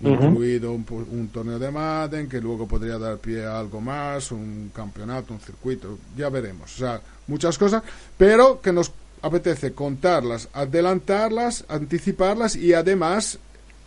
incluido 0.01 0.73
un, 0.73 0.85
un 1.11 1.29
torneo 1.29 1.59
de 1.59 1.71
Madden 1.71 2.29
que 2.29 2.41
luego 2.41 2.67
podría 2.67 2.99
dar 2.99 3.19
pie 3.19 3.45
a 3.45 3.59
algo 3.59 3.81
más, 3.81 4.33
un 4.33 4.71
campeonato, 4.75 5.35
un 5.35 5.41
circuito, 5.41 5.99
ya 6.17 6.29
veremos. 6.31 6.75
O 6.75 6.79
sea, 6.79 7.01
muchas 7.27 7.59
cosas, 7.59 7.83
pero 8.17 8.61
que 8.63 8.73
nos 8.73 8.93
apetece 9.21 9.73
contarlas, 9.73 10.49
adelantarlas, 10.55 11.65
anticiparlas 11.69 12.57
y 12.57 12.73
además 12.73 13.39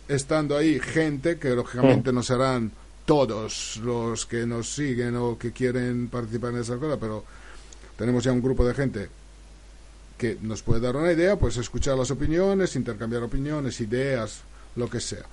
estando 0.08 0.56
ahí 0.56 0.78
gente 0.78 1.38
que 1.38 1.50
lógicamente 1.50 2.12
no 2.12 2.22
serán 2.22 2.70
todos 3.06 3.80
los 3.82 4.26
que 4.26 4.46
nos 4.46 4.68
siguen 4.74 5.16
o 5.16 5.36
que 5.38 5.50
quieren 5.52 6.08
participar 6.08 6.50
en 6.52 6.60
esa 6.60 6.76
cosa, 6.76 6.96
pero 7.00 7.24
tenemos 7.96 8.24
ya 8.24 8.32
un 8.32 8.42
grupo 8.42 8.64
de 8.66 8.74
gente 8.74 9.08
que 10.18 10.36
nos 10.40 10.62
puede 10.62 10.80
dar 10.80 10.96
una 10.96 11.12
idea, 11.12 11.36
pues 11.36 11.56
escuchar 11.56 11.96
las 11.98 12.10
opiniones, 12.10 12.76
intercambiar 12.76 13.22
opiniones, 13.24 13.80
ideas, 13.80 14.40
lo 14.76 14.88
que 14.88 15.00
sea. 15.00 15.24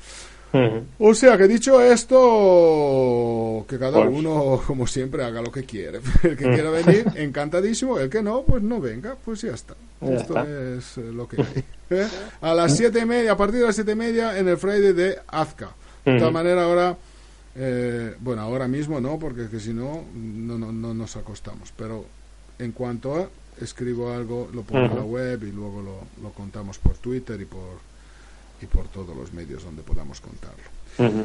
O 0.97 1.13
sea 1.13 1.37
que 1.37 1.47
dicho 1.47 1.79
esto, 1.79 3.65
que 3.67 3.77
cada 3.77 4.03
Pues- 4.03 4.09
uno, 4.11 4.61
como 4.65 4.87
siempre, 4.87 5.23
haga 5.23 5.41
lo 5.43 5.51
que 5.51 5.63
quiere. 5.63 5.99
El 6.23 6.35
que 6.35 6.45
quiera 6.45 6.71
venir, 6.71 7.05
encantadísimo. 7.15 7.99
El 7.99 8.09
que 8.09 8.23
no, 8.23 8.41
pues 8.43 8.63
no 8.63 8.79
venga, 8.79 9.15
pues 9.23 9.41
ya 9.41 9.53
está. 9.53 9.75
Ya 10.01 10.15
Esto 10.15 10.39
está. 10.39 10.77
es 10.77 10.97
eh, 10.97 11.11
lo 11.13 11.27
que 11.27 11.41
hay. 11.41 11.63
¿eh? 11.91 12.07
A 12.41 12.53
las 12.55 12.75
siete 12.75 12.99
y 12.99 13.05
media, 13.05 13.33
a 13.33 13.37
partir 13.37 13.59
de 13.59 13.67
las 13.67 13.75
siete 13.75 13.91
y 13.91 13.95
media, 13.95 14.37
en 14.39 14.47
el 14.47 14.57
Friday 14.57 14.93
de 14.93 15.19
Azca. 15.27 15.69
De 16.05 16.13
tal 16.13 16.23
Ujú. 16.23 16.31
manera, 16.31 16.63
ahora, 16.63 16.97
eh, 17.55 18.15
bueno, 18.19 18.41
ahora 18.41 18.67
mismo 18.67 18.99
no, 18.99 19.19
porque 19.19 19.43
es 19.43 19.49
que 19.49 19.59
si 19.59 19.71
no, 19.73 20.03
no, 20.15 20.57
no, 20.57 20.71
no 20.71 20.93
nos 20.95 21.15
acostamos. 21.15 21.71
Pero 21.77 22.05
en 22.59 22.71
cuanto 22.73 23.15
a, 23.15 23.27
escribo 23.61 24.11
algo, 24.13 24.49
lo 24.53 24.61
pongo 24.63 24.85
en 24.85 24.95
la 24.95 25.03
web 25.03 25.43
y 25.43 25.51
luego 25.51 25.81
lo, 25.81 26.23
lo 26.23 26.29
contamos 26.33 26.77
por 26.77 26.97
Twitter 26.97 27.39
y 27.41 27.45
por 27.45 27.89
y 28.61 28.65
por 28.65 28.87
todos 28.89 29.15
los 29.15 29.31
medios 29.33 29.63
donde 29.63 29.81
podamos 29.83 30.19
contarlo. 30.19 30.63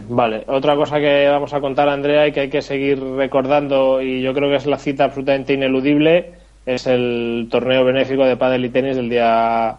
Vale, 0.09 0.45
otra 0.47 0.77
cosa 0.77 1.01
que 1.01 1.27
vamos 1.29 1.53
a 1.53 1.61
contar, 1.61 1.89
Andrea, 1.89 2.29
y 2.29 2.33
que 2.33 2.41
hay 2.43 2.49
que 2.49 2.63
seguir 2.63 3.03
recordando, 3.03 4.01
y 4.01 4.23
yo 4.23 4.33
creo 4.33 4.49
que 4.51 4.55
es 4.57 4.67
la 4.67 4.79
cita 4.79 5.03
absolutamente 5.07 5.53
ineludible, 5.53 6.33
es 6.65 6.87
el 6.87 7.49
torneo 7.51 7.85
benéfico 7.85 8.25
de 8.25 8.37
pádel 8.37 8.65
y 8.67 8.71
tenis 8.71 8.95
del 8.95 9.09
día 9.11 9.77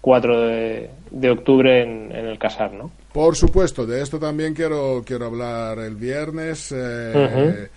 4 0.00 0.40
de, 0.40 0.90
de 1.12 1.30
octubre 1.30 1.82
en, 1.82 2.10
en 2.10 2.26
el 2.26 2.38
Casar, 2.40 2.72
¿no? 2.72 2.90
Por 3.12 3.36
supuesto, 3.36 3.86
de 3.86 4.02
esto 4.02 4.18
también 4.18 4.52
quiero, 4.52 5.04
quiero 5.06 5.26
hablar 5.26 5.78
el 5.78 5.94
viernes. 5.94 6.72
eh, 6.76 7.68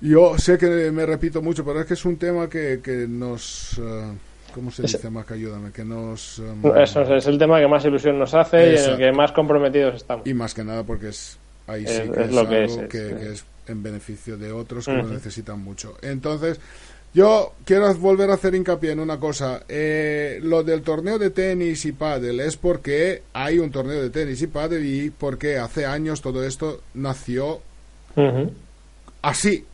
Yo 0.00 0.38
sé 0.38 0.58
que 0.58 0.90
me 0.92 1.06
repito 1.06 1.40
mucho, 1.40 1.64
pero 1.64 1.80
es 1.80 1.86
que 1.86 1.94
es 1.94 2.04
un 2.04 2.16
tema 2.16 2.48
que, 2.48 2.80
que 2.82 3.06
nos... 3.08 3.78
eh, 3.78 4.12
¿Cómo 4.54 4.70
se 4.70 4.82
dice, 4.82 5.10
Mac? 5.10 5.30
Ayúdame, 5.32 5.70
que 5.70 5.84
nos... 5.84 6.38
em, 6.38 6.64
Eso 6.76 7.02
es 7.14 7.26
el 7.26 7.38
tema 7.38 7.60
que 7.60 7.68
más 7.68 7.84
ilusión 7.84 8.18
nos 8.18 8.32
hace 8.34 8.72
y 8.72 8.76
en 8.76 8.84
el 8.84 8.96
que 8.96 9.12
más 9.12 9.32
comprometidos 9.32 9.94
estamos. 9.96 10.26
Y 10.26 10.32
más 10.34 10.54
que 10.54 10.64
nada 10.64 10.82
porque 10.82 11.08
es 11.08 11.38
ahí 11.66 11.86
sí 11.86 12.02
que 12.10 12.22
es 12.22 12.28
es, 12.28 12.34
lo 12.34 12.48
que 12.48 12.56
algo 12.56 12.74
es, 12.74 12.82
es, 12.82 12.88
que, 12.88 13.32
es 13.32 13.44
en 13.66 13.82
beneficio 13.82 14.36
de 14.36 14.52
otros 14.52 14.86
que 14.86 14.92
lo 14.92 15.02
Ujú. 15.02 15.12
necesitan 15.14 15.60
mucho. 15.60 15.96
Entonces, 16.00 16.58
yo 17.12 17.54
quiero 17.64 17.92
volver 17.96 18.30
a 18.30 18.34
hacer 18.34 18.54
hincapié 18.54 18.92
en 18.92 19.00
una 19.00 19.18
cosa. 19.18 19.62
Eh, 19.68 20.38
lo 20.42 20.62
del 20.62 20.82
torneo 20.82 21.18
de 21.18 21.30
tenis 21.30 21.84
y 21.84 21.92
pádel 21.92 22.40
es 22.40 22.56
porque 22.56 23.22
hay 23.32 23.58
un 23.58 23.70
torneo 23.70 24.00
de 24.02 24.10
tenis 24.10 24.40
y 24.42 24.46
pádel 24.46 24.84
y 24.86 25.10
porque 25.10 25.58
hace 25.58 25.84
años 25.86 26.20
todo 26.22 26.44
esto 26.44 26.82
nació 26.94 27.60
así. 29.22 29.64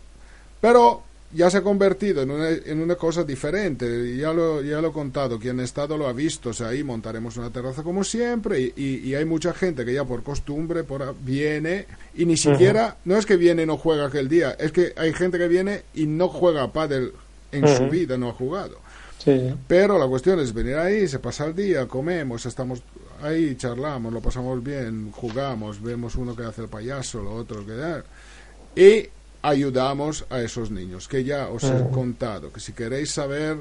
Pero 0.62 1.02
ya 1.34 1.50
se 1.50 1.58
ha 1.58 1.62
convertido 1.62 2.22
en 2.22 2.30
una, 2.30 2.48
en 2.50 2.80
una 2.80 2.94
cosa 2.94 3.24
diferente. 3.24 4.16
Ya 4.16 4.32
lo, 4.32 4.62
ya 4.62 4.80
lo 4.80 4.88
he 4.88 4.92
contado. 4.92 5.38
Quien 5.38 5.60
ha 5.60 5.64
estado 5.64 5.98
lo 5.98 6.06
ha 6.06 6.12
visto. 6.14 6.50
O 6.50 6.52
sea, 6.54 6.68
ahí 6.68 6.82
montaremos 6.84 7.36
una 7.36 7.50
terraza 7.50 7.82
como 7.82 8.04
siempre. 8.04 8.60
Y, 8.60 8.72
y- 8.76 8.96
y 9.08 9.14
hay 9.14 9.24
mucha 9.24 9.52
gente 9.52 9.84
que 9.84 9.92
ya 9.92 10.04
por 10.04 10.22
costumbre 10.22 10.84
por 10.84 11.02
a- 11.02 11.12
viene 11.20 11.86
y 12.14 12.24
ni 12.26 12.36
siquiera. 12.36 12.96
No 13.04 13.16
es 13.18 13.26
que 13.26 13.36
viene 13.36 13.64
y 13.64 13.66
no 13.66 13.76
juega 13.76 14.06
aquel 14.06 14.28
día. 14.28 14.52
Es 14.52 14.72
que 14.72 14.92
hay 14.96 15.12
gente 15.12 15.36
que 15.36 15.48
viene 15.48 15.82
y 15.94 16.06
no 16.06 16.28
juega 16.28 16.72
pádel 16.72 17.12
en 17.50 17.66
su 17.68 17.82
Ujú. 17.82 17.90
vida, 17.90 18.16
no 18.16 18.28
ha 18.30 18.32
jugado. 18.32 18.78
Sí. 19.18 19.54
Pero 19.68 19.98
la 19.98 20.06
cuestión 20.06 20.40
es 20.40 20.52
venir 20.54 20.76
ahí, 20.76 21.06
se 21.08 21.18
pasa 21.18 21.44
el 21.46 21.54
día, 21.54 21.86
comemos, 21.86 22.44
estamos 22.46 22.82
ahí, 23.22 23.54
charlamos, 23.56 24.12
lo 24.12 24.20
pasamos 24.20 24.62
bien, 24.64 25.12
jugamos, 25.12 25.80
vemos 25.80 26.16
uno 26.16 26.34
que 26.34 26.42
hace 26.44 26.62
el 26.62 26.68
payaso, 26.68 27.22
lo 27.22 27.32
otro 27.34 27.64
que 27.64 27.72
da. 27.72 28.02
Y 28.74 29.06
ayudamos 29.42 30.24
a 30.30 30.40
esos 30.40 30.70
niños, 30.70 31.08
que 31.08 31.24
ya 31.24 31.48
os 31.48 31.64
he 31.64 31.84
contado, 31.90 32.52
que 32.52 32.60
si 32.60 32.72
queréis 32.72 33.10
saber 33.10 33.58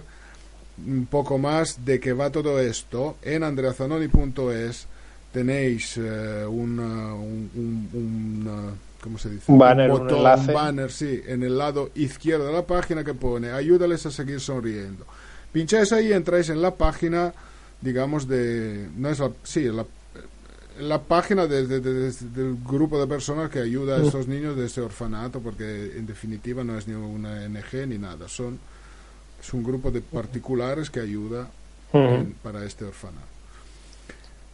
un 0.85 1.05
poco 1.07 1.37
más 1.37 1.83
de 1.85 1.99
qué 1.99 2.13
va 2.13 2.29
todo 2.31 2.59
esto, 2.59 3.17
en 3.21 3.43
andreazanoni.es 3.43 4.87
tenéis 5.31 5.97
eh, 5.97 6.45
una- 6.45 7.13
un, 7.15 7.49
un- 7.55 7.89
un, 7.93 8.47
eh, 8.47 8.73
¿cómo 9.01 9.17
se 9.17 9.29
dice? 9.29 9.51
Un 9.51 9.57
banner, 9.59 9.89
un 9.91 9.99
botón, 9.99 10.17
enlace. 10.17 10.51
banner, 10.51 10.91
sí, 10.91 11.21
en 11.25 11.43
el 11.43 11.57
lado 11.57 11.89
izquierdo 11.95 12.47
de 12.47 12.53
la 12.53 12.65
página 12.65 13.03
que 13.03 13.13
pone 13.13 13.51
ayúdales 13.51 14.05
a 14.05 14.11
seguir 14.11 14.39
sonriendo. 14.39 15.05
Pincháis 15.51 15.91
ahí 15.93 16.07
y 16.09 16.13
entráis 16.13 16.49
en 16.49 16.61
la 16.61 16.75
página, 16.75 17.33
digamos, 17.81 18.27
de... 18.27 18.87
No 18.97 19.09
es 19.09 19.19
la... 19.19 19.31
Sí, 19.43 19.63
la, 19.65 19.85
la 20.79 20.99
página 21.01 21.47
de- 21.47 21.67
de- 21.67 21.79
de- 21.79 21.93
de- 21.93 22.11
del 22.33 22.57
grupo 22.65 22.99
de 22.99 23.07
personas 23.07 23.49
que 23.49 23.59
ayuda 23.59 23.97
a 23.97 23.99
estos 24.07 24.27
niños 24.27 24.55
de 24.55 24.65
este 24.65 24.81
orfanato, 24.81 25.39
porque 25.41 25.93
en 25.97 26.05
definitiva 26.05 26.63
no 26.63 26.77
es 26.77 26.87
ni 26.87 26.93
una 26.95 27.31
ONG 27.45 27.87
ni 27.87 27.97
nada, 27.97 28.27
son 28.27 28.59
es 29.41 29.53
un 29.53 29.63
grupo 29.63 29.89
de 29.91 30.01
particulares 30.01 30.89
que 30.89 30.99
ayuda 30.99 31.49
en- 32.21 32.33
para 32.43 32.63
este 32.65 32.85
orfanato. 32.85 33.27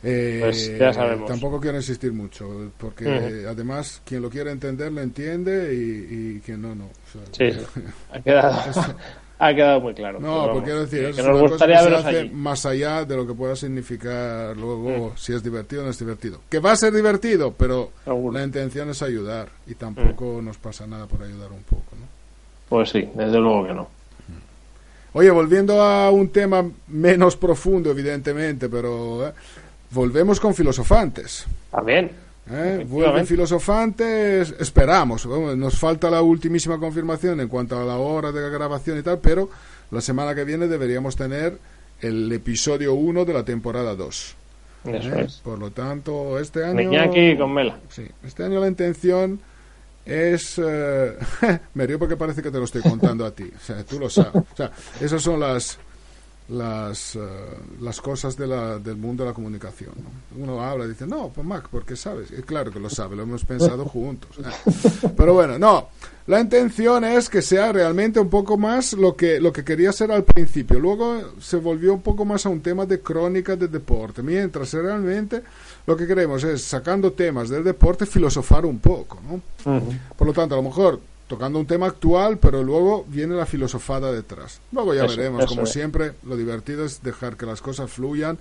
Eh, 0.03 0.37
Pues 0.41 0.77
ya 0.77 0.93
sabemos. 0.93 1.27
Tampoco 1.27 1.59
quiero 1.59 1.77
insistir 1.77 2.13
mucho, 2.13 2.71
porque 2.77 3.05
eh, 3.07 3.45
además 3.47 4.01
quien 4.05 4.21
lo 4.21 4.29
quiere 4.29 4.51
entender 4.51 4.91
lo 4.91 5.01
entiende 5.01 5.73
y, 5.73 6.35
y 6.37 6.41
quien 6.45 6.61
no, 6.61 6.75
no. 6.75 6.85
O 6.85 7.11
sea, 7.11 7.21
Sí, 7.51 7.59
sí. 7.73 7.81
Ha 8.11 8.19
quedado, 8.21 8.61
ha 9.39 9.53
quedado 9.53 9.81
muy 9.81 9.93
claro. 9.93 10.19
No, 10.19 10.37
vamos, 10.37 10.49
porque 10.53 10.65
quiero 10.65 10.81
decir, 10.81 10.99
que, 10.99 11.09
eso 11.09 11.15
que 11.15 11.21
es 11.21 11.27
nos 11.27 11.49
gustaría 11.49 11.81
veros 11.81 12.05
allí. 12.05 12.29
Mm. 12.29 12.35
más 12.35 12.65
allá 12.65 13.05
de 13.05 13.15
lo 13.15 13.27
que 13.27 13.33
pueda 13.33 13.55
significar 13.55 14.57
luego 14.57 15.13
si 15.15 15.33
es 15.33 15.43
divertido 15.43 15.81
o 15.81 15.85
no 15.85 15.91
es 15.91 15.99
divertido. 15.99 16.39
Que 16.49 16.59
va 16.59 16.71
a 16.71 16.75
ser 16.75 16.93
divertido, 16.93 17.53
pero 17.57 17.91
Seguro. 18.03 18.31
Mm. 18.31 18.35
la 18.35 18.43
intención 18.43 18.89
es 18.89 19.01
ayudar 19.01 19.49
y 19.67 19.75
tampoco 19.75 20.41
nos 20.41 20.57
pasa 20.57 20.87
nada 20.87 21.05
por 21.05 21.21
ayudar 21.23 21.51
un 21.51 21.63
poco, 21.63 21.95
¿no? 21.99 22.07
Pues 22.69 22.89
sí, 22.89 23.07
desde 23.13 23.39
luego 23.39 23.67
que 23.67 23.73
no. 23.73 23.87
Oye, 25.13 25.31
volviendo 25.31 25.81
a 25.81 26.11
un 26.11 26.29
tema 26.29 26.63
menos 26.87 27.37
profundo, 27.37 27.89
evidentemente, 27.89 28.69
pero 28.69 29.27
eh, 29.27 29.33
volvemos 29.91 30.39
con 30.39 30.53
filosofantes. 30.53 31.47
También. 31.71 32.26
¿Eh? 32.51 32.85
Vuelven 32.87 33.25
filosofantes, 33.25 34.55
esperamos. 34.59 35.25
Nos 35.25 35.77
falta 35.77 36.09
la 36.09 36.21
ultimísima 36.21 36.77
confirmación 36.77 37.39
en 37.39 37.47
cuanto 37.47 37.79
a 37.79 37.83
la 37.83 37.97
hora 37.97 38.31
de 38.31 38.49
grabación 38.49 38.97
y 38.97 39.01
tal, 39.01 39.19
pero 39.19 39.49
la 39.91 40.01
semana 40.01 40.35
que 40.35 40.43
viene 40.43 40.67
deberíamos 40.67 41.15
tener 41.15 41.57
el 42.01 42.31
episodio 42.31 42.93
1 42.93 43.25
de 43.25 43.33
la 43.33 43.43
temporada 43.43 43.95
2. 43.95 44.35
Eso 44.85 45.15
¿eh? 45.15 45.23
es. 45.25 45.35
Por 45.43 45.59
lo 45.59 45.71
tanto, 45.71 46.39
este 46.39 46.63
año... 46.63 46.81
Iñaki 46.81 47.37
con 47.37 47.53
Mela. 47.53 47.77
Sí, 47.89 48.07
este 48.23 48.43
año 48.43 48.59
la 48.59 48.67
intención 48.67 49.39
es... 50.05 50.61
eh, 50.63 51.17
me 51.73 51.87
río 51.87 51.99
porque 51.99 52.15
parece 52.15 52.41
que 52.41 52.51
te 52.51 52.57
lo 52.57 52.65
estoy 52.65 52.81
contando 52.81 53.25
a 53.25 53.31
ti. 53.31 53.51
O 53.55 53.59
sea, 53.59 53.83
tú 53.83 53.99
lo 53.99 54.09
sabes. 54.09 54.35
O 54.35 54.55
sea, 54.55 54.71
esas 55.01 55.21
son 55.21 55.39
las 55.39 55.77
las, 56.49 57.15
eh, 57.15 57.19
las 57.81 57.99
cosas 57.99 58.37
de 58.37 58.47
la, 58.47 58.79
del 58.79 58.95
mundo 58.95 59.23
de 59.23 59.29
la 59.29 59.33
comunicación. 59.33 59.91
¿no? 59.97 60.43
Uno 60.43 60.61
habla 60.61 60.85
y 60.85 60.89
dice, 60.89 61.05
no, 61.05 61.29
pues 61.29 61.45
Mac, 61.45 61.67
porque 61.69 61.95
sabes. 61.95 62.31
Y 62.31 62.41
claro 62.43 62.71
que 62.71 62.79
lo 62.79 62.89
sabe, 62.89 63.15
lo 63.15 63.23
hemos 63.23 63.43
pensado 63.43 63.85
juntos. 63.89 64.37
¿eh? 64.39 65.09
Pero 65.15 65.33
bueno, 65.33 65.59
no. 65.59 65.89
La 66.27 66.41
intención 66.41 67.05
es 67.05 67.29
que 67.29 67.41
sea 67.41 67.71
realmente 67.71 68.19
un 68.19 68.29
poco 68.29 68.57
más 68.57 68.93
lo 68.93 69.15
que, 69.15 69.39
lo 69.39 69.53
que 69.53 69.63
quería 69.63 69.93
ser 69.93 70.11
al 70.11 70.25
principio. 70.25 70.77
Luego 70.77 71.21
se 71.39 71.55
volvió 71.55 71.93
un 71.93 72.01
poco 72.01 72.25
más 72.25 72.45
a 72.45 72.49
un 72.49 72.61
tema 72.61 72.85
de 72.85 72.99
crónica 72.99 73.55
de 73.55 73.69
deporte. 73.69 74.21
Mientras 74.21 74.73
realmente 74.73 75.41
lo 75.85 75.95
que 75.95 76.05
queremos 76.05 76.43
es, 76.43 76.63
sacando 76.63 77.13
temas 77.13 77.47
del 77.47 77.63
deporte, 77.63 78.05
filosofar 78.05 78.65
un 78.65 78.79
poco. 78.79 79.19
¿no? 79.25 79.41
Por 80.17 80.27
lo 80.27 80.33
tanto, 80.33 80.55
a 80.55 80.57
lo 80.57 80.63
mejor 80.63 80.99
tocando 81.27 81.59
un 81.59 81.65
tema 81.67 81.87
actual, 81.87 82.37
pero 82.39 82.63
luego 82.63 83.05
viene 83.07 83.35
la 83.35 83.45
filosofada 83.45 84.11
detrás. 84.11 84.61
Luego 84.71 84.93
ya 84.93 85.05
Eso, 85.05 85.17
veremos, 85.17 85.41
eso 85.43 85.49
como 85.49 85.63
es. 85.63 85.71
siempre, 85.71 86.13
lo 86.23 86.35
divertido 86.35 86.85
es 86.85 87.01
dejar 87.03 87.35
que 87.37 87.45
las 87.45 87.61
cosas 87.61 87.91
fluyan 87.91 88.37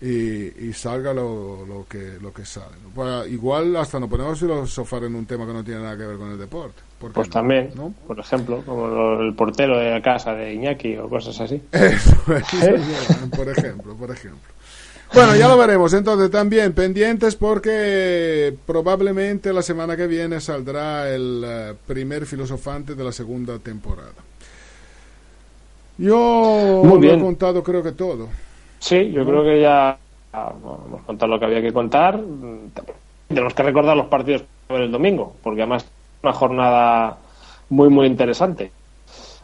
y, 0.00 0.68
y 0.68 0.72
salga 0.72 1.12
lo, 1.12 1.66
lo 1.66 1.86
que 1.86 2.18
lo 2.20 2.32
que 2.32 2.44
sale. 2.46 2.76
¿no? 2.82 2.88
Pues, 2.94 3.28
igual 3.30 3.76
hasta 3.76 4.00
nos 4.00 4.08
ponemos 4.08 4.38
filosofar 4.40 5.04
en 5.04 5.14
un 5.14 5.26
tema 5.26 5.46
que 5.46 5.52
no 5.52 5.62
tiene 5.62 5.82
nada 5.82 5.96
que 5.98 6.06
ver 6.06 6.16
con 6.16 6.30
el 6.30 6.38
deporte. 6.38 6.82
¿Por 6.98 7.12
qué 7.14 7.14
Pues 7.14 7.28
no? 7.28 7.32
también, 7.32 7.70
¿no? 7.74 7.94
por 8.06 8.18
ejemplo, 8.18 8.62
como 8.64 9.20
el 9.20 9.34
portero 9.34 9.78
de 9.78 9.90
la 9.90 10.02
casa 10.02 10.32
de 10.34 10.54
Iñaki 10.54 10.96
o 10.96 11.08
cosas 11.08 11.38
así. 11.40 11.62
Eso 11.72 12.16
es, 12.34 12.46
por 13.36 13.48
ejemplo, 13.48 13.94
por 13.96 14.10
ejemplo. 14.10 14.54
Bueno, 15.12 15.34
ya 15.34 15.48
lo 15.48 15.58
veremos. 15.58 15.92
Entonces, 15.92 16.30
también 16.30 16.72
pendientes 16.72 17.34
porque 17.36 18.54
probablemente 18.66 19.52
la 19.52 19.62
semana 19.62 19.96
que 19.96 20.06
viene 20.06 20.40
saldrá 20.40 21.08
el 21.12 21.42
eh, 21.44 21.74
primer 21.86 22.26
filosofante 22.26 22.94
de 22.94 23.04
la 23.04 23.12
segunda 23.12 23.58
temporada. 23.58 24.12
Yo 25.98 26.82
Muy 26.84 27.06
he 27.08 27.18
contado 27.18 27.62
creo 27.62 27.82
que 27.82 27.92
todo. 27.92 28.28
Sí, 28.78 29.10
yo 29.10 29.26
creo 29.26 29.42
que 29.44 29.60
ya 29.60 29.98
hemos 30.32 31.02
contado 31.02 31.32
lo 31.32 31.38
que 31.38 31.44
había 31.44 31.60
que 31.60 31.72
contar. 31.72 32.16
Mm, 32.16 32.70
Tenemos 33.28 33.52
que 33.52 33.62
recordar 33.62 33.96
los 33.96 34.06
partidos 34.06 34.44
el 34.68 34.90
domingo, 34.90 35.34
porque 35.42 35.62
además 35.62 35.84
es 35.84 35.90
una 36.22 36.32
jornada 36.32 37.18
muy, 37.68 37.88
muy 37.88 38.06
interesante. 38.06 38.70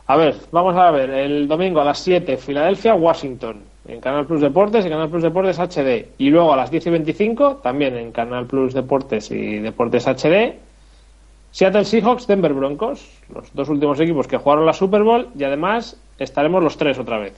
A 0.07 0.17
ver, 0.17 0.37
vamos 0.53 0.77
a 0.77 0.91
ver, 0.93 1.11
el 1.11 1.49
domingo 1.49 1.81
a 1.81 1.85
las 1.85 1.99
7, 1.99 2.37
Filadelfia, 2.37 2.95
Washington, 2.95 3.61
en 3.89 4.01
Canal 4.01 4.27
Plus 4.27 4.41
Deportes 4.41 4.85
y 4.85 4.89
Canal 4.89 5.09
Plus 5.09 5.23
Deportes 5.23 5.59
HD. 5.59 6.09
Y 6.19 6.31
luego 6.31 6.53
a 6.53 6.57
las 6.57 6.71
10 6.71 6.87
y 6.87 6.91
25, 6.91 7.57
también 7.57 7.97
en 7.97 8.13
Canal 8.13 8.47
Plus 8.47 8.75
Deportes 8.75 9.31
y 9.31 9.59
Deportes 9.59 10.07
HD, 10.07 10.55
Seattle 11.53 11.85
Seahawks, 11.85 12.27
Denver 12.27 12.53
Broncos, 12.53 13.09
los 13.33 13.53
dos 13.55 13.69
últimos 13.69 13.99
equipos 14.01 14.27
que 14.27 14.37
jugaron 14.37 14.67
la 14.67 14.73
Super 14.73 15.03
Bowl 15.03 15.29
y 15.39 15.45
además 15.45 15.97
estaremos 16.19 16.63
los 16.63 16.77
tres 16.77 16.99
otra 16.99 17.19
vez. 17.19 17.35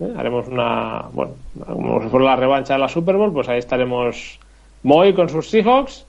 ¿eh? 0.00 0.12
Haremos 0.16 0.46
una, 0.48 1.06
bueno, 1.12 1.32
como 1.66 2.02
si 2.02 2.08
fuera 2.08 2.26
la 2.26 2.36
revancha 2.36 2.74
de 2.74 2.80
la 2.80 2.88
Super 2.88 3.16
Bowl, 3.16 3.32
pues 3.32 3.48
ahí 3.48 3.58
estaremos 3.58 4.38
Moy 4.82 5.14
con 5.14 5.28
sus 5.28 5.50
Seahawks, 5.50 6.06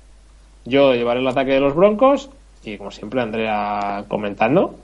yo 0.65 0.93
llevaré 0.93 1.21
el 1.21 1.27
ataque 1.27 1.53
de 1.53 1.61
los 1.61 1.73
Broncos 1.75 2.29
y 2.63 2.77
como 2.77 2.91
siempre 2.91 3.21
Andrea 3.21 4.05
comentando. 4.07 4.75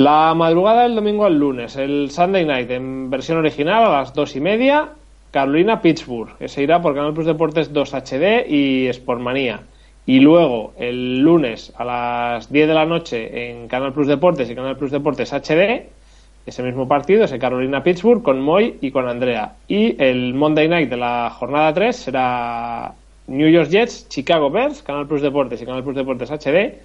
La 0.00 0.32
madrugada 0.32 0.84
del 0.84 0.94
domingo 0.94 1.26
al 1.26 1.38
lunes, 1.38 1.76
el 1.76 2.10
Sunday 2.10 2.46
Night 2.46 2.70
en 2.70 3.10
versión 3.10 3.36
original 3.36 3.84
a 3.84 3.98
las 3.98 4.14
dos 4.14 4.34
y 4.34 4.40
media, 4.40 4.88
Carolina-Pittsburgh, 5.30 6.38
que 6.38 6.48
se 6.48 6.62
irá 6.62 6.80
por 6.80 6.94
Canal 6.94 7.12
Plus 7.12 7.26
Deportes 7.26 7.70
2 7.70 7.92
HD 7.92 8.46
y 8.48 8.90
Sportmanía. 8.94 9.60
Y 10.06 10.20
luego 10.20 10.72
el 10.78 11.18
lunes 11.18 11.74
a 11.76 11.84
las 11.84 12.50
10 12.50 12.68
de 12.68 12.72
la 12.72 12.86
noche 12.86 13.50
en 13.50 13.68
Canal 13.68 13.92
Plus 13.92 14.06
Deportes 14.06 14.48
y 14.48 14.54
Canal 14.54 14.78
Plus 14.78 14.90
Deportes 14.90 15.34
HD, 15.34 15.90
ese 16.46 16.62
mismo 16.62 16.88
partido, 16.88 17.24
ese 17.24 17.38
Carolina-Pittsburgh 17.38 18.22
con 18.22 18.40
Moy 18.40 18.78
y 18.80 18.92
con 18.92 19.06
Andrea. 19.06 19.56
Y 19.68 20.02
el 20.02 20.32
Monday 20.32 20.66
Night 20.66 20.88
de 20.88 20.96
la 20.96 21.28
jornada 21.28 21.74
3 21.74 21.94
será 21.94 22.94
New 23.26 23.50
York 23.50 23.68
Jets, 23.68 24.08
Chicago 24.08 24.50
Bears, 24.50 24.82
Canal 24.82 25.06
Plus 25.06 25.20
Deportes 25.20 25.60
y 25.60 25.66
Canal 25.66 25.84
Plus 25.84 25.96
Deportes 25.96 26.30
HD, 26.30 26.78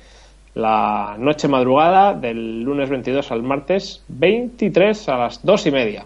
la 0.56 1.18
noche 1.20 1.48
madrugada 1.48 2.14
del 2.14 2.62
lunes 2.62 2.90
22 2.90 3.32
al 3.32 3.44
martes 3.44 4.04
23 4.08 5.10
a 5.10 5.18
las 5.18 5.46
2 5.46 5.66
y 5.68 5.72
media. 5.72 6.06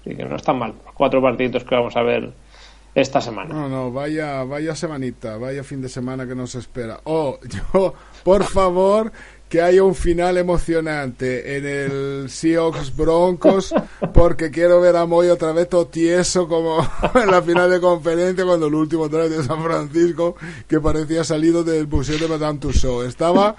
Así 0.00 0.14
que 0.14 0.24
no 0.24 0.36
están 0.36 0.58
mal 0.58 0.74
los 0.84 0.94
cuatro 0.94 1.22
partiditos 1.22 1.64
que 1.64 1.74
vamos 1.74 1.96
a 1.96 2.02
ver 2.02 2.32
esta 2.94 3.20
semana. 3.20 3.54
No, 3.54 3.68
no, 3.68 3.92
vaya, 3.92 4.42
vaya 4.42 4.74
semanita, 4.74 5.36
vaya 5.36 5.62
fin 5.62 5.82
de 5.82 5.88
semana 5.88 6.26
que 6.26 6.34
nos 6.34 6.54
espera. 6.54 7.00
Oh, 7.04 7.38
yo, 7.74 7.94
por 8.24 8.42
favor, 8.44 9.12
que 9.48 9.62
haya 9.62 9.82
un 9.84 9.94
final 9.94 10.38
emocionante 10.38 11.56
en 11.56 11.66
el 11.66 12.30
Seahawks 12.30 12.96
Broncos, 12.96 13.72
porque 14.12 14.50
quiero 14.50 14.80
ver 14.80 14.96
a 14.96 15.06
Moy 15.06 15.28
otra 15.28 15.52
vez 15.52 15.68
todo 15.68 15.86
tieso 15.86 16.48
como 16.48 16.78
en 17.14 17.30
la 17.30 17.42
final 17.42 17.70
de 17.70 17.80
conferencia 17.80 18.44
cuando 18.44 18.66
el 18.66 18.74
último 18.74 19.08
drive 19.08 19.28
de 19.28 19.44
San 19.44 19.62
Francisco, 19.62 20.36
que 20.66 20.80
parecía 20.80 21.22
salido 21.22 21.62
del 21.62 21.86
museo 21.86 22.18
de 22.18 22.28
Madame 22.28 22.58
Tussauds. 22.58 23.08
Estaba 23.08 23.54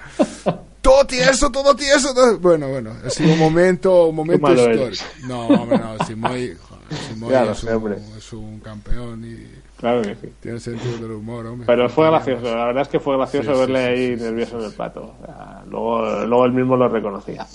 todo 0.87 1.05
tieso, 1.05 1.49
todo 1.51 1.75
tieso. 1.75 2.13
todo- 2.13 2.39
Bueno, 2.39 2.67
bueno, 2.69 2.91
ha 3.05 3.09
sido 3.09 3.33
un 3.33 3.39
momento, 3.39 4.05
un 4.05 4.15
momento 4.15 4.49
histórico. 4.51 4.83
eres. 4.85 5.05
No, 5.27 5.47
hombre, 5.47 5.77
no, 5.79 6.05
si 6.05 6.15
Moy, 6.15 6.55
joder, 6.61 6.83
si 6.97 7.15
Moy 7.19 7.31
Ya 7.31 7.43
lo 7.45 7.51
es, 7.51 7.63
un, 7.63 7.93
es 8.17 8.33
un 8.33 8.59
campeón 8.61 9.23
y 9.25 9.57
Claro 9.77 10.01
que 10.01 10.15
sí. 10.15 10.33
tiene 10.41 10.59
sentido 10.59 10.97
del 10.97 11.11
humor, 11.11 11.45
hombre. 11.45 11.67
Pero 11.67 11.87
fue 11.89 12.07
gracioso, 12.09 12.43
la 12.55 12.65
verdad 12.65 12.81
es 12.83 12.87
que 12.87 12.99
fue 12.99 13.15
gracioso 13.17 13.53
Sí, 13.53 13.59
verle 13.59 13.79
sí, 13.95 14.01
ahí 14.03 14.15
nervioso 14.15 14.59
en 14.59 14.65
el 14.65 14.71
plato. 14.73 15.13
O 15.21 15.25
sea, 15.25 15.61
luego, 15.69 16.01
luego 16.25 16.45
él 16.45 16.51
mismo 16.53 16.75
lo 16.77 16.87
reconocía. 16.89 17.45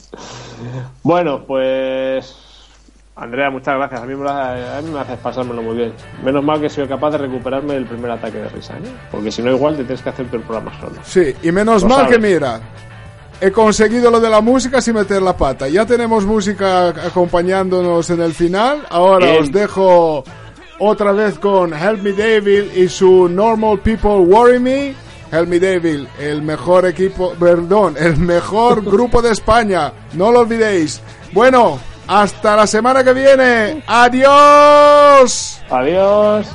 Bueno, 1.02 1.44
pues. 1.46 2.36
Andrea, 3.14 3.50
muchas 3.50 3.74
gracias. 3.76 4.00
A 4.02 4.06
mí, 4.06 4.14
me, 4.14 4.30
hace- 4.30 4.68
a 4.78 4.80
mí 4.82 4.90
me 4.90 5.00
haces 5.00 5.18
pasármelo 5.18 5.62
muy 5.62 5.76
bien. 5.76 5.92
Menos 6.24 6.42
mal 6.42 6.60
que 6.60 6.66
he 6.66 6.70
sido 6.70 6.88
capaz 6.88 7.10
de 7.10 7.18
recuperarme 7.18 7.74
del 7.74 7.84
primer 7.86 8.10
ataque 8.10 8.38
de 8.38 8.48
risa, 8.48 8.74
¿eh? 8.78 8.82
Porque 9.10 9.30
si 9.30 9.42
no, 9.42 9.50
igual 9.50 9.76
te 9.76 9.84
tienes 9.84 10.00
que 10.02 10.08
hacer 10.08 10.26
todo 10.28 10.36
el 10.38 10.42
programa 10.44 10.78
solo. 10.80 10.94
Sí, 11.04 11.34
y 11.42 11.52
menos 11.52 11.82
Lo 11.82 11.88
mal 11.90 11.98
sabes. 12.04 12.12
que 12.16 12.18
mira, 12.22 12.60
he 13.42 13.50
conseguido 13.50 14.08
lo 14.08 14.20
de 14.20 14.30
la 14.30 14.40
música 14.40 14.80
sin 14.80 14.94
meter 14.94 15.20
la 15.20 15.36
pata. 15.36 15.68
Ya 15.68 15.84
tenemos 15.84 16.24
música 16.24 16.88
acompañándonos 16.88 18.08
en 18.10 18.20
el 18.22 18.32
final. 18.34 18.86
Ahora 18.88 19.26
Bien. 19.32 19.42
os 19.42 19.50
dejo 19.52 20.22
otra 20.78 21.10
vez 21.10 21.40
con 21.40 21.74
Help 21.74 22.02
Me 22.02 22.12
Devil 22.12 22.70
y 22.74 22.88
su 22.88 23.28
Normal 23.28 23.80
People 23.80 24.18
Worry 24.20 24.60
Me. 24.60 24.94
Help 25.32 25.48
Me 25.48 25.58
Devil, 25.58 26.06
el 26.20 26.42
mejor 26.42 26.86
equipo, 26.86 27.32
perdón, 27.32 27.96
el 27.98 28.16
mejor 28.18 28.84
grupo 28.90 29.20
de 29.20 29.32
España. 29.32 29.92
No 30.12 30.30
lo 30.30 30.40
olvidéis. 30.40 31.00
Bueno, 31.32 31.80
hasta 32.06 32.54
la 32.54 32.66
semana 32.68 33.02
que 33.02 33.12
viene. 33.12 33.82
Adiós. 33.88 35.60
Adiós. 35.68 36.46